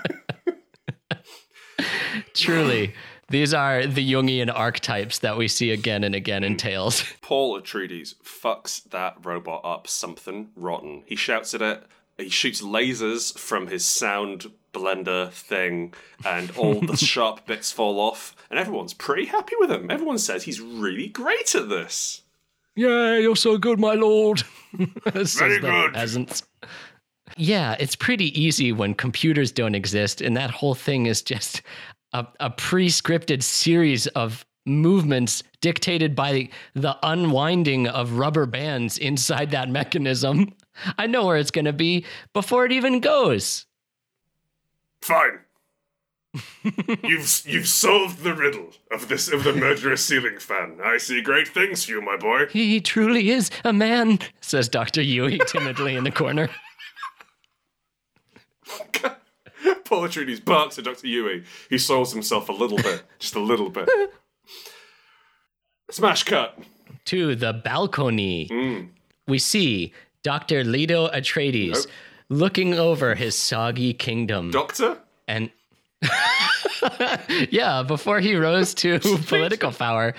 Truly, 2.34 2.94
these 3.30 3.52
are 3.52 3.86
the 3.86 4.12
Jungian 4.12 4.52
archetypes 4.52 5.18
that 5.20 5.36
we 5.36 5.48
see 5.48 5.70
again 5.70 6.04
and 6.04 6.14
again 6.14 6.44
in 6.44 6.56
Tales. 6.56 7.04
Paul 7.20 7.60
Atreides 7.60 8.14
fucks 8.22 8.82
that 8.90 9.16
robot 9.24 9.60
up 9.64 9.86
something 9.86 10.48
rotten. 10.56 11.02
He 11.06 11.16
shouts 11.16 11.54
at 11.54 11.62
it, 11.62 11.84
he 12.16 12.28
shoots 12.28 12.62
lasers 12.62 13.36
from 13.38 13.68
his 13.68 13.84
sound 13.84 14.50
blender 14.72 15.30
thing, 15.30 15.94
and 16.24 16.50
all 16.56 16.80
the 16.80 16.96
sharp 17.12 17.46
bits 17.46 17.70
fall 17.72 18.00
off, 18.00 18.34
and 18.50 18.58
everyone's 18.58 18.94
pretty 18.94 19.26
happy 19.26 19.54
with 19.58 19.70
him. 19.70 19.90
Everyone 19.90 20.18
says 20.18 20.42
he's 20.42 20.60
really 20.60 21.08
great 21.08 21.54
at 21.54 21.68
this. 21.68 22.22
Yeah, 22.74 23.16
you're 23.16 23.36
so 23.36 23.58
good, 23.58 23.80
my 23.80 23.94
lord. 23.94 24.42
Very 24.72 25.58
good. 25.58 25.94
Peasants. 25.94 26.44
Yeah, 27.36 27.76
it's 27.78 27.96
pretty 27.96 28.40
easy 28.40 28.72
when 28.72 28.94
computers 28.94 29.52
don't 29.52 29.74
exist, 29.74 30.20
and 30.20 30.36
that 30.36 30.50
whole 30.50 30.74
thing 30.74 31.06
is 31.06 31.22
just 31.22 31.62
a, 32.12 32.26
a 32.40 32.50
pre-scripted 32.50 33.42
series 33.42 34.06
of 34.08 34.44
movements 34.66 35.42
dictated 35.60 36.14
by 36.14 36.48
the 36.74 36.96
unwinding 37.02 37.88
of 37.88 38.12
rubber 38.12 38.46
bands 38.46 38.98
inside 38.98 39.50
that 39.50 39.68
mechanism. 39.68 40.52
I 40.96 41.06
know 41.06 41.26
where 41.26 41.36
it's 41.36 41.50
going 41.50 41.64
to 41.64 41.72
be 41.72 42.04
before 42.32 42.64
it 42.64 42.72
even 42.72 43.00
goes. 43.00 43.66
Fine. 45.00 45.40
you've 47.04 47.42
you've 47.46 47.66
solved 47.66 48.22
the 48.22 48.34
riddle 48.34 48.70
of 48.92 49.08
this 49.08 49.32
of 49.32 49.44
the 49.44 49.52
murderous 49.52 50.04
ceiling 50.04 50.38
fan. 50.38 50.78
I 50.84 50.98
see 50.98 51.22
great 51.22 51.48
things 51.48 51.84
for 51.84 51.92
you, 51.92 52.02
my 52.02 52.16
boy. 52.16 52.46
He 52.46 52.80
truly 52.80 53.30
is 53.30 53.50
a 53.64 53.72
man, 53.72 54.18
says 54.40 54.68
Dr. 54.68 55.00
Yueh 55.00 55.44
timidly 55.46 55.96
in 55.96 56.04
the 56.04 56.10
corner. 56.10 56.48
Paul 59.88 60.02
Atreides 60.06 60.44
barks 60.44 60.78
at 60.78 60.84
Dr. 60.84 61.06
Yueh. 61.06 61.44
He 61.70 61.78
soils 61.78 62.12
himself 62.12 62.48
a 62.48 62.52
little 62.52 62.76
bit, 62.76 63.02
just 63.18 63.34
a 63.34 63.40
little 63.40 63.70
bit. 63.70 63.88
Smash 65.90 66.24
cut. 66.24 66.58
to 67.06 67.34
the 67.34 67.52
balcony. 67.54 68.90
We 69.26 69.38
see 69.38 69.92
Dr. 70.22 70.62
Leto 70.64 71.08
Atreides 71.08 71.72
Nope. 71.74 71.86
looking 72.28 72.74
over 72.74 73.14
his 73.14 73.34
soggy 73.36 73.94
kingdom. 73.94 74.50
Doctor? 74.50 74.98
and 75.26 75.50
yeah, 77.50 77.82
before 77.82 78.20
he 78.20 78.36
rose 78.36 78.72
to 78.74 78.98
political 79.26 79.72
power, 79.72 80.14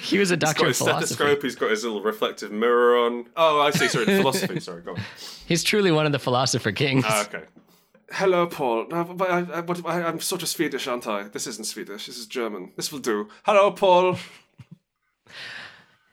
he 0.00 0.18
was 0.18 0.30
a 0.30 0.34
He's 0.34 0.38
doctor 0.40 0.62
got 0.62 0.68
his 0.68 0.76
stethoscope, 0.78 1.42
he's 1.42 1.54
got 1.56 1.70
his 1.70 1.84
little 1.84 2.00
reflective 2.02 2.50
mirror 2.52 2.98
on. 2.98 3.26
Oh, 3.36 3.60
I 3.60 3.70
see, 3.70 3.88
sorry, 3.88 4.06
philosophy, 4.06 4.60
sorry, 4.60 4.82
go 4.82 4.92
on. 4.92 5.00
He's 5.46 5.62
truly 5.62 5.90
one 5.92 6.06
of 6.06 6.12
the 6.12 6.18
philosopher 6.18 6.72
kings. 6.72 7.04
Ah, 7.06 7.24
okay. 7.26 7.44
Hello, 8.12 8.46
Paul. 8.46 8.86
No, 8.88 9.04
but 9.04 9.30
I, 9.30 9.38
I, 9.38 9.60
what, 9.60 9.86
I, 9.86 10.02
I'm 10.02 10.20
sort 10.20 10.42
of 10.42 10.48
Swedish, 10.48 10.86
aren't 10.86 11.06
I? 11.06 11.24
This 11.24 11.46
isn't 11.46 11.66
Swedish, 11.66 12.06
this 12.06 12.18
is 12.18 12.26
German. 12.26 12.72
This 12.76 12.90
will 12.90 12.98
do. 12.98 13.28
Hello, 13.44 13.70
Paul. 13.70 14.18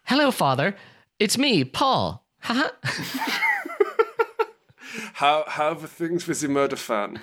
Hello, 0.04 0.32
father. 0.32 0.76
It's 1.20 1.38
me, 1.38 1.64
Paul. 1.64 2.24
Haha. 2.42 2.70
How, 5.14 5.44
how 5.48 5.70
are 5.70 5.76
things 5.76 6.28
with 6.28 6.42
the 6.42 6.48
murder 6.48 6.76
fan? 6.76 7.22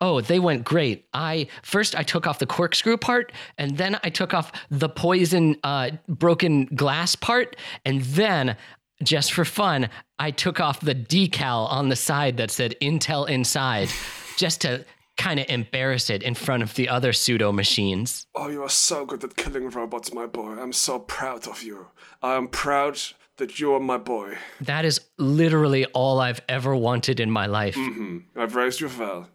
Oh, 0.00 0.20
they 0.20 0.38
went 0.38 0.64
great. 0.64 1.06
I 1.14 1.46
first 1.62 1.96
I 1.96 2.02
took 2.02 2.26
off 2.26 2.38
the 2.38 2.46
corkscrew 2.46 2.96
part, 2.96 3.32
and 3.58 3.78
then 3.78 3.98
I 4.02 4.10
took 4.10 4.34
off 4.34 4.52
the 4.70 4.88
poison 4.88 5.56
uh, 5.62 5.92
broken 6.08 6.66
glass 6.66 7.14
part, 7.14 7.56
and 7.84 8.02
then 8.02 8.56
just 9.02 9.32
for 9.32 9.44
fun, 9.44 9.88
I 10.18 10.30
took 10.30 10.60
off 10.60 10.80
the 10.80 10.94
decal 10.94 11.70
on 11.70 11.88
the 11.88 11.96
side 11.96 12.36
that 12.36 12.50
said 12.50 12.74
Intel 12.80 13.28
inside, 13.28 13.88
just 14.36 14.60
to 14.62 14.84
kind 15.16 15.38
of 15.38 15.46
embarrass 15.48 16.10
it 16.10 16.22
in 16.22 16.34
front 16.34 16.62
of 16.62 16.74
the 16.74 16.88
other 16.88 17.12
pseudo 17.12 17.52
machines. 17.52 18.26
Oh, 18.34 18.48
you 18.48 18.62
are 18.62 18.68
so 18.68 19.04
good 19.06 19.22
at 19.24 19.36
killing 19.36 19.70
robots, 19.70 20.12
my 20.12 20.26
boy. 20.26 20.52
I'm 20.52 20.72
so 20.72 20.98
proud 20.98 21.46
of 21.46 21.62
you. 21.62 21.86
I 22.22 22.34
am 22.34 22.48
proud 22.48 22.98
that 23.36 23.58
you 23.60 23.74
are 23.74 23.80
my 23.80 23.98
boy. 23.98 24.38
That 24.60 24.84
is 24.84 25.00
literally 25.18 25.86
all 25.86 26.20
I've 26.20 26.40
ever 26.48 26.74
wanted 26.74 27.20
in 27.20 27.30
my 27.30 27.46
life. 27.46 27.76
Mm-hmm. 27.76 28.18
I've 28.38 28.54
raised 28.54 28.80
you 28.80 28.90
well. 28.98 29.28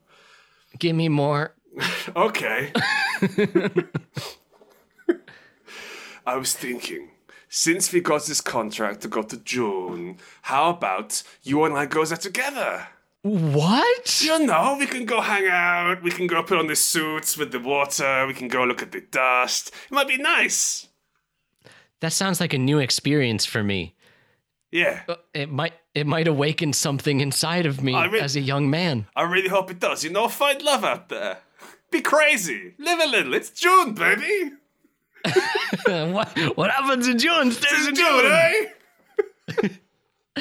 Give 0.77 0.95
me 0.95 1.09
more. 1.09 1.53
Okay. 2.15 2.73
I 6.25 6.35
was 6.35 6.53
thinking, 6.53 7.09
since 7.49 7.91
we 7.91 7.99
got 7.99 8.25
this 8.25 8.41
contract 8.41 9.01
to 9.01 9.07
go 9.07 9.23
to 9.23 9.37
June, 9.37 10.17
how 10.43 10.69
about 10.69 11.23
you 11.43 11.65
and 11.65 11.75
I 11.75 11.87
go 11.87 12.05
there 12.05 12.17
together? 12.17 12.87
What? 13.23 14.21
You 14.23 14.45
know, 14.45 14.77
we 14.79 14.85
can 14.85 15.05
go 15.05 15.19
hang 15.19 15.47
out, 15.47 16.01
we 16.03 16.11
can 16.11 16.27
go 16.27 16.41
put 16.41 16.57
on 16.57 16.67
the 16.67 16.75
suits 16.75 17.37
with 17.37 17.51
the 17.51 17.59
water, 17.59 18.25
we 18.27 18.33
can 18.33 18.47
go 18.47 18.63
look 18.63 18.81
at 18.81 18.93
the 18.93 19.01
dust. 19.01 19.69
It 19.69 19.91
might 19.91 20.07
be 20.07 20.17
nice. 20.17 20.87
That 21.99 22.13
sounds 22.13 22.39
like 22.39 22.53
a 22.53 22.57
new 22.57 22.79
experience 22.79 23.45
for 23.45 23.61
me. 23.61 23.95
Yeah. 24.71 25.01
Uh, 25.09 25.15
it 25.33 25.49
might 25.49 25.73
it 25.95 26.05
might 26.05 26.27
awaken 26.27 26.71
something 26.71 27.19
inside 27.19 27.65
of 27.65 27.83
me 27.83 27.93
re- 28.07 28.21
as 28.21 28.35
a 28.35 28.39
young 28.39 28.69
man. 28.69 29.07
I 29.15 29.23
really 29.23 29.49
hope 29.49 29.71
it 29.71 29.79
does. 29.79 30.03
You 30.03 30.11
know, 30.11 30.27
find 30.29 30.61
love 30.61 30.85
out 30.85 31.09
there. 31.09 31.39
Be 31.91 32.01
crazy. 32.01 32.75
Live 32.77 32.99
a 32.99 33.07
little. 33.07 33.33
It's 33.33 33.49
June, 33.49 33.95
baby. 33.95 34.51
what 36.13 36.29
what 36.55 36.71
happens 36.71 37.07
in 37.07 37.17
June 37.19 37.51
stays 37.51 37.87
in 37.87 37.95
June, 37.95 38.25
eh? 38.25 39.67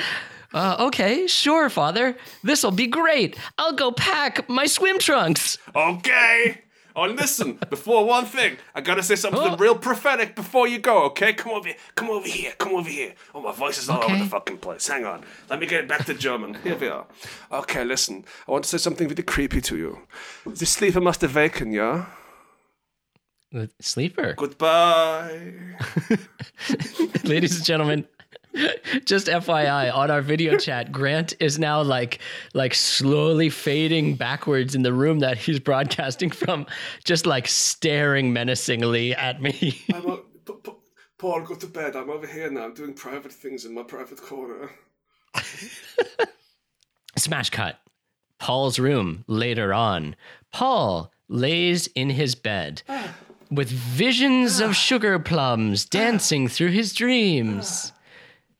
Uh, 0.54 0.76
okay, 0.86 1.26
sure, 1.26 1.68
father. 1.68 2.16
This'll 2.42 2.70
be 2.70 2.86
great. 2.86 3.36
I'll 3.58 3.74
go 3.74 3.92
pack 3.92 4.48
my 4.48 4.64
swim 4.64 4.98
trunks. 4.98 5.58
Okay. 5.76 6.62
Oh, 6.96 7.04
listen, 7.04 7.58
before 7.68 8.06
one 8.06 8.24
thing, 8.24 8.56
I 8.74 8.80
gotta 8.80 9.02
say 9.02 9.14
something 9.14 9.40
Oh. 9.40 9.56
real 9.58 9.76
prophetic 9.76 10.34
before 10.34 10.66
you 10.66 10.78
go, 10.78 11.04
okay? 11.04 11.34
Come 11.34 11.52
over 11.52 11.68
here. 11.68 11.76
Come 11.94 12.08
over 12.10 12.26
here. 12.26 12.52
Come 12.58 12.72
over 12.74 12.88
here. 12.88 13.14
Oh, 13.34 13.42
my 13.42 13.52
voice 13.52 13.78
is 13.78 13.90
all 13.90 14.02
over 14.02 14.16
the 14.16 14.24
fucking 14.24 14.56
place. 14.58 14.88
Hang 14.88 15.04
on. 15.04 15.22
Let 15.50 15.60
me 15.60 15.66
get 15.66 15.80
it 15.84 15.88
back 15.88 16.06
to 16.06 16.14
German. 16.14 16.54
Here 16.64 16.76
we 16.76 16.88
are. 16.88 17.04
Okay, 17.52 17.84
listen. 17.84 18.24
I 18.48 18.50
want 18.52 18.64
to 18.64 18.70
say 18.70 18.78
something 18.78 19.06
really 19.06 19.22
creepy 19.22 19.60
to 19.60 19.76
you. 19.76 19.98
The 20.46 20.64
sleeper 20.66 21.00
must 21.00 21.22
awaken, 21.22 21.72
yeah? 21.72 22.06
Uh, 23.54 23.66
Sleeper, 23.80 24.34
Goodbye. 24.36 25.52
ladies 27.24 27.56
and 27.56 27.64
gentlemen. 27.64 28.06
Just 29.04 29.26
FYI, 29.28 29.94
on 29.94 30.10
our 30.10 30.20
video 30.22 30.56
chat, 30.58 30.90
Grant 30.90 31.34
is 31.38 31.58
now 31.58 31.80
like 31.82 32.18
like 32.54 32.74
slowly 32.74 33.50
fading 33.50 34.16
backwards 34.16 34.74
in 34.74 34.82
the 34.82 34.92
room 34.92 35.20
that 35.20 35.38
he's 35.38 35.60
broadcasting 35.60 36.30
from, 36.30 36.66
just 37.04 37.24
like 37.26 37.46
staring 37.46 38.32
menacingly 38.32 39.14
at 39.14 39.40
me. 39.40 39.80
I'm 39.94 40.06
o- 40.06 40.24
P- 40.44 40.54
P- 40.62 40.72
Paul, 41.18 41.42
go 41.42 41.54
to 41.54 41.66
bed. 41.66 41.94
I'm 41.94 42.10
over 42.10 42.26
here 42.26 42.50
now. 42.50 42.64
I'm 42.64 42.74
doing 42.74 42.94
private 42.94 43.32
things 43.32 43.64
in 43.64 43.74
my 43.74 43.82
private 43.82 44.20
corner. 44.20 44.70
Smash 47.16 47.50
cut. 47.50 47.78
Paul's 48.38 48.78
room 48.78 49.24
later 49.26 49.74
on. 49.74 50.16
Paul 50.52 51.12
lays 51.28 51.86
in 51.88 52.08
his 52.10 52.34
bed 52.34 52.82
with 53.50 53.68
visions 53.70 54.60
of 54.60 54.76
sugar 54.88 55.18
plums 55.18 55.84
dancing 55.84 56.48
through 56.54 56.70
his 56.70 56.92
dreams. 56.92 57.92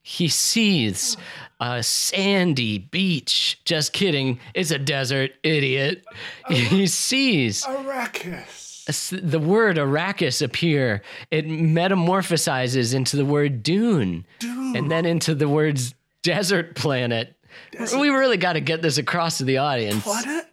He 0.03 0.29
sees 0.29 1.17
a 1.61 1.83
sandy 1.83 2.79
beach. 2.79 3.61
Just 3.65 3.93
kidding. 3.93 4.39
It's 4.55 4.71
a 4.71 4.79
desert, 4.79 5.33
idiot. 5.43 6.05
He 6.49 6.87
sees 6.87 7.65
Arrakis. 7.65 9.31
the 9.31 9.39
word 9.39 9.77
Arrakis 9.77 10.41
appear, 10.41 11.03
it 11.31 11.47
metamorphosizes 11.47 12.95
into 12.95 13.17
the 13.19 13.25
word 13.27 13.63
dune, 13.63 14.25
and 14.41 14.91
then 14.91 15.05
into 15.05 15.35
the 15.35 15.49
words 15.49 15.95
desert 16.23 16.75
planet. 16.75 17.35
We 17.79 18.09
really 18.09 18.39
got 18.39 18.55
to 18.55 18.61
get 18.61 18.81
this 18.81 18.97
across 18.97 19.39
to 19.39 19.45
the 19.45 19.59
audience. 19.59 20.05
Planet? 20.05 20.47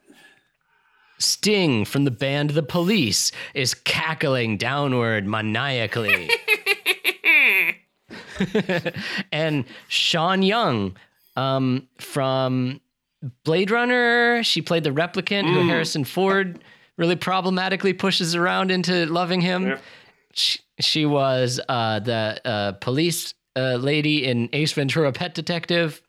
Sting 1.17 1.85
from 1.85 2.03
the 2.03 2.11
band 2.11 2.51
The 2.51 2.63
Police 2.63 3.31
is 3.53 3.73
cackling 3.73 4.57
downward 4.57 5.25
maniacally. 5.25 6.29
and 9.31 9.65
Sean 9.87 10.41
Young 10.41 10.95
um, 11.35 11.87
from 11.99 12.81
Blade 13.43 13.71
Runner, 13.71 14.43
she 14.43 14.61
played 14.61 14.83
the 14.83 14.91
replicant 14.91 15.51
who 15.51 15.67
Harrison 15.67 16.03
Ford 16.03 16.63
really 16.97 17.15
problematically 17.15 17.93
pushes 17.93 18.35
around 18.35 18.71
into 18.71 19.05
loving 19.05 19.41
him. 19.41 19.67
Yeah. 19.67 19.77
She, 20.33 20.59
she 20.79 21.05
was 21.05 21.59
uh, 21.69 21.99
the 21.99 22.41
uh, 22.45 22.71
police 22.73 23.33
uh, 23.55 23.75
lady 23.75 24.25
in 24.25 24.49
Ace 24.53 24.73
Ventura 24.73 25.11
Pet 25.11 25.33
Detective. 25.33 26.01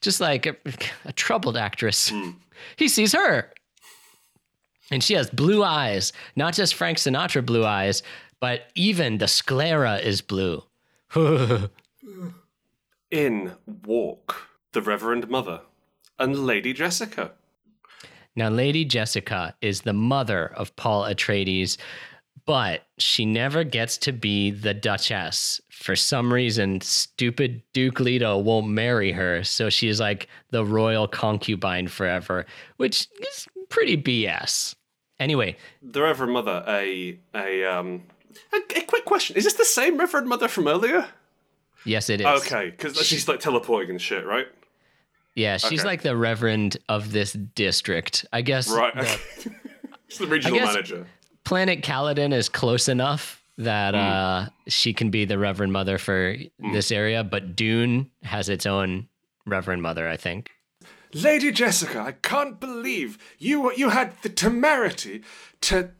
Just 0.00 0.20
like 0.20 0.46
a, 0.46 0.56
a 1.04 1.12
troubled 1.12 1.56
actress. 1.56 2.12
He 2.76 2.88
sees 2.88 3.12
her. 3.12 3.52
And 4.92 5.02
she 5.02 5.14
has 5.14 5.30
blue 5.30 5.64
eyes, 5.64 6.12
not 6.36 6.52
just 6.54 6.74
Frank 6.74 6.98
Sinatra 6.98 7.44
blue 7.44 7.64
eyes, 7.64 8.02
but 8.40 8.70
even 8.74 9.18
the 9.18 9.26
sclera 9.26 9.96
is 9.96 10.20
blue. 10.20 10.62
In 13.10 13.52
walk 13.86 14.48
the 14.72 14.82
Reverend 14.82 15.28
Mother 15.28 15.60
and 16.18 16.46
Lady 16.46 16.72
Jessica. 16.72 17.32
Now, 18.36 18.48
Lady 18.48 18.84
Jessica 18.84 19.54
is 19.60 19.82
the 19.82 19.92
mother 19.92 20.46
of 20.56 20.74
Paul 20.76 21.04
Atreides, 21.04 21.76
but 22.46 22.86
she 22.98 23.24
never 23.24 23.64
gets 23.64 23.98
to 23.98 24.12
be 24.12 24.50
the 24.50 24.74
Duchess. 24.74 25.60
For 25.70 25.94
some 25.96 26.32
reason, 26.32 26.80
stupid 26.80 27.62
Duke 27.72 28.00
Leto 28.00 28.38
won't 28.38 28.68
marry 28.68 29.12
her, 29.12 29.44
so 29.44 29.70
she's 29.70 30.00
like 30.00 30.28
the 30.50 30.64
royal 30.64 31.06
concubine 31.06 31.88
forever, 31.88 32.46
which 32.78 33.08
is 33.20 33.46
pretty 33.68 33.96
BS. 33.96 34.74
Anyway, 35.22 35.56
The 35.82 36.02
Reverend 36.02 36.32
Mother, 36.32 36.64
a 36.66 37.18
a 37.34 37.64
um 37.64 38.02
a, 38.52 38.56
a 38.78 38.82
quick 38.82 39.04
question. 39.04 39.36
Is 39.36 39.44
this 39.44 39.54
the 39.54 39.64
same 39.64 39.96
Reverend 39.98 40.28
Mother 40.28 40.48
from 40.48 40.66
earlier? 40.68 41.06
yes, 41.84 42.10
it 42.10 42.20
is. 42.20 42.26
Okay, 42.26 42.70
because 42.70 42.96
she's 43.06 43.28
like 43.28 43.40
teleporting 43.40 43.90
and 43.90 44.00
shit, 44.02 44.24
right? 44.26 44.46
Yeah, 45.34 45.56
she's 45.56 45.80
Okay. 45.80 45.88
like 45.88 46.02
the 46.02 46.14
reverend 46.16 46.76
of 46.88 47.10
this 47.12 47.32
district. 47.32 48.26
I 48.32 48.42
guess 48.42 48.68
Right. 48.70 48.94
the 48.94 49.06
she's 50.08 50.18
the 50.18 50.26
regional 50.26 50.58
guess- 50.58 50.74
manager. 50.74 51.06
planet 51.44 51.82
Kaladin 51.82 52.32
is 52.34 52.48
close 52.48 52.88
enough 52.88 53.42
that 53.58 53.94
Hmm. 53.94 54.00
uh, 54.00 54.46
she 54.68 54.92
can 54.92 55.10
be 55.10 55.24
the 55.24 55.38
Reverend 55.38 55.72
Mother 55.72 55.98
for 55.98 56.36
this 56.72 56.90
area, 56.90 57.22
but 57.24 57.54
Dune 57.56 58.10
has 58.22 58.48
its 58.48 58.66
own 58.66 59.08
Reverend 59.46 59.82
Mother, 59.82 60.08
I 60.08 60.16
think. 60.16 60.50
Lady 61.14 61.50
Jessica, 61.50 62.00
I 62.00 62.12
can't 62.12 62.58
believe 62.58 63.18
you 63.38 63.72
you 63.74 63.90
had 63.90 64.14
the 64.22 64.28
temerity 64.28 65.22
to 65.62 65.90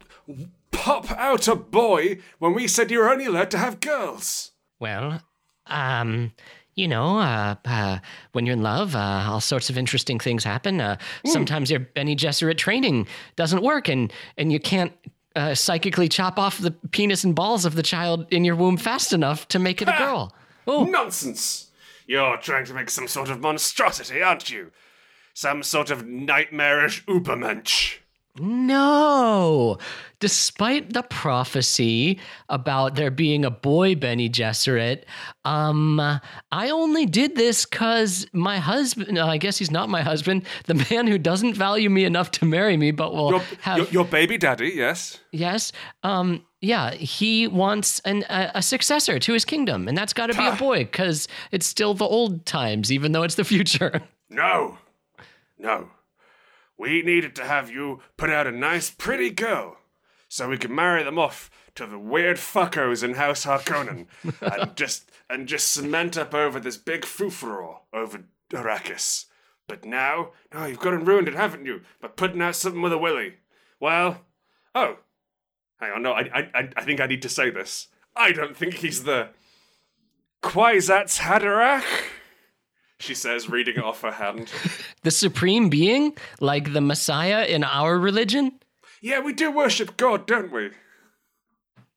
pop 0.71 1.11
out 1.11 1.47
a 1.47 1.55
boy 1.55 2.17
when 2.39 2.53
we 2.53 2.67
said 2.67 2.89
you 2.91 2.99
were 2.99 3.09
only 3.09 3.25
allowed 3.25 3.51
to 3.51 3.57
have 3.57 3.79
girls. 3.79 4.51
Well, 4.79 5.21
um, 5.67 6.31
you 6.75 6.87
know, 6.87 7.19
uh, 7.19 7.55
uh, 7.65 7.99
when 8.31 8.45
you're 8.45 8.55
in 8.55 8.63
love, 8.63 8.95
uh, 8.95 9.27
all 9.27 9.39
sorts 9.39 9.69
of 9.69 9.77
interesting 9.77 10.19
things 10.19 10.43
happen. 10.43 10.81
Uh, 10.81 10.97
sometimes 11.25 11.69
your 11.69 11.81
Bene 11.81 12.15
Gesserit 12.15 12.57
training 12.57 13.07
doesn't 13.35 13.61
work, 13.61 13.87
and 13.87 14.11
and 14.37 14.51
you 14.51 14.59
can't. 14.59 14.93
Uh, 15.35 15.55
psychically 15.55 16.07
chop 16.07 16.37
off 16.37 16.59
the 16.59 16.69
penis 16.69 17.23
and 17.23 17.33
balls 17.33 17.65
of 17.65 17.73
the 17.73 17.81
child 17.81 18.27
in 18.31 18.45
your 18.45 18.55
womb 18.55 18.77
fast 18.77 19.11
enough 19.11 19.47
to 19.47 19.57
make 19.57 19.81
it 19.81 19.87
a 19.87 19.95
girl. 19.97 20.31
Oh, 20.67 20.83
Nonsense! 20.83 21.71
You're 22.05 22.37
trying 22.37 22.65
to 22.65 22.73
make 22.75 22.91
some 22.91 23.07
sort 23.07 23.31
of 23.31 23.39
monstrosity, 23.39 24.21
aren't 24.21 24.51
you? 24.51 24.71
Some 25.33 25.63
sort 25.63 25.89
of 25.89 26.05
nightmarish 26.05 27.05
Ubermensch. 27.05 27.97
No. 28.39 29.77
Despite 30.19 30.93
the 30.93 31.03
prophecy 31.03 32.19
about 32.49 32.95
there 32.95 33.11
being 33.11 33.45
a 33.45 33.51
boy 33.51 33.93
Bene 33.93 34.27
Gesserit, 34.29 35.03
um, 35.45 35.99
I 36.51 36.69
only 36.69 37.05
did 37.05 37.35
this 37.35 37.65
because 37.65 38.25
my 38.33 38.57
husband, 38.57 39.11
no, 39.11 39.27
I 39.27 39.37
guess 39.37 39.57
he's 39.57 39.69
not 39.69 39.89
my 39.89 40.01
husband, 40.01 40.45
the 40.65 40.85
man 40.89 41.05
who 41.05 41.19
doesn't 41.19 41.55
value 41.55 41.89
me 41.89 42.05
enough 42.05 42.31
to 42.31 42.45
marry 42.45 42.75
me, 42.75 42.91
but 42.91 43.13
will 43.13 43.31
Your, 43.31 43.41
have, 43.61 43.77
your, 43.77 43.87
your 43.87 44.05
baby 44.05 44.37
daddy, 44.37 44.71
yes. 44.73 45.19
yes, 45.31 45.71
um, 46.01 46.43
yeah, 46.61 46.91
he 46.91 47.47
wants 47.47 47.99
an, 47.99 48.23
a, 48.29 48.51
a 48.55 48.61
successor 48.61 49.19
to 49.19 49.33
his 49.33 49.45
kingdom, 49.45 49.87
and 49.87 49.95
that's 49.97 50.13
got 50.13 50.27
to 50.27 50.33
be 50.33 50.47
a 50.47 50.55
boy 50.55 50.79
because 50.85 51.27
it's 51.51 51.67
still 51.67 51.93
the 51.93 52.05
old 52.05 52.45
times, 52.45 52.91
even 52.91 53.11
though 53.11 53.23
it's 53.23 53.35
the 53.35 53.43
future. 53.43 54.01
No. 54.29 54.77
No. 55.63 55.89
We 56.77 57.01
needed 57.01 57.35
to 57.37 57.45
have 57.45 57.71
you 57.71 58.01
put 58.17 58.29
out 58.29 58.45
a 58.45 58.51
nice, 58.51 58.89
pretty 58.91 59.29
girl 59.29 59.77
so 60.27 60.49
we 60.49 60.57
could 60.57 60.69
marry 60.71 61.01
them 61.03 61.17
off 61.17 61.49
to 61.75 61.85
the 61.87 61.97
weird 61.97 62.37
fuckos 62.37 63.03
in 63.03 63.13
House 63.13 63.45
Harkonnen 63.45 64.07
and 64.41 64.75
just 64.75 65.09
and 65.29 65.47
just 65.47 65.71
cement 65.71 66.17
up 66.17 66.33
over 66.33 66.59
this 66.59 66.77
big 66.77 67.03
fufuror 67.03 67.77
over 67.93 68.25
Arrakis. 68.51 69.25
But 69.67 69.85
now, 69.85 70.31
no, 70.53 70.65
you've 70.65 70.79
gone 70.79 70.93
and 70.95 71.07
ruined 71.07 71.29
it, 71.29 71.35
haven't 71.35 71.65
you? 71.65 71.81
By 72.01 72.09
putting 72.09 72.41
out 72.41 72.55
something 72.57 72.81
with 72.81 72.91
a 72.93 72.97
willy. 72.97 73.35
Well, 73.79 74.21
oh, 74.75 74.97
hang 75.77 75.93
on, 75.93 76.01
no, 76.03 76.11
I, 76.11 76.21
I, 76.33 76.49
I- 76.53 76.69
I 76.75 76.83
think 76.83 76.99
I 76.99 77.05
need 77.07 77.21
to 77.21 77.29
say 77.29 77.49
this. 77.49 77.87
I 78.15 78.31
don't 78.33 78.57
think 78.57 78.75
he's 78.75 79.03
the 79.05 79.29
Kwisatz 80.43 81.19
Haderach. 81.21 81.83
She 83.03 83.13
says, 83.15 83.49
reading 83.49 83.75
it 83.75 83.83
off 83.83 84.01
her 84.01 84.11
hand. 84.13 84.49
the 85.03 85.11
supreme 85.11 85.69
being, 85.69 86.17
like 86.39 86.71
the 86.73 86.81
Messiah 86.81 87.43
in 87.45 87.63
our 87.63 87.99
religion. 87.99 88.53
Yeah, 89.01 89.19
we 89.19 89.33
do 89.33 89.51
worship 89.51 89.97
God, 89.97 90.25
don't 90.25 90.51
we? 90.51 90.71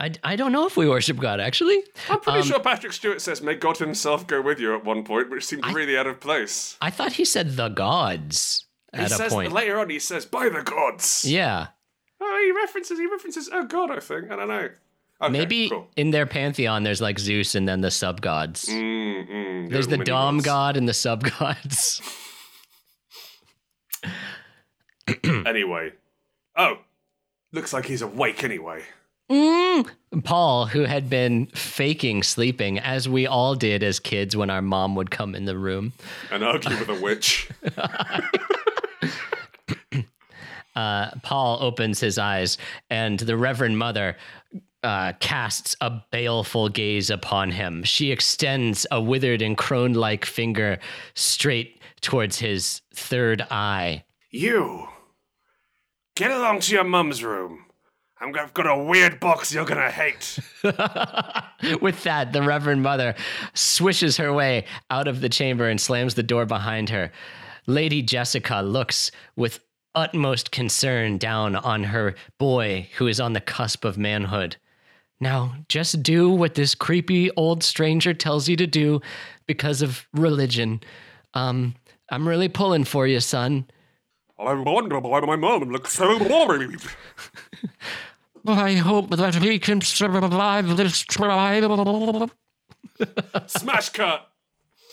I, 0.00 0.12
I 0.24 0.36
don't 0.36 0.52
know 0.52 0.66
if 0.66 0.76
we 0.76 0.88
worship 0.88 1.18
God, 1.18 1.40
actually. 1.40 1.82
I'm 2.10 2.20
pretty 2.20 2.40
Um, 2.40 2.44
sure 2.44 2.60
Patrick 2.60 2.92
Stewart 2.92 3.20
says, 3.22 3.40
May 3.40 3.54
God 3.54 3.78
himself 3.78 4.26
go 4.26 4.42
with 4.42 4.58
you 4.60 4.74
at 4.74 4.84
one 4.84 5.04
point, 5.04 5.30
which 5.30 5.44
seemed 5.46 5.64
really 5.72 5.96
out 5.96 6.06
of 6.06 6.20
place. 6.20 6.76
I 6.82 6.90
thought 6.90 7.12
he 7.14 7.24
said 7.24 7.56
the 7.56 7.68
gods 7.68 8.66
He 8.92 9.00
at 9.00 9.12
a 9.12 9.14
says 9.14 9.32
point. 9.32 9.52
later 9.52 9.78
on, 9.78 9.88
he 9.88 9.98
says, 9.98 10.26
By 10.26 10.48
the 10.50 10.62
gods. 10.62 11.24
yeah. 11.26 11.68
Oh, 12.20 12.42
he 12.44 12.50
references, 12.52 12.98
he 12.98 13.06
references, 13.06 13.48
oh 13.52 13.64
God, 13.64 13.90
I 13.90 14.00
think. 14.00 14.30
I 14.30 14.36
don't 14.36 14.48
know. 14.48 14.68
Okay, 15.22 15.32
Maybe 15.32 15.68
Cool. 15.70 15.88
in 15.96 16.10
their 16.10 16.26
pantheon, 16.26 16.82
there's 16.82 17.00
like 17.00 17.18
Zeus 17.18 17.54
and 17.54 17.66
then 17.66 17.80
the 17.80 17.90
sub 17.90 18.20
gods. 18.20 18.66
Mm, 18.68 19.28
mm, 19.28 19.70
There's 19.70 19.88
the 19.88 19.96
Dom 19.98 20.36
gods. 20.36 20.44
god 20.44 20.76
and 20.76 20.86
the 20.88 20.94
sub 20.94 21.24
gods. 21.38 22.02
Anyway. 25.46 25.92
Oh. 26.56 26.78
Looks 27.52 27.72
like 27.72 27.86
he's 27.86 28.02
awake 28.02 28.42
anyway. 28.44 28.82
Mm. 29.30 29.88
Paul, 30.24 30.66
who 30.66 30.82
had 30.84 31.08
been 31.08 31.46
faking 31.46 32.22
sleeping, 32.24 32.78
as 32.80 33.08
we 33.08 33.26
all 33.26 33.54
did 33.54 33.82
as 33.84 34.00
kids 34.00 34.36
when 34.36 34.50
our 34.50 34.62
mom 34.62 34.94
would 34.96 35.10
come 35.10 35.34
in 35.34 35.44
the 35.44 35.56
room, 35.56 35.92
And 36.30 36.42
argue 36.44 36.76
with 36.78 36.88
a 36.88 37.00
witch. 37.00 37.48
uh, 40.76 41.10
Paul 41.22 41.58
opens 41.62 42.00
his 42.00 42.18
eyes, 42.18 42.58
and 42.90 43.18
the 43.18 43.36
Reverend 43.36 43.78
Mother 43.78 44.16
uh, 44.82 45.12
casts 45.20 45.74
a 45.80 45.90
baleful 46.10 46.68
gaze 46.68 47.10
upon 47.10 47.50
him. 47.50 47.82
She 47.82 48.12
extends 48.12 48.86
a 48.90 49.00
withered 49.00 49.42
and 49.42 49.56
crone 49.56 49.94
like 49.94 50.24
finger 50.24 50.78
straight 51.14 51.80
towards 52.00 52.38
his 52.38 52.82
third 52.94 53.42
eye. 53.50 54.04
You. 54.30 54.88
Get 56.14 56.30
along 56.30 56.60
to 56.60 56.72
your 56.72 56.84
mum's 56.84 57.22
room. 57.24 57.66
I'm, 58.18 58.34
I've 58.34 58.54
got 58.54 58.66
a 58.66 58.82
weird 58.82 59.20
box 59.20 59.52
you're 59.52 59.66
gonna 59.66 59.90
hate. 59.90 60.38
With 61.82 62.02
that, 62.04 62.32
the 62.32 62.42
Reverend 62.42 62.82
Mother 62.82 63.14
swishes 63.54 64.16
her 64.16 64.32
way 64.32 64.64
out 64.90 65.08
of 65.08 65.20
the 65.20 65.28
chamber 65.28 65.68
and 65.68 65.80
slams 65.80 66.14
the 66.14 66.22
door 66.22 66.46
behind 66.46 66.88
her. 66.88 67.12
Lady 67.66 68.00
Jessica 68.00 68.62
looks 68.62 69.10
with 69.34 69.60
utmost 69.94 70.52
concern 70.52 71.18
down 71.18 71.56
on 71.56 71.84
her 71.84 72.14
boy 72.38 72.88
who 72.96 73.06
is 73.08 73.18
on 73.18 73.32
the 73.32 73.40
cusp 73.40 73.84
of 73.84 73.98
manhood. 73.98 74.56
Now, 75.20 75.54
just 75.68 76.02
do 76.02 76.30
what 76.30 76.54
this 76.54 76.74
creepy 76.74 77.30
old 77.32 77.62
stranger 77.62 78.12
tells 78.12 78.48
you 78.48 78.56
to 78.56 78.66
do 78.66 79.00
because 79.46 79.80
of 79.80 80.06
religion. 80.12 80.80
Um, 81.34 81.74
I'm 82.10 82.28
really 82.28 82.48
pulling 82.48 82.84
for 82.84 83.06
you, 83.06 83.20
son. 83.20 83.66
I 84.38 84.52
wonder 84.52 84.98
why 85.00 85.20
my 85.20 85.36
mum 85.36 85.70
looks 85.70 85.94
so 85.94 86.18
boring. 86.18 86.76
I 88.46 88.74
hope 88.74 89.10
that 89.10 89.40
we 89.40 89.58
can 89.58 89.80
survive 89.80 90.76
this 90.76 91.00
trial. 91.00 92.30
Smash 93.46 93.88
cut! 93.90 94.30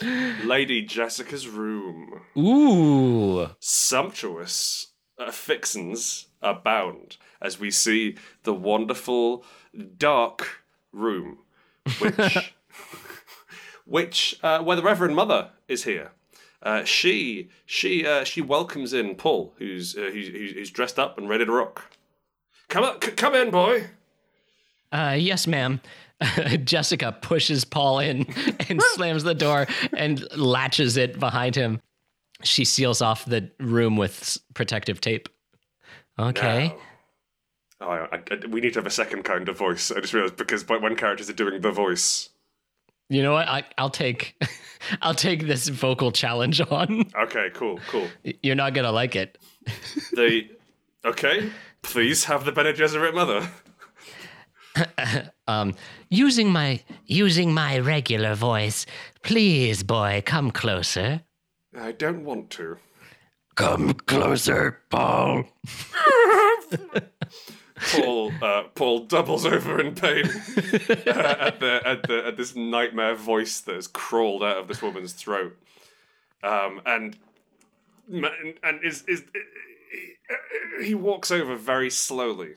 Lady 0.02 0.82
Jessica's 0.82 1.48
room. 1.48 2.22
Ooh. 2.38 3.50
Sumptuous 3.60 4.94
uh, 5.20 5.32
fixins 5.32 6.28
abound. 6.42 7.18
As 7.44 7.60
we 7.60 7.70
see 7.70 8.16
the 8.44 8.54
wonderful 8.54 9.46
dark 9.98 10.64
room, 10.91 11.39
which, 12.00 12.54
which 13.86 14.39
uh, 14.41 14.64
where 14.64 14.76
the 14.78 14.82
Reverend 14.82 15.16
Mother 15.16 15.50
is 15.68 15.84
here. 15.84 16.12
Uh, 16.62 16.86
she 16.86 17.50
she 17.66 18.08
uh, 18.08 18.24
she 18.24 18.41
welcomes 18.41 18.94
in 18.94 19.16
Paul, 19.16 19.54
who's, 19.58 19.96
uh, 19.98 20.10
who's 20.14 20.30
who's 20.30 20.52
who's 20.54 20.72
dressed 20.72 20.98
up 20.98 21.18
and 21.18 21.28
ready 21.28 21.46
to 21.46 21.52
rock. 21.52 21.91
Come 22.70 22.86
on, 22.86 23.02
c- 23.02 23.12
come 23.12 23.36
in, 23.36 23.52
boy. 23.52 23.88
Uh, 24.91 25.16
yes, 25.20 25.46
ma'am. 25.46 25.82
Jessica 26.64 27.12
pushes 27.22 27.66
Paul 27.66 28.00
in 28.00 28.26
and 28.70 28.82
slams 28.94 29.24
the 29.24 29.34
door 29.36 29.68
and 29.91 30.26
latches 30.38 30.96
it 30.96 31.20
behind 31.20 31.56
him. 31.56 31.82
She 32.44 32.64
seals 32.64 33.02
off 33.02 33.26
the 33.26 33.52
room 33.60 33.98
with 33.98 34.38
protective 34.54 35.02
tape. 35.02 35.28
Okay. 36.18 36.70
Now- 36.70 36.76
Oh, 37.86 37.90
I, 37.90 38.16
I- 38.32 38.46
we 38.48 38.62
need 38.62 38.74
to 38.74 38.80
have 38.80 38.88
a 38.88 38.92
second 38.92 39.24
kind 39.24 39.50
of 39.50 39.58
voice. 39.58 39.92
I 39.92 40.00
just 40.00 40.14
realized 40.14 40.38
because 40.38 40.68
when 40.68 40.96
characters 40.96 41.30
are 41.30 41.34
doing 41.34 41.62
the 41.62 41.72
voice. 41.72 42.30
You 43.10 43.22
know 43.22 43.34
what? 43.34 43.48
I, 43.50 43.64
I'll 43.78 43.90
take, 43.90 44.42
I'll 45.02 45.14
take 45.14 45.46
this 45.46 45.68
vocal 45.68 46.12
challenge 46.12 46.62
on. 46.62 47.06
Okay, 47.24 47.50
cool, 47.54 47.80
cool. 47.90 48.08
You're 48.42 48.56
not 48.56 48.74
gonna 48.74 48.92
like 48.92 49.16
it. 49.16 49.38
The 50.14 50.48
okay, 51.06 51.52
please 51.82 52.24
have 52.26 52.46
the 52.46 52.52
Bene 52.52 52.74
Gesserit 52.74 53.14
mother. 53.14 53.48
Um, 55.46 55.76
using 56.10 56.52
my 56.52 56.80
using 57.06 57.54
my 57.54 57.78
regular 57.78 58.34
voice, 58.34 58.86
please, 59.22 59.84
boy, 59.84 60.24
come 60.26 60.52
closer. 60.52 61.22
I 61.78 61.92
don't 61.92 62.24
want 62.24 62.50
to. 62.52 62.78
Come 63.56 63.94
closer, 63.94 64.80
Paul. 64.90 65.44
Paul 67.92 68.32
uh, 68.42 68.64
Paul 68.76 69.00
doubles 69.00 69.46
over 69.46 69.80
in 69.80 69.96
pain 69.96 70.26
uh, 70.26 71.36
at 71.40 71.60
the 71.60 71.82
at 71.86 72.04
the 72.08 72.24
at 72.28 72.38
this 72.38 72.56
nightmare 72.56 73.16
voice 73.16 73.60
that 73.62 73.76
has 73.76 73.88
crawled 73.88 74.44
out 74.44 74.58
of 74.58 74.68
this 74.68 74.82
woman's 74.82 75.14
throat, 75.14 75.58
um, 76.44 76.82
and 76.86 77.18
and 78.10 78.84
is 78.84 79.04
is 79.08 79.24
he 80.82 80.96
walks 80.96 81.32
over 81.32 81.56
very 81.56 81.90
slowly. 81.90 82.56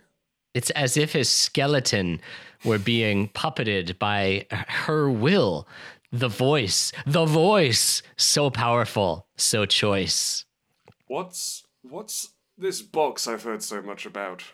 It's 0.55 0.70
as 0.70 0.97
if 0.97 1.12
his 1.12 1.29
skeleton 1.29 2.20
were 2.64 2.79
being 2.79 3.29
puppeted 3.29 3.99
by 3.99 4.47
her 4.51 5.11
will. 5.11 5.68
The 6.12 6.29
voice, 6.29 6.93
the 7.05 7.27
voice, 7.27 8.03
so 8.16 8.49
powerful, 8.49 9.27
so 9.37 9.66
choice. 9.66 10.45
What's 11.09 11.64
what's 11.83 12.31
this 12.57 12.81
box 12.81 13.27
I've 13.27 13.43
heard 13.43 13.62
so 13.62 13.83
much 13.83 14.07
about? 14.07 14.45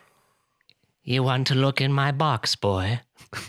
You 1.03 1.21
want 1.23 1.47
to 1.47 1.55
look 1.55 1.81
in 1.81 1.91
my 1.93 2.11
box, 2.11 2.55
boy? 2.55 3.01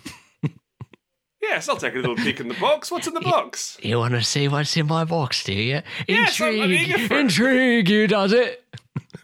Yes, 1.40 1.68
I'll 1.68 1.76
take 1.76 1.94
a 1.94 1.98
little 1.98 2.16
peek 2.16 2.40
in 2.40 2.48
the 2.48 2.54
box. 2.54 2.90
What's 2.90 3.06
in 3.06 3.12
the 3.12 3.20
box? 3.34 3.76
You 3.82 3.98
want 3.98 4.14
to 4.14 4.22
see 4.24 4.48
what's 4.48 4.74
in 4.78 4.86
my 4.86 5.04
box, 5.04 5.44
do 5.44 5.52
you? 5.52 5.82
Yes, 6.08 6.40
Intrigue, 6.40 7.06
for 7.06 7.18
intrigue, 7.18 7.88
you 7.90 8.06
does 8.06 8.32
it. 8.32 8.64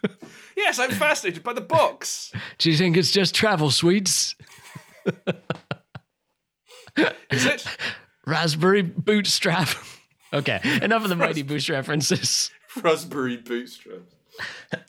Yes, 0.56 0.78
I'm 0.78 0.90
fascinated 0.90 1.42
by 1.42 1.54
the 1.54 1.62
box. 1.62 2.30
Do 2.58 2.70
you 2.70 2.76
think 2.76 2.98
it's 2.98 3.10
just 3.10 3.34
travel 3.34 3.70
sweets? 3.70 4.36
Is 7.30 7.46
it? 7.46 7.64
Raspberry 8.26 8.82
bootstrap. 8.82 9.70
okay, 10.34 10.60
enough 10.82 11.02
of 11.02 11.08
the 11.08 11.16
Mighty 11.16 11.42
Boosh 11.42 11.70
references. 11.70 12.50
Raspberry 12.82 13.38
bootstraps. 13.38 14.14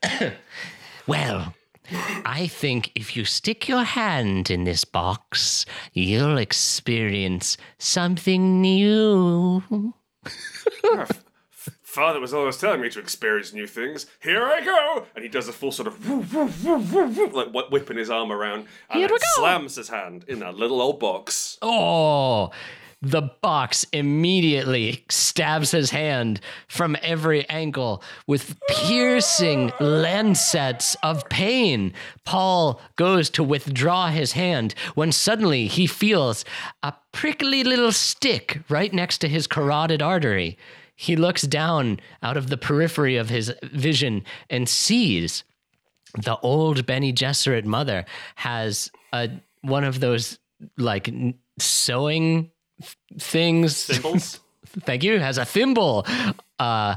Well, 1.07 1.55
I 1.93 2.47
think 2.47 2.91
if 2.95 3.15
you 3.15 3.25
stick 3.25 3.67
your 3.67 3.83
hand 3.83 4.49
in 4.49 4.63
this 4.63 4.85
box, 4.85 5.65
you'll 5.93 6.37
experience 6.37 7.57
something 7.77 8.61
new. 8.61 9.93
Father 11.83 12.21
was 12.21 12.33
always 12.33 12.57
telling 12.57 12.79
me 12.81 12.89
to 12.89 12.99
experience 12.99 13.51
new 13.53 13.67
things. 13.67 14.05
Here 14.21 14.45
I 14.45 14.61
go! 14.63 15.05
And 15.13 15.23
he 15.23 15.29
does 15.29 15.49
a 15.49 15.53
full 15.53 15.73
sort 15.73 15.87
of 15.87 16.09
woo, 16.09 16.25
woo, 16.33 16.49
woo, 16.63 16.77
woo, 16.77 17.05
woo, 17.07 17.27
like 17.27 17.69
whipping 17.69 17.97
his 17.97 18.09
arm 18.09 18.31
around 18.31 18.67
and 18.89 18.99
Here 18.99 19.09
we 19.09 19.17
go. 19.17 19.25
slams 19.35 19.75
his 19.75 19.89
hand 19.89 20.23
in 20.29 20.39
that 20.39 20.55
little 20.55 20.81
old 20.81 20.99
box. 21.01 21.57
Oh, 21.61 22.51
the 23.01 23.21
box 23.41 23.83
immediately 23.91 25.03
stabs 25.09 25.71
his 25.71 25.89
hand 25.89 26.39
from 26.67 26.95
every 27.01 27.47
angle 27.49 28.03
with 28.27 28.59
piercing 28.69 29.71
lancets 29.79 30.95
of 31.01 31.27
pain. 31.29 31.93
Paul 32.25 32.79
goes 32.97 33.29
to 33.31 33.43
withdraw 33.43 34.09
his 34.09 34.33
hand 34.33 34.75
when 34.93 35.11
suddenly 35.11 35.67
he 35.67 35.87
feels 35.87 36.45
a 36.83 36.93
prickly 37.11 37.63
little 37.63 37.91
stick 37.91 38.61
right 38.69 38.93
next 38.93 39.17
to 39.19 39.27
his 39.27 39.47
carotid 39.47 40.01
artery. 40.01 40.57
He 40.95 41.15
looks 41.15 41.41
down 41.41 41.99
out 42.21 42.37
of 42.37 42.49
the 42.49 42.57
periphery 42.57 43.17
of 43.17 43.29
his 43.29 43.51
vision 43.63 44.23
and 44.49 44.69
sees 44.69 45.43
the 46.13 46.37
old 46.39 46.85
Bene 46.85 47.11
Gesserit 47.11 47.65
mother 47.65 48.05
has 48.35 48.91
a 49.11 49.29
one 49.61 49.83
of 49.83 49.99
those 49.99 50.37
like 50.77 51.11
sewing 51.57 52.51
things. 53.19 53.75
Symbols? 53.77 54.39
Thank 54.65 55.03
you. 55.03 55.19
Has 55.19 55.37
a 55.37 55.45
thimble 55.45 56.05
uh, 56.59 56.95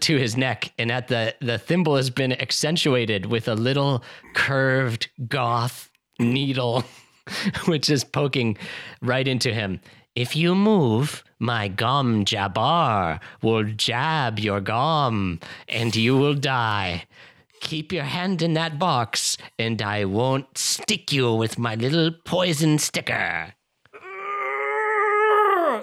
to 0.00 0.16
his 0.16 0.36
neck, 0.36 0.72
and 0.78 0.90
at 0.90 1.08
the 1.08 1.34
the 1.40 1.58
thimble 1.58 1.96
has 1.96 2.10
been 2.10 2.32
accentuated 2.32 3.26
with 3.26 3.48
a 3.48 3.54
little 3.54 4.02
curved 4.34 5.10
goth 5.28 5.90
needle, 6.18 6.84
which 7.66 7.90
is 7.90 8.04
poking 8.04 8.56
right 9.00 9.28
into 9.28 9.52
him. 9.52 9.80
If 10.14 10.36
you 10.36 10.54
move, 10.54 11.24
my 11.38 11.68
gom 11.68 12.24
jabbar 12.24 13.20
will 13.40 13.64
jab 13.64 14.38
your 14.38 14.60
gum, 14.60 15.40
and 15.68 15.94
you 15.96 16.16
will 16.16 16.34
die. 16.34 17.04
Keep 17.60 17.92
your 17.92 18.04
hand 18.04 18.42
in 18.42 18.54
that 18.54 18.78
box, 18.78 19.38
and 19.58 19.80
I 19.80 20.04
won't 20.04 20.58
stick 20.58 21.12
you 21.12 21.32
with 21.32 21.58
my 21.58 21.76
little 21.76 22.10
poison 22.24 22.78
sticker. 22.78 23.54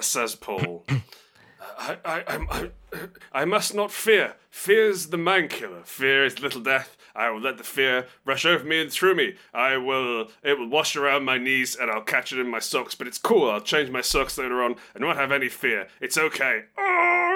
Says 0.03 0.35
Paul. 0.35 0.85
I, 1.77 1.97
I, 2.03 2.21
I, 2.27 2.69
I, 3.31 3.45
must 3.45 3.73
not 3.73 3.91
fear. 3.91 4.35
Fear 4.49 4.89
is 4.89 5.09
the 5.09 5.17
man 5.17 5.47
killer. 5.47 5.81
Fear 5.85 6.25
is 6.25 6.41
little 6.41 6.61
death. 6.61 6.97
I 7.15 7.29
will 7.29 7.39
let 7.41 7.57
the 7.57 7.63
fear 7.63 8.07
rush 8.25 8.45
over 8.45 8.63
me 8.63 8.81
and 8.81 8.91
through 8.91 9.15
me. 9.15 9.35
I 9.53 9.77
will. 9.77 10.27
It 10.43 10.59
will 10.59 10.67
wash 10.69 10.95
around 10.95 11.25
my 11.25 11.37
knees, 11.37 11.75
and 11.75 11.89
I'll 11.89 12.01
catch 12.01 12.33
it 12.33 12.39
in 12.39 12.49
my 12.49 12.59
socks. 12.59 12.95
But 12.95 13.07
it's 13.07 13.17
cool. 13.17 13.49
I'll 13.49 13.61
change 13.61 13.89
my 13.89 14.01
socks 14.01 14.37
later 14.37 14.61
on, 14.61 14.75
and 14.93 15.05
won't 15.05 15.17
have 15.17 15.31
any 15.31 15.49
fear. 15.49 15.87
It's 16.01 16.17
okay. 16.17 16.63
Ah, 16.77 17.35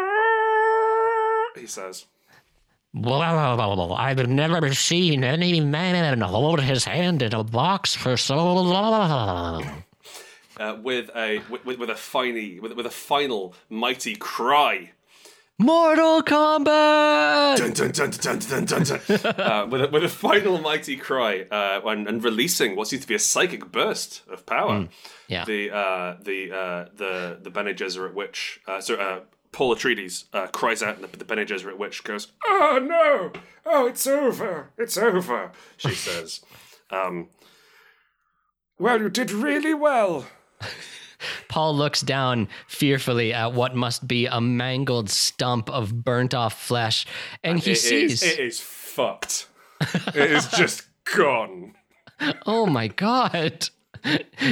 he 1.56 1.66
says. 1.68 2.06
I've 3.96 4.30
never 4.30 4.74
seen 4.74 5.24
any 5.24 5.60
man 5.60 6.22
hold 6.22 6.62
his 6.62 6.86
hand 6.86 7.24
in 7.24 7.34
a 7.34 7.44
box 7.44 7.96
for 7.96 8.16
so 8.18 8.54
long. 8.54 9.84
Uh, 10.64 10.76
with 10.82 11.10
a 11.16 11.40
with, 11.50 11.66
with 11.66 11.90
a 11.90 11.94
finey 11.94 12.62
with, 12.62 12.72
with 12.74 12.86
a 12.86 12.90
final 12.90 13.54
mighty 13.70 14.16
cry. 14.16 14.92
Mortal 15.60 16.24
Kombat! 16.24 17.58
Dun, 17.58 17.74
dun, 17.74 17.92
dun, 17.92 18.10
dun, 18.10 18.40
dun, 18.40 18.66
dun, 18.66 18.84
dun. 18.84 19.00
uh, 19.40 19.68
with, 19.70 19.82
a, 19.82 19.88
with 19.90 20.04
a 20.04 20.10
final 20.10 20.58
mighty 20.60 20.96
cry 20.96 21.46
uh, 21.52 21.82
and, 21.86 22.08
and 22.08 22.24
releasing 22.24 22.76
what 22.76 22.88
seems 22.88 23.02
to 23.04 23.08
be 23.08 23.14
a 23.14 23.20
psychic 23.20 23.72
burst 23.72 24.24
of 24.32 24.46
power. 24.46 24.88
yeah. 25.28 25.46
The 25.46 25.72
uh, 25.72 26.18
the 26.22 26.52
uh, 26.52 26.86
the 26.96 27.40
the 27.42 27.50
Bene 27.50 27.74
Gesserit 27.74 28.14
witch, 28.14 28.62
uh, 28.66 28.80
so 28.80 28.96
uh, 28.96 29.20
Paul 29.52 29.76
Atreides 29.76 30.26
uh, 30.34 30.48
cries 30.48 30.82
out, 30.82 30.96
and 30.96 31.04
the, 31.04 31.18
the 31.18 31.26
Bene 31.26 31.46
Gesserit 31.46 31.78
witch 31.78 32.04
goes, 32.04 32.32
"Oh 32.48 32.80
no! 32.82 33.32
Oh, 33.66 33.86
it's 33.86 34.08
over! 34.08 34.72
It's 34.78 34.98
over!" 34.98 35.52
She 35.78 35.94
says. 35.94 36.42
Um, 36.90 37.30
well, 38.78 39.02
you 39.02 39.10
did 39.10 39.32
really 39.32 39.74
well. 39.74 40.28
Paul 41.48 41.76
looks 41.76 42.02
down 42.02 42.48
fearfully 42.68 43.34
at 43.34 43.54
what 43.54 43.76
must 43.76 44.08
be 44.08 44.26
a 44.26 44.42
mangled 44.42 45.10
stump 45.10 45.70
of 45.70 46.04
burnt 46.04 46.34
off 46.34 46.62
flesh, 46.62 47.06
and 47.44 47.60
he 47.60 47.72
It 47.72 47.78
is- 47.78 47.82
sees. 48.20 48.24
it 48.24 48.40
is 48.40 48.60
fucked. 48.60 49.48
it 49.82 50.32
is 50.32 50.48
just 50.48 50.84
gone. 51.16 51.76
oh 52.46 52.66
my 52.66 52.88
god! 52.90 53.70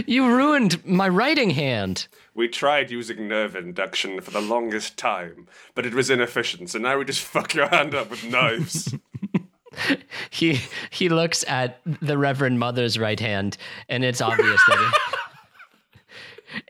You 0.06 0.28
ruined 0.28 0.86
my 0.86 1.10
writing 1.10 1.50
hand. 1.52 2.08
We 2.34 2.48
tried 2.48 2.90
using 2.90 3.28
nerve 3.28 3.56
induction 3.58 4.22
for 4.22 4.32
the 4.32 4.40
longest 4.42 4.96
time, 4.98 5.48
but 5.76 5.86
it 5.86 5.94
was 5.94 6.10
inefficient, 6.10 6.70
so 6.70 6.80
now 6.80 6.98
we 6.98 7.04
just 7.06 7.22
fuck 7.34 7.54
your 7.54 7.68
hand 7.68 7.94
up 7.94 8.10
with 8.10 8.24
knives. 8.24 8.94
He 10.30 10.60
he 10.90 11.10
looks 11.10 11.44
at 11.48 11.80
the 11.86 12.18
Reverend 12.18 12.60
Mother's 12.60 12.98
right 13.00 13.20
hand, 13.20 13.58
and 13.90 14.04
it's 14.04 14.22
obvious 14.22 14.62
that 14.68 14.80
it, 14.80 15.20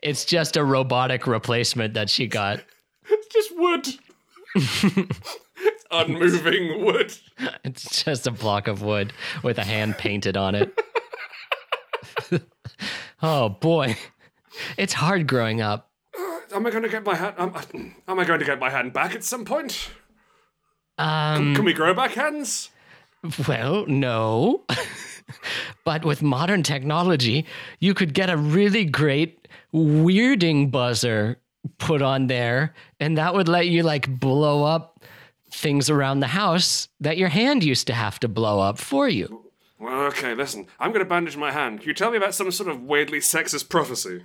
it's 0.02 0.24
just 0.24 0.56
a 0.56 0.64
robotic 0.64 1.26
replacement 1.26 1.94
that 1.94 2.10
she 2.10 2.26
got. 2.26 2.60
it's 3.08 3.26
just 3.28 3.56
wood. 3.56 3.88
it's 4.54 5.84
unmoving 5.90 6.84
wood. 6.84 7.14
It's 7.64 8.02
just 8.02 8.26
a 8.26 8.30
block 8.30 8.68
of 8.68 8.82
wood 8.82 9.12
with 9.42 9.58
a 9.58 9.64
hand 9.64 9.98
painted 9.98 10.36
on 10.36 10.54
it. 10.54 10.78
oh 13.22 13.48
boy. 13.48 13.96
It's 14.76 14.92
hard 14.92 15.26
growing 15.26 15.60
up. 15.60 15.90
Am 16.54 16.66
I 16.66 16.70
going 16.70 16.82
to 16.82 16.88
get 16.88 17.04
my 17.04 17.14
hand? 17.14 17.34
Am, 17.38 17.54
am 18.08 18.18
I 18.18 18.24
going 18.24 18.40
to 18.40 18.44
get 18.44 18.58
my 18.58 18.68
hand 18.68 18.92
back 18.92 19.14
at 19.14 19.24
some 19.24 19.44
point? 19.44 19.90
Um, 20.98 21.54
Can 21.54 21.64
we 21.64 21.72
grow 21.72 21.94
back 21.94 22.12
hands? 22.12 22.70
well, 23.48 23.86
no. 23.86 24.64
but 25.84 26.04
with 26.04 26.22
modern 26.22 26.62
technology, 26.62 27.46
you 27.78 27.94
could 27.94 28.12
get 28.12 28.28
a 28.28 28.36
really 28.36 28.84
great 28.84 29.41
weirding 29.74 30.70
buzzer 30.70 31.38
put 31.78 32.02
on 32.02 32.26
there, 32.26 32.74
and 33.00 33.16
that 33.18 33.34
would 33.34 33.48
let 33.48 33.68
you 33.68 33.82
like 33.82 34.18
blow 34.20 34.64
up 34.64 35.04
things 35.50 35.90
around 35.90 36.20
the 36.20 36.28
house 36.28 36.88
that 37.00 37.18
your 37.18 37.28
hand 37.28 37.62
used 37.62 37.86
to 37.86 37.92
have 37.94 38.18
to 38.20 38.28
blow 38.28 38.60
up 38.60 38.78
for 38.78 39.08
you. 39.08 39.44
Well, 39.78 40.02
okay, 40.06 40.34
listen. 40.34 40.66
I'm 40.78 40.92
going 40.92 41.04
to 41.04 41.08
bandage 41.08 41.36
my 41.36 41.50
hand. 41.50 41.80
Can 41.80 41.88
you 41.88 41.94
tell 41.94 42.10
me 42.10 42.16
about 42.16 42.34
some 42.34 42.50
sort 42.50 42.70
of 42.70 42.82
weirdly 42.82 43.18
sexist 43.18 43.68
prophecy? 43.68 44.22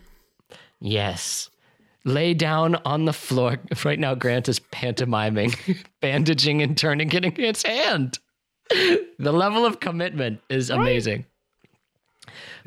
Yes. 0.80 1.50
Lay 2.06 2.34
down 2.34 2.76
on 2.86 3.06
the 3.06 3.14
floor. 3.14 3.58
Right 3.84 4.00
now, 4.00 4.14
Grant 4.16 4.48
is 4.48 4.60
pantomiming, 4.60 5.56
bandaging 6.02 6.62
and 6.62 6.78
turning 6.78 7.12
it 7.12 7.26
in 7.26 7.36
his 7.36 7.64
hand. 7.64 8.20
The 9.20 9.32
level 9.34 9.66
of 9.66 9.80
commitment 9.80 10.41
is 10.48 10.70
amazing. 10.70 11.26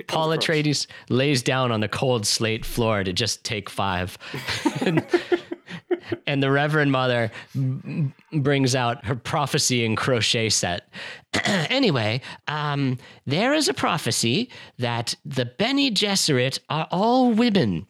Paul 0.07 0.33
across. 0.33 0.47
Atreides 0.47 0.87
lays 1.09 1.43
down 1.43 1.73
on 1.73 1.81
the 1.81 1.89
cold 1.89 2.27
slate 2.27 2.65
floor 2.65 3.05
to 3.05 3.13
just 3.13 3.45
take 3.45 3.69
five. 3.69 4.19
and, 4.81 5.05
and 6.27 6.43
the 6.43 6.51
Reverend 6.51 6.93
Mother 6.93 7.31
b- 7.55 8.13
brings 8.33 8.75
out 8.75 9.05
her 9.05 9.15
prophecy 9.15 9.85
and 9.85 9.97
crochet 9.97 10.49
set. 10.49 10.89
anyway, 11.45 12.21
um, 12.49 12.99
there 13.27 13.55
is 13.55 13.69
a 13.69 13.75
prophecy 13.75 14.51
that 14.79 15.15
the 15.25 15.45
Bene 15.47 15.91
Gesserit 15.91 16.59
are 16.69 16.89
all 16.91 17.33
women. 17.33 17.87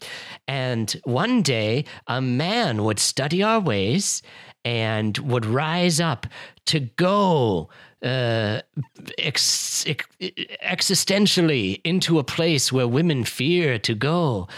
And 0.47 0.91
one 1.05 1.43
day 1.43 1.85
a 2.07 2.21
man 2.21 2.85
would 2.85 2.99
study 2.99 3.43
our 3.43 3.61
ways 3.61 4.23
and 4.65 5.17
would 5.19 5.47
rise 5.47 6.01
up 6.01 6.27
to 6.67 6.81
go 6.81 7.71
uh, 8.03 8.61
ex- 9.19 9.87
ex- 9.87 10.07
existentially 10.65 11.81
into 11.85 12.19
a 12.19 12.25
place 12.25 12.73
where 12.73 12.89
women 12.89 13.25
fear 13.25 13.79
to 13.79 13.95
go. 13.95 14.49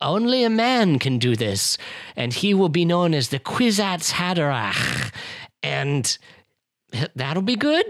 Only 0.00 0.44
a 0.44 0.50
man 0.50 0.98
can 0.98 1.18
do 1.18 1.36
this, 1.36 1.78
and 2.16 2.32
he 2.32 2.54
will 2.54 2.68
be 2.68 2.84
known 2.84 3.14
as 3.14 3.28
the 3.28 3.38
Kwisatz 3.38 4.12
Haderach. 4.12 5.12
And 5.62 6.18
that'll 7.14 7.42
be 7.42 7.56
good. 7.56 7.86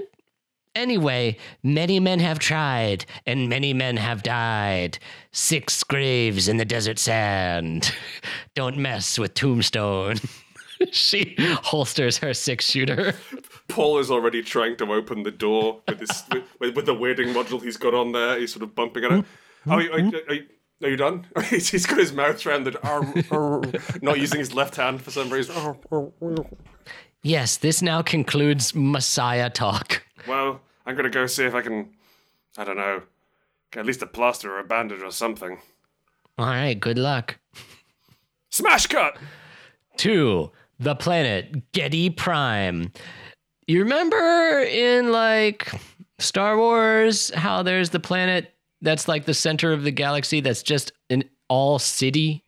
Anyway, 0.74 1.36
many 1.62 2.00
men 2.00 2.18
have 2.20 2.38
tried, 2.38 3.04
and 3.26 3.48
many 3.48 3.74
men 3.74 3.98
have 3.98 4.22
died. 4.22 4.98
Six 5.32 5.84
graves 5.84 6.48
in 6.48 6.56
the 6.56 6.64
desert 6.64 6.98
sand. 6.98 7.94
Don't 8.54 8.78
mess 8.78 9.18
with 9.18 9.34
Tombstone. 9.34 10.16
she 10.90 11.34
holsters 11.62 12.18
her 12.18 12.32
six 12.32 12.70
shooter. 12.70 13.14
Paul 13.72 13.98
is 13.98 14.10
already 14.10 14.42
trying 14.42 14.76
to 14.76 14.92
open 14.92 15.22
the 15.22 15.30
door 15.30 15.80
with 15.88 15.98
this 16.00 16.22
with, 16.60 16.76
with 16.76 16.86
the 16.86 16.94
weirding 16.94 17.32
module 17.34 17.62
he's 17.62 17.76
got 17.76 17.94
on 17.94 18.12
there. 18.12 18.38
He's 18.38 18.52
sort 18.52 18.62
of 18.62 18.74
bumping 18.74 19.04
at 19.04 19.12
it. 19.12 19.24
Oh, 19.66 19.72
are, 19.72 19.80
you- 19.82 19.92
are, 19.92 19.98
you- 20.00 20.20
are, 20.28 20.34
you- 20.34 20.46
are 20.82 20.88
you 20.88 20.96
done? 20.96 21.26
he's 21.48 21.68
he's 21.70 21.86
got 21.86 21.98
his 21.98 22.12
mouth 22.12 22.44
around 22.44 22.64
the 22.64 22.72
door, 22.72 23.62
not 24.02 24.18
using 24.18 24.40
his 24.40 24.52
left 24.52 24.74
hand 24.76 25.00
for 25.00 25.10
some 25.12 25.30
reason. 25.30 25.54
Yes, 27.22 27.56
this 27.56 27.82
now 27.82 28.02
concludes 28.02 28.74
Messiah 28.74 29.48
talk. 29.48 30.02
Well, 30.26 30.60
I'm 30.84 30.96
gonna 30.96 31.08
go 31.10 31.26
see 31.26 31.44
if 31.44 31.54
I 31.54 31.62
can. 31.62 31.90
I 32.58 32.64
don't 32.64 32.76
know. 32.76 33.02
Get 33.70 33.80
at 33.80 33.86
least 33.86 34.02
a 34.02 34.06
plaster 34.06 34.52
or 34.54 34.58
a 34.58 34.64
bandage 34.64 35.02
or 35.02 35.10
something. 35.12 35.58
All 36.36 36.46
right, 36.46 36.78
good 36.78 36.98
luck. 36.98 37.38
Smash 38.50 38.86
cut. 38.88 39.16
Two, 39.96 40.50
the 40.80 40.94
planet 40.96 41.70
Giedi 41.72 42.14
Prime. 42.14 42.92
You 43.66 43.80
remember 43.80 44.60
in 44.60 45.12
like 45.12 45.70
Star 46.18 46.56
Wars 46.56 47.30
how 47.34 47.62
there's 47.62 47.90
the 47.90 48.00
planet 48.00 48.54
that's 48.80 49.06
like 49.06 49.24
the 49.24 49.34
center 49.34 49.72
of 49.72 49.84
the 49.84 49.90
galaxy 49.90 50.40
that's 50.40 50.62
just 50.62 50.92
an 51.10 51.24
all 51.48 51.78
city? 51.78 52.44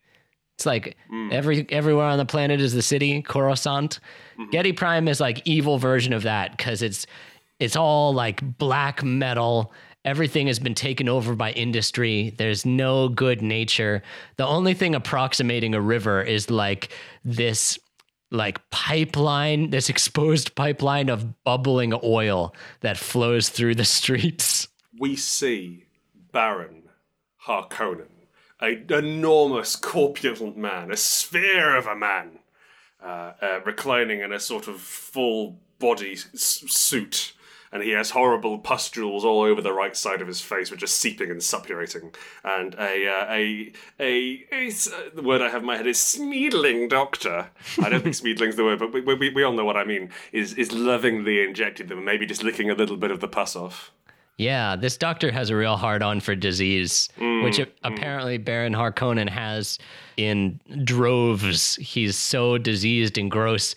It's 0.56 0.66
like 0.66 0.96
mm. 1.12 1.32
every 1.32 1.66
everywhere 1.70 2.06
on 2.06 2.18
the 2.18 2.24
planet 2.24 2.60
is 2.60 2.74
the 2.74 2.82
city, 2.82 3.22
Coruscant. 3.22 4.00
Mm-hmm. 4.38 4.50
Giedi 4.50 4.76
Prime 4.76 5.08
is 5.08 5.20
like 5.20 5.42
evil 5.44 5.78
version 5.78 6.12
of 6.12 6.22
that 6.22 6.56
because 6.56 6.82
it's 6.82 7.06
it's 7.58 7.76
all 7.76 8.12
like 8.12 8.58
black 8.58 9.02
metal. 9.02 9.72
Everything 10.04 10.48
has 10.48 10.58
been 10.58 10.74
taken 10.74 11.08
over 11.08 11.34
by 11.34 11.52
industry. 11.52 12.34
There's 12.36 12.66
no 12.66 13.08
good 13.08 13.40
nature. 13.40 14.02
The 14.36 14.46
only 14.46 14.74
thing 14.74 14.94
approximating 14.94 15.74
a 15.74 15.80
river 15.80 16.22
is 16.22 16.50
like 16.50 16.90
this 17.24 17.78
like 18.34 18.68
pipeline, 18.70 19.70
this 19.70 19.88
exposed 19.88 20.54
pipeline 20.54 21.08
of 21.08 21.42
bubbling 21.44 21.94
oil 22.02 22.54
that 22.80 22.98
flows 22.98 23.48
through 23.48 23.76
the 23.76 23.84
streets. 23.98 24.68
we 24.98 25.16
see 25.16 25.84
Baron 26.32 26.82
Harkonnen, 27.46 28.08
an 28.60 28.86
enormous 28.90 29.76
corpulent 29.76 30.56
man, 30.56 30.90
a 30.90 30.96
sphere 30.96 31.76
of 31.76 31.86
a 31.86 31.94
man, 31.96 32.38
uh, 33.02 33.32
uh, 33.40 33.60
reclining 33.64 34.20
in 34.20 34.32
a 34.32 34.40
sort 34.40 34.66
of 34.66 34.80
full 34.80 35.60
body 35.78 36.12
s- 36.12 36.64
suit. 36.66 37.33
And 37.74 37.82
he 37.82 37.90
has 37.90 38.10
horrible 38.10 38.58
pustules 38.58 39.24
all 39.24 39.42
over 39.42 39.60
the 39.60 39.72
right 39.72 39.96
side 39.96 40.22
of 40.22 40.28
his 40.28 40.40
face, 40.40 40.70
which 40.70 40.82
are 40.82 40.86
seeping 40.86 41.30
and 41.30 41.40
suppurating. 41.40 42.14
And 42.44 42.74
a 42.76 43.08
uh, 43.08 43.26
a, 43.28 43.72
a 43.98 44.44
a 44.52 44.68
uh, 44.68 45.10
the 45.12 45.22
word 45.22 45.42
I 45.42 45.50
have 45.50 45.62
in 45.62 45.66
my 45.66 45.76
head 45.76 45.86
is 45.88 45.98
smeedling 45.98 46.88
doctor. 46.88 47.50
I 47.82 47.88
don't 47.88 48.02
think 48.02 48.14
smeedling's 48.14 48.54
the 48.54 48.62
word, 48.64 48.78
but 48.78 48.92
we, 48.92 49.00
we, 49.02 49.30
we 49.30 49.42
all 49.42 49.52
know 49.52 49.64
what 49.64 49.76
I 49.76 49.84
mean. 49.84 50.10
Is 50.30 50.54
is 50.54 50.72
lovingly 50.72 51.42
injected 51.42 51.88
them, 51.88 52.04
maybe 52.04 52.24
just 52.26 52.44
licking 52.44 52.70
a 52.70 52.74
little 52.74 52.96
bit 52.96 53.10
of 53.10 53.18
the 53.18 53.28
pus 53.28 53.56
off. 53.56 53.90
Yeah, 54.36 54.74
this 54.74 54.96
doctor 54.96 55.30
has 55.30 55.50
a 55.50 55.56
real 55.56 55.76
hard 55.76 56.02
on 56.02 56.18
for 56.18 56.34
disease, 56.34 57.08
which 57.18 57.60
a- 57.60 57.68
apparently 57.84 58.36
Baron 58.36 58.72
Harkonnen 58.72 59.28
has 59.28 59.78
in 60.16 60.58
droves. 60.82 61.76
He's 61.76 62.16
so 62.16 62.58
diseased 62.58 63.16
and 63.16 63.30
gross. 63.30 63.76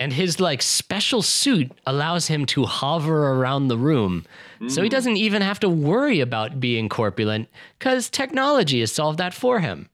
And 0.00 0.12
his 0.12 0.38
like 0.38 0.62
special 0.62 1.22
suit 1.22 1.72
allows 1.84 2.28
him 2.28 2.46
to 2.46 2.64
hover 2.64 3.32
around 3.32 3.68
the 3.68 3.78
room. 3.78 4.24
So 4.68 4.82
he 4.82 4.88
mm. 4.88 4.92
doesn't 4.92 5.16
even 5.16 5.42
have 5.42 5.58
to 5.60 5.68
worry 5.68 6.20
about 6.20 6.60
being 6.60 6.88
corpulent 6.88 7.48
cuz 7.80 8.08
technology 8.08 8.80
has 8.80 8.92
solved 8.92 9.18
that 9.18 9.34
for 9.34 9.60
him. 9.60 9.88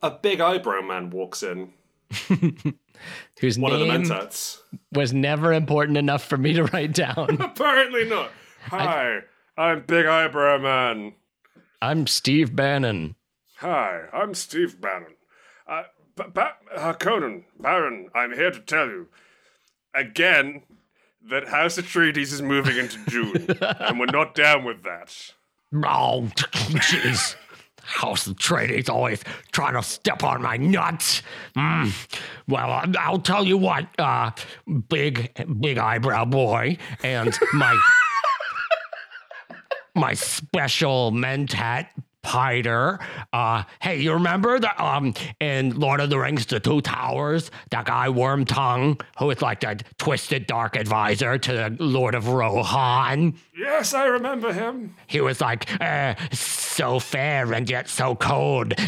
A 0.00 0.10
big 0.10 0.40
eyebrow 0.40 0.80
man 0.80 1.10
walks 1.10 1.42
in. 1.42 1.72
Whose 3.40 3.58
One 3.58 3.72
of 3.72 3.80
the 3.80 3.86
name 3.86 4.04
mentats. 4.04 4.60
was 4.92 5.12
never 5.12 5.52
important 5.52 5.98
enough 5.98 6.24
for 6.24 6.36
me 6.36 6.52
to 6.54 6.64
write 6.64 6.92
down. 6.92 7.36
Apparently 7.40 8.08
not. 8.08 8.30
Hi, 8.66 9.20
I'm 9.56 9.82
Big 9.82 10.06
Eyebrow 10.06 10.58
Man. 10.58 11.14
I'm 11.80 12.06
Steve 12.06 12.54
Bannon. 12.54 13.16
Hi, 13.56 14.02
I'm 14.12 14.34
Steve 14.34 14.80
Bannon. 14.80 15.14
Ba- 16.16 16.28
ba- 16.32 16.56
uh, 16.74 16.92
Conan, 16.94 17.44
Baron, 17.58 18.08
I'm 18.14 18.34
here 18.34 18.50
to 18.50 18.60
tell 18.60 18.86
you 18.86 19.08
again 19.94 20.62
that 21.30 21.48
House 21.48 21.78
Atreides 21.78 22.32
is 22.32 22.42
moving 22.42 22.76
into 22.76 22.98
June, 23.08 23.56
and 23.60 23.98
we're 23.98 24.06
not 24.06 24.34
down 24.34 24.64
with 24.64 24.82
that. 24.82 25.32
Oh, 25.74 26.28
jeez. 26.34 27.36
House 27.84 28.26
of 28.28 28.38
Trading's 28.38 28.88
always 28.88 29.24
trying 29.50 29.74
to 29.74 29.82
step 29.82 30.22
on 30.22 30.40
my 30.42 30.56
nuts. 30.56 31.22
Mm. 31.56 31.92
Well, 32.46 32.84
I'll 32.98 33.18
tell 33.18 33.44
you 33.44 33.56
what, 33.56 33.88
uh, 33.98 34.30
big, 34.88 35.32
big 35.60 35.78
eyebrow 35.78 36.26
boy, 36.26 36.76
and 37.02 37.36
my 37.52 37.76
my 39.94 40.14
special 40.14 41.10
mentat 41.10 41.88
Piter. 42.22 42.98
Uh, 43.32 43.64
hey, 43.80 44.00
you 44.00 44.12
remember 44.12 44.58
the 44.58 44.82
um 44.82 45.14
in 45.40 45.78
Lord 45.78 46.00
of 46.00 46.10
the 46.10 46.18
Rings, 46.18 46.46
the 46.46 46.60
Two 46.60 46.80
Towers, 46.80 47.50
that 47.70 47.86
guy 47.86 48.08
Worm 48.08 48.44
Tongue, 48.44 49.00
who 49.18 49.26
was 49.26 49.42
like 49.42 49.60
the 49.60 49.80
twisted 49.98 50.46
dark 50.46 50.76
advisor 50.76 51.38
to 51.38 51.52
the 51.52 51.76
Lord 51.78 52.14
of 52.14 52.28
Rohan? 52.28 53.34
Yes, 53.56 53.94
I 53.94 54.06
remember 54.06 54.52
him. 54.52 54.94
He 55.06 55.20
was 55.20 55.40
like, 55.40 55.68
uh, 55.80 56.14
so 56.32 56.98
fair 56.98 57.52
and 57.52 57.68
yet 57.68 57.88
so 57.88 58.14
cold. 58.14 58.74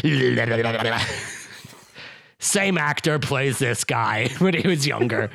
Same 2.39 2.77
actor 2.77 3.17
plays 3.19 3.59
this 3.59 3.83
guy 3.83 4.29
when 4.39 4.53
he 4.53 4.67
was 4.67 4.85
younger. 4.85 5.29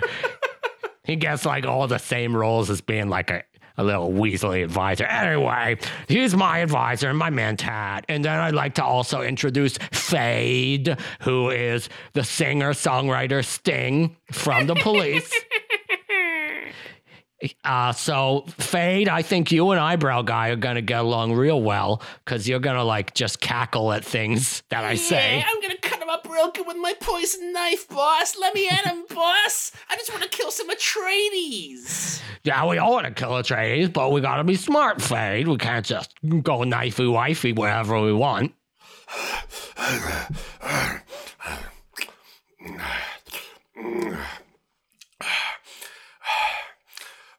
he 1.05 1.17
gets 1.17 1.45
like 1.45 1.67
all 1.67 1.87
the 1.89 1.99
same 1.99 2.37
roles 2.37 2.71
as 2.71 2.81
being 2.81 3.09
like 3.09 3.31
a, 3.31 3.43
a 3.81 3.83
little 3.83 4.13
Weasley 4.13 4.63
advisor. 4.63 5.05
Anyway, 5.05 5.79
he's 6.07 6.37
my 6.37 6.59
advisor 6.59 7.09
and 7.09 7.19
my 7.19 7.31
mentat. 7.31 8.05
And 8.09 8.25
then 8.25 8.39
I'd 8.39 8.55
like 8.55 8.75
to 8.75 8.85
also 8.85 9.23
introduce 9.23 9.79
Feyd, 9.79 11.01
who 11.23 11.49
is 11.49 11.89
the 12.13 12.23
singer 12.23 12.73
songwriter 12.73 13.45
Sting 13.45 14.17
from 14.31 14.67
the 14.67 14.75
police. 14.77 15.33
Uh, 17.65 17.91
so 17.91 18.45
Feyd, 18.59 19.09
I 19.09 19.23
think 19.23 19.51
you 19.51 19.71
and 19.71 19.81
Eyebrow 19.81 20.21
Guy 20.21 20.49
are 20.49 20.57
gonna 20.57 20.83
get 20.83 21.01
along 21.01 21.33
real 21.33 21.63
well 21.63 22.03
because 22.23 22.47
you're 22.47 22.61
gonna 22.61 22.85
like 22.85 23.15
just 23.15 23.41
cackle 23.41 23.93
at 23.93 24.05
things 24.05 24.63
that 24.69 24.85
I 24.85 24.97
say. 24.97 25.43
I'm 25.47 25.61
gonna 25.63 25.77
cut 26.31 26.39
him 26.39 26.49
up 26.49 26.55
real 26.55 26.65
good 26.65 26.67
with 26.67 26.77
my 26.77 26.95
poison 27.01 27.53
knife, 27.53 27.89
boss. 27.89 28.37
Let 28.39 28.55
me 28.55 28.69
at 28.69 28.87
him, 28.87 29.05
boss. 29.15 29.73
I 29.89 29.97
just 29.97 30.11
want 30.11 30.23
to 30.23 30.29
kill 30.29 30.51
some 30.51 30.71
Atreides. 30.71 32.23
Yeah, 32.45 32.67
we 32.67 32.79
all 32.79 32.93
want 32.93 33.07
to 33.07 33.13
kill 33.13 33.31
Atreides, 33.31 33.93
but 33.93 34.13
we 34.13 34.21
gotta 34.21 34.45
be 34.45 34.57
smart, 34.57 34.99
Feyd. 34.99 35.47
We 35.47 35.57
can't 35.57 35.85
just 35.85 36.15
go 36.25 36.59
knifey 36.61 37.11
wifey 37.11 37.53
wherever 37.53 38.01
we 38.01 38.13
want. 38.13 38.55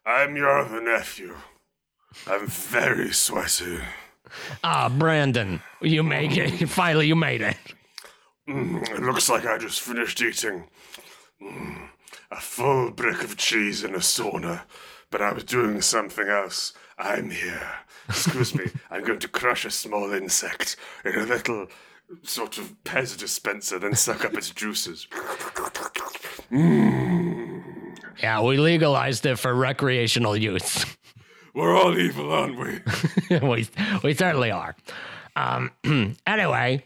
I'm 0.06 0.36
your 0.36 0.60
other 0.60 0.82
nephew. 0.82 1.36
I'm 2.28 2.48
very 2.48 3.12
sweaty. 3.12 3.80
Ah, 4.64 4.90
Brandon, 4.90 5.62
you 5.82 6.04
make 6.04 6.38
it. 6.38 6.68
Finally, 6.70 7.08
you 7.08 7.16
made 7.16 7.42
it. 7.42 7.58
Mm, 8.50 8.90
it 8.90 9.02
looks 9.02 9.30
like 9.30 9.46
I 9.46 9.58
just 9.58 9.82
finished 9.82 10.22
eating 10.22 10.68
mm, 11.42 11.90
a 12.32 12.40
full 12.40 12.92
brick 12.92 13.24
of 13.24 13.38
cheese 13.38 13.84
in 13.84 13.94
a 13.94 14.00
sauna, 14.00 14.62
but 15.10 15.22
I 15.22 15.32
was 15.34 15.44
doing 15.44 15.82
something 15.82 16.28
else. 16.28 16.74
I'm 16.98 17.30
here. 17.30 17.72
Excuse 18.10 18.56
me, 18.56 18.66
I'm 18.92 19.04
going 19.04 19.20
to 19.20 19.28
crush 19.28 19.66
a 19.66 19.72
small 19.72 20.12
insect 20.12 20.76
in 21.06 21.16
a 21.16 21.26
little 21.26 21.68
sort 22.24 22.58
of 22.58 22.76
Pez 22.84 23.18
dispenser, 23.18 23.80
then 23.80 23.96
suck 23.96 24.26
up 24.26 24.34
its 24.34 24.50
juices. 24.50 25.08
Yeah, 28.22 28.42
we 28.42 28.58
legalized 28.58 29.26
it 29.26 29.40
for 29.40 29.54
recreational 29.54 30.36
use. 30.36 30.86
We're 31.54 31.76
all 31.76 31.98
evil, 31.98 32.32
aren't 32.32 32.60
we? 32.60 33.40
we, 33.40 33.68
we 34.04 34.14
certainly 34.14 34.52
are. 34.52 34.76
Um, 35.36 35.72
anyway, 36.28 36.86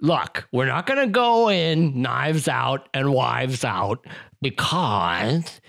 look, 0.00 0.48
we're 0.52 0.66
not 0.66 0.86
going 0.86 1.00
to 1.00 1.12
go 1.12 1.48
in 1.50 2.02
knives 2.02 2.48
out 2.48 2.88
and 2.94 3.12
wives 3.12 3.64
out 3.64 4.04
because 4.40 5.60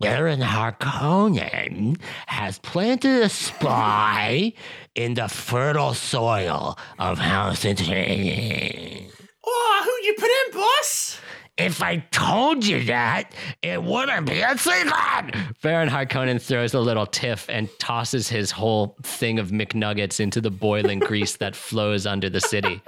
Baron 0.00 0.40
Harkonnen 0.40 2.00
has 2.26 2.58
planted 2.58 3.22
a 3.22 3.28
spy 3.28 4.52
in 4.94 5.14
the 5.14 5.28
fertile 5.28 5.94
soil 5.94 6.78
of 6.98 7.18
House 7.18 7.64
Atreides. 7.64 9.10
Oh, 9.44 9.82
who'd 9.84 10.06
you 10.06 10.14
put 10.14 10.30
in, 10.30 10.60
boss? 10.60 11.18
If 11.56 11.82
I 11.82 11.96
told 12.12 12.64
you 12.64 12.84
that, 12.84 13.32
it 13.62 13.82
wouldn't 13.82 14.28
be 14.28 14.40
a 14.40 14.56
secret. 14.56 15.34
Baron 15.60 15.88
Harkonnen 15.88 16.40
throws 16.40 16.72
a 16.72 16.78
little 16.78 17.06
tiff 17.06 17.48
and 17.48 17.68
tosses 17.80 18.28
his 18.28 18.52
whole 18.52 18.96
thing 19.02 19.40
of 19.40 19.50
McNuggets 19.50 20.20
into 20.20 20.40
the 20.40 20.52
boiling 20.52 20.98
grease 21.00 21.36
that 21.38 21.56
flows 21.56 22.06
under 22.06 22.30
the 22.30 22.40
city. 22.40 22.80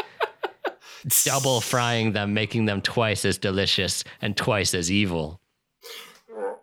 Double 1.25 1.61
frying 1.61 2.13
them, 2.13 2.35
making 2.35 2.67
them 2.67 2.81
twice 2.83 3.25
as 3.25 3.39
delicious 3.39 4.05
and 4.21 4.37
twice 4.37 4.75
as 4.75 4.91
evil. 4.91 5.41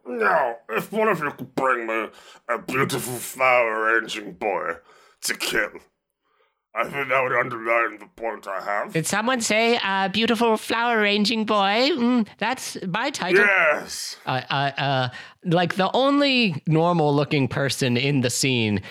Now, 0.06 0.56
if 0.70 0.92
one 0.92 1.10
of 1.10 1.20
you 1.20 1.32
could 1.32 1.54
bring 1.56 1.86
me 1.88 2.08
a 2.50 2.58
beautiful 2.58 3.14
flower 3.16 3.82
arranging 3.82 4.34
boy 4.34 4.76
to 5.24 5.34
kill, 5.36 5.70
I 6.74 6.84
think 6.84 7.10
that 7.10 7.22
would 7.24 7.34
underline 7.34 8.00
the 8.00 8.08
point 8.16 8.48
I 8.48 8.62
have. 8.64 8.94
Did 8.94 9.06
someone 9.06 9.42
say 9.42 9.80
uh, 9.84 10.08
beautiful 10.10 10.56
flower 10.58 11.00
arranging 11.00 11.46
boy? 11.46 11.90
Mm, 11.92 12.28
that's 12.38 12.78
my 12.88 13.10
title. 13.10 13.44
yes. 13.46 14.18
Uh, 14.26 14.42
uh, 14.50 14.54
uh, 14.78 15.10
like 15.44 15.76
the 15.76 15.90
only 15.94 16.62
normal 16.68 17.14
looking 17.14 17.48
person 17.48 17.98
in 17.98 18.22
the 18.22 18.30
scene 18.30 18.82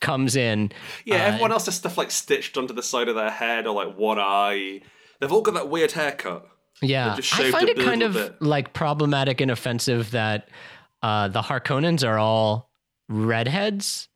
comes 0.00 0.36
in. 0.36 0.72
Yeah, 1.04 1.16
Uh, 1.16 1.18
everyone 1.28 1.52
else 1.52 1.66
has 1.66 1.76
stuff 1.76 1.96
like 1.96 2.10
stitched 2.10 2.56
onto 2.58 2.74
the 2.74 2.82
side 2.82 3.08
of 3.08 3.14
their 3.14 3.30
head 3.30 3.66
or 3.66 3.74
like 3.74 3.96
one 3.96 4.18
eye. 4.18 4.80
They've 5.24 5.32
all 5.32 5.40
got 5.40 5.54
that 5.54 5.70
weird 5.70 5.92
haircut. 5.92 6.46
Yeah, 6.82 7.16
I 7.32 7.50
find 7.50 7.66
it 7.70 7.78
kind 7.78 8.02
of 8.02 8.12
bit. 8.12 8.42
like 8.42 8.74
problematic 8.74 9.40
and 9.40 9.50
offensive 9.50 10.10
that 10.10 10.50
uh, 11.02 11.28
the 11.28 11.40
Harkonnens 11.40 12.06
are 12.06 12.18
all 12.18 12.68
redheads. 13.08 14.08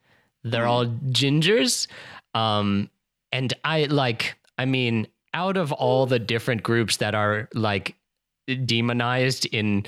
They're 0.45 0.65
Hmm. 0.65 0.71
all 0.71 0.87
gingers, 0.87 1.87
um, 2.35 2.91
and 3.33 3.55
I 3.65 3.85
like. 3.85 4.37
I 4.59 4.67
mean, 4.67 5.07
out 5.33 5.57
of 5.57 5.73
all 5.73 6.05
the 6.05 6.19
different 6.19 6.63
groups 6.63 6.99
that 6.99 7.15
are 7.15 7.49
like 7.55 7.95
demonized 8.67 9.47
in 9.47 9.87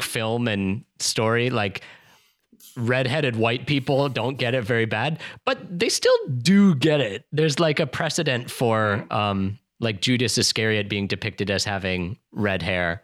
film 0.00 0.46
and 0.46 0.84
story, 0.98 1.48
like 1.48 1.80
redheaded 2.76 3.36
white 3.36 3.66
people 3.66 4.08
don't 4.08 4.36
get 4.36 4.54
it 4.54 4.62
very 4.64 4.84
bad, 4.84 5.20
but 5.46 5.58
they 5.78 5.88
still 5.88 6.14
do 6.42 6.74
get 6.74 7.00
it. 7.00 7.24
There's 7.32 7.58
like 7.60 7.80
a 7.80 7.86
precedent 7.86 8.50
for 8.50 9.06
um 9.10 9.58
like 9.80 10.00
Judas 10.00 10.38
Iscariot 10.38 10.88
being 10.88 11.06
depicted 11.06 11.50
as 11.50 11.64
having 11.64 12.18
red 12.32 12.62
hair. 12.62 13.02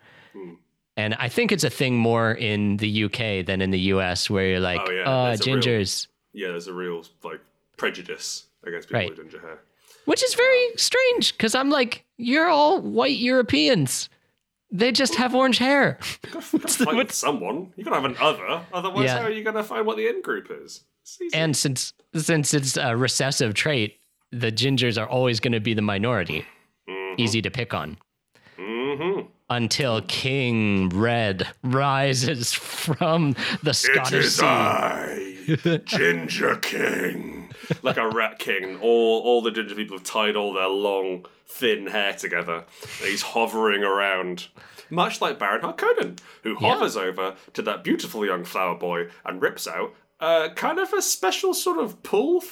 And 0.98 1.14
I 1.14 1.28
think 1.28 1.52
it's 1.52 1.64
a 1.64 1.68
thing 1.70 1.96
more 1.96 2.32
in 2.32 2.78
the 2.78 3.04
UK 3.04 3.44
than 3.44 3.60
in 3.60 3.70
the 3.70 3.78
US 3.94 4.30
where 4.30 4.46
you're 4.46 4.60
like, 4.60 4.80
Oh, 4.86 4.90
yeah, 4.90 5.02
uh 5.02 5.30
that's 5.30 5.46
a 5.46 5.50
real- 5.50 5.58
gingers, 5.62 6.06
Yeah, 6.32 6.48
there's 6.48 6.68
a 6.68 6.72
real 6.72 7.04
like 7.22 7.40
prejudice 7.76 8.46
against 8.66 8.88
people 8.88 9.00
Right. 9.00 9.08
with 9.10 9.18
ginger 9.18 9.40
hair. 9.40 9.58
which 10.06 10.22
is 10.22 10.34
very 10.34 10.68
strange 10.76 11.36
cuz 11.38 11.54
I'm 11.54 11.68
like, 11.70 12.04
you're 12.16 12.48
all 12.48 12.80
white 12.80 13.18
Europeans. 13.18 14.08
They 14.70 14.90
just 14.92 15.14
have 15.16 15.34
orange 15.34 15.58
hair. 15.58 15.98
You 16.24 16.30
gotta 16.32 16.68
fight 16.68 16.96
with 16.96 17.12
someone. 17.12 17.72
You 17.76 17.84
gotta 17.84 17.96
have 17.96 18.04
an 18.04 18.16
other. 18.20 18.62
Otherwise, 18.72 19.04
Yeah. 19.06 19.18
how 19.18 19.24
are 19.26 19.30
you 19.30 19.44
gonna 19.44 19.64
find 19.64 19.86
what 19.86 19.96
the 19.96 20.08
in 20.08 20.22
group 20.22 20.50
is? 20.50 20.84
And 21.34 21.54
since 21.56 21.92
since 22.14 22.52
it's 22.54 22.76
a 22.76 22.96
recessive 22.96 23.52
trait, 23.54 23.98
the 24.32 24.50
gingers 24.50 25.00
are 25.00 25.06
always 25.08 25.38
going 25.38 25.52
to 25.52 25.60
be 25.60 25.72
the 25.74 25.82
minority. 25.82 26.44
Easy 27.18 27.42
to 27.42 27.50
pick 27.50 27.74
on. 27.74 27.96
mm-hmm. 28.58 29.26
Until 29.48 30.02
King 30.02 30.88
Red 30.88 31.46
rises 31.62 32.52
from 32.52 33.36
the 33.62 33.72
Scottish 33.74 34.24
is 34.26 34.36
Sea. 34.38 34.44
I, 34.46 35.80
Ginger 35.84 36.56
King. 36.56 37.54
like 37.82 37.96
a 37.96 38.08
rat 38.08 38.38
king. 38.40 38.78
All 38.80 39.20
all 39.22 39.42
the 39.42 39.52
ginger 39.52 39.74
people 39.76 39.96
have 39.98 40.04
tied 40.06 40.34
all 40.36 40.52
their 40.52 40.66
long, 40.68 41.26
thin 41.46 41.86
hair 41.86 42.12
together. 42.14 42.64
He's 43.00 43.22
hovering 43.22 43.84
around, 43.84 44.48
much 44.90 45.20
like 45.20 45.38
Baron 45.38 45.62
Harkonnen, 45.62 46.18
who 46.42 46.56
Yeah. 46.60 46.74
hovers 46.74 46.96
over 46.96 47.36
to 47.54 47.62
that 47.62 47.84
beautiful 47.84 48.26
young 48.26 48.44
flower 48.44 48.74
boy 48.74 49.08
and 49.24 49.40
rips 49.40 49.68
out 49.68 49.94
uh, 50.18 50.48
kind 50.56 50.78
of 50.80 50.92
a 50.92 51.02
special 51.02 51.54
sort 51.54 51.78
of 51.78 52.02
pull, 52.02 52.42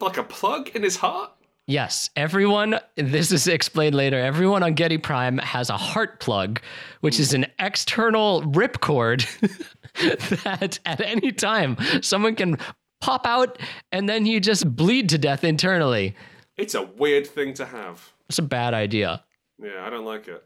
like 0.00 0.16
a 0.16 0.22
plug 0.24 0.70
in 0.70 0.82
his 0.82 0.96
heart. 0.96 1.30
Yes, 1.68 2.10
everyone, 2.14 2.78
this 2.94 3.32
is 3.32 3.48
explained 3.48 3.96
later. 3.96 4.20
Everyone 4.20 4.62
on 4.62 4.76
Giedi 4.76 5.02
Prime 5.02 5.38
has 5.38 5.68
a 5.68 5.76
heart 5.76 6.20
plug, 6.20 6.60
which 7.00 7.18
is 7.18 7.34
an 7.34 7.46
external 7.58 8.42
ripcord 8.42 9.26
that 10.44 10.78
at 10.86 11.00
any 11.00 11.32
time 11.32 11.76
someone 12.02 12.36
can 12.36 12.56
pop 13.00 13.26
out 13.26 13.58
and 13.90 14.08
then 14.08 14.26
you 14.26 14.38
just 14.38 14.76
bleed 14.76 15.08
to 15.08 15.18
death 15.18 15.42
internally. 15.42 16.14
It's 16.56 16.76
a 16.76 16.82
weird 16.84 17.26
thing 17.26 17.52
to 17.54 17.66
have. 17.66 18.12
It's 18.28 18.38
a 18.38 18.42
bad 18.42 18.72
idea. 18.72 19.24
Yeah, 19.60 19.84
I 19.84 19.90
don't 19.90 20.04
like 20.04 20.28
it. 20.28 20.44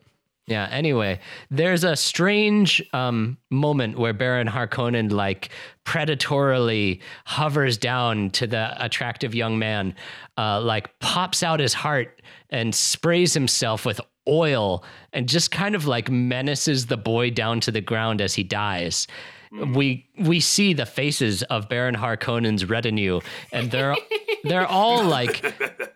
Yeah. 0.50 0.68
Anyway, 0.72 1.20
there's 1.48 1.84
a 1.84 1.94
strange 1.94 2.82
um, 2.92 3.38
moment 3.50 3.96
where 4.00 4.12
Baron 4.12 4.48
Harkonnen 4.48 5.12
like 5.12 5.50
predatorily 5.84 7.00
hovers 7.24 7.78
down 7.78 8.30
to 8.30 8.48
the 8.48 8.74
attractive 8.84 9.32
young 9.32 9.60
man, 9.60 9.94
uh, 10.36 10.60
like 10.60 10.98
pops 10.98 11.44
out 11.44 11.60
his 11.60 11.72
heart 11.72 12.20
and 12.50 12.74
sprays 12.74 13.32
himself 13.32 13.86
with 13.86 14.00
oil 14.26 14.82
and 15.12 15.28
just 15.28 15.52
kind 15.52 15.76
of 15.76 15.86
like 15.86 16.10
menaces 16.10 16.86
the 16.86 16.96
boy 16.96 17.30
down 17.30 17.60
to 17.60 17.70
the 17.70 17.80
ground 17.80 18.20
as 18.20 18.34
he 18.34 18.42
dies. 18.42 19.06
We 19.52 20.06
we 20.18 20.38
see 20.40 20.74
the 20.74 20.86
faces 20.86 21.42
of 21.44 21.68
Baron 21.68 21.96
Harkonnen's 21.96 22.64
retinue, 22.64 23.20
and 23.52 23.70
they're 23.70 23.96
they're 24.44 24.66
all 24.66 25.02
like 25.04 25.44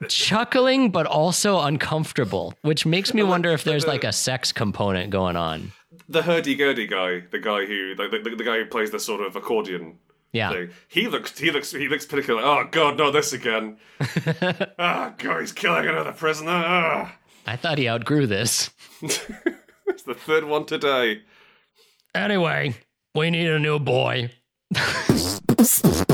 chuckling 0.09 0.91
but 0.91 1.07
also 1.07 1.61
uncomfortable, 1.61 2.55
which 2.63 2.85
makes 2.85 3.15
me 3.15 3.23
wonder 3.23 3.51
if 3.53 3.63
there's 3.65 3.87
like 3.87 4.03
a 4.05 4.13
sex 4.13 4.51
component 4.53 5.11
going 5.11 5.37
on. 5.37 5.73
The 6.09 6.23
hurdy 6.23 6.57
gurdy 6.57 6.87
guy, 6.89 7.23
the 7.31 7.39
guy 7.39 7.65
who, 7.67 7.95
the, 7.95 8.09
the, 8.09 8.35
the 8.37 8.45
guy 8.45 8.59
who 8.59 8.67
plays 8.67 8.91
the 8.91 8.99
sort 8.99 9.21
of 9.25 9.37
accordion 9.37 9.99
Yeah. 10.33 10.51
thing. 10.51 10.71
He 10.89 11.07
looks, 11.07 11.39
he 11.39 11.51
looks, 11.53 11.71
he 11.71 11.87
looks 11.89 12.05
particularly. 12.05 12.45
Oh 12.47 12.67
God, 12.71 12.99
not 12.99 13.13
this 13.13 13.33
again! 13.33 13.79
oh 14.79 15.15
God, 15.19 15.41
he's 15.41 15.53
killing 15.53 15.87
another 15.87 16.13
prisoner. 16.13 16.51
Ah. 16.53 17.15
I 17.47 17.57
thought 17.57 17.79
he 17.79 17.89
outgrew 17.89 18.27
this. 18.27 18.71
It's 19.87 20.03
the 20.03 20.15
third 20.15 20.45
one 20.45 20.65
today. 20.65 21.23
Anyway, 22.15 22.75
we 23.15 23.31
need 23.31 23.49
a 23.49 23.59
new 23.59 23.79
boy. 23.79 24.31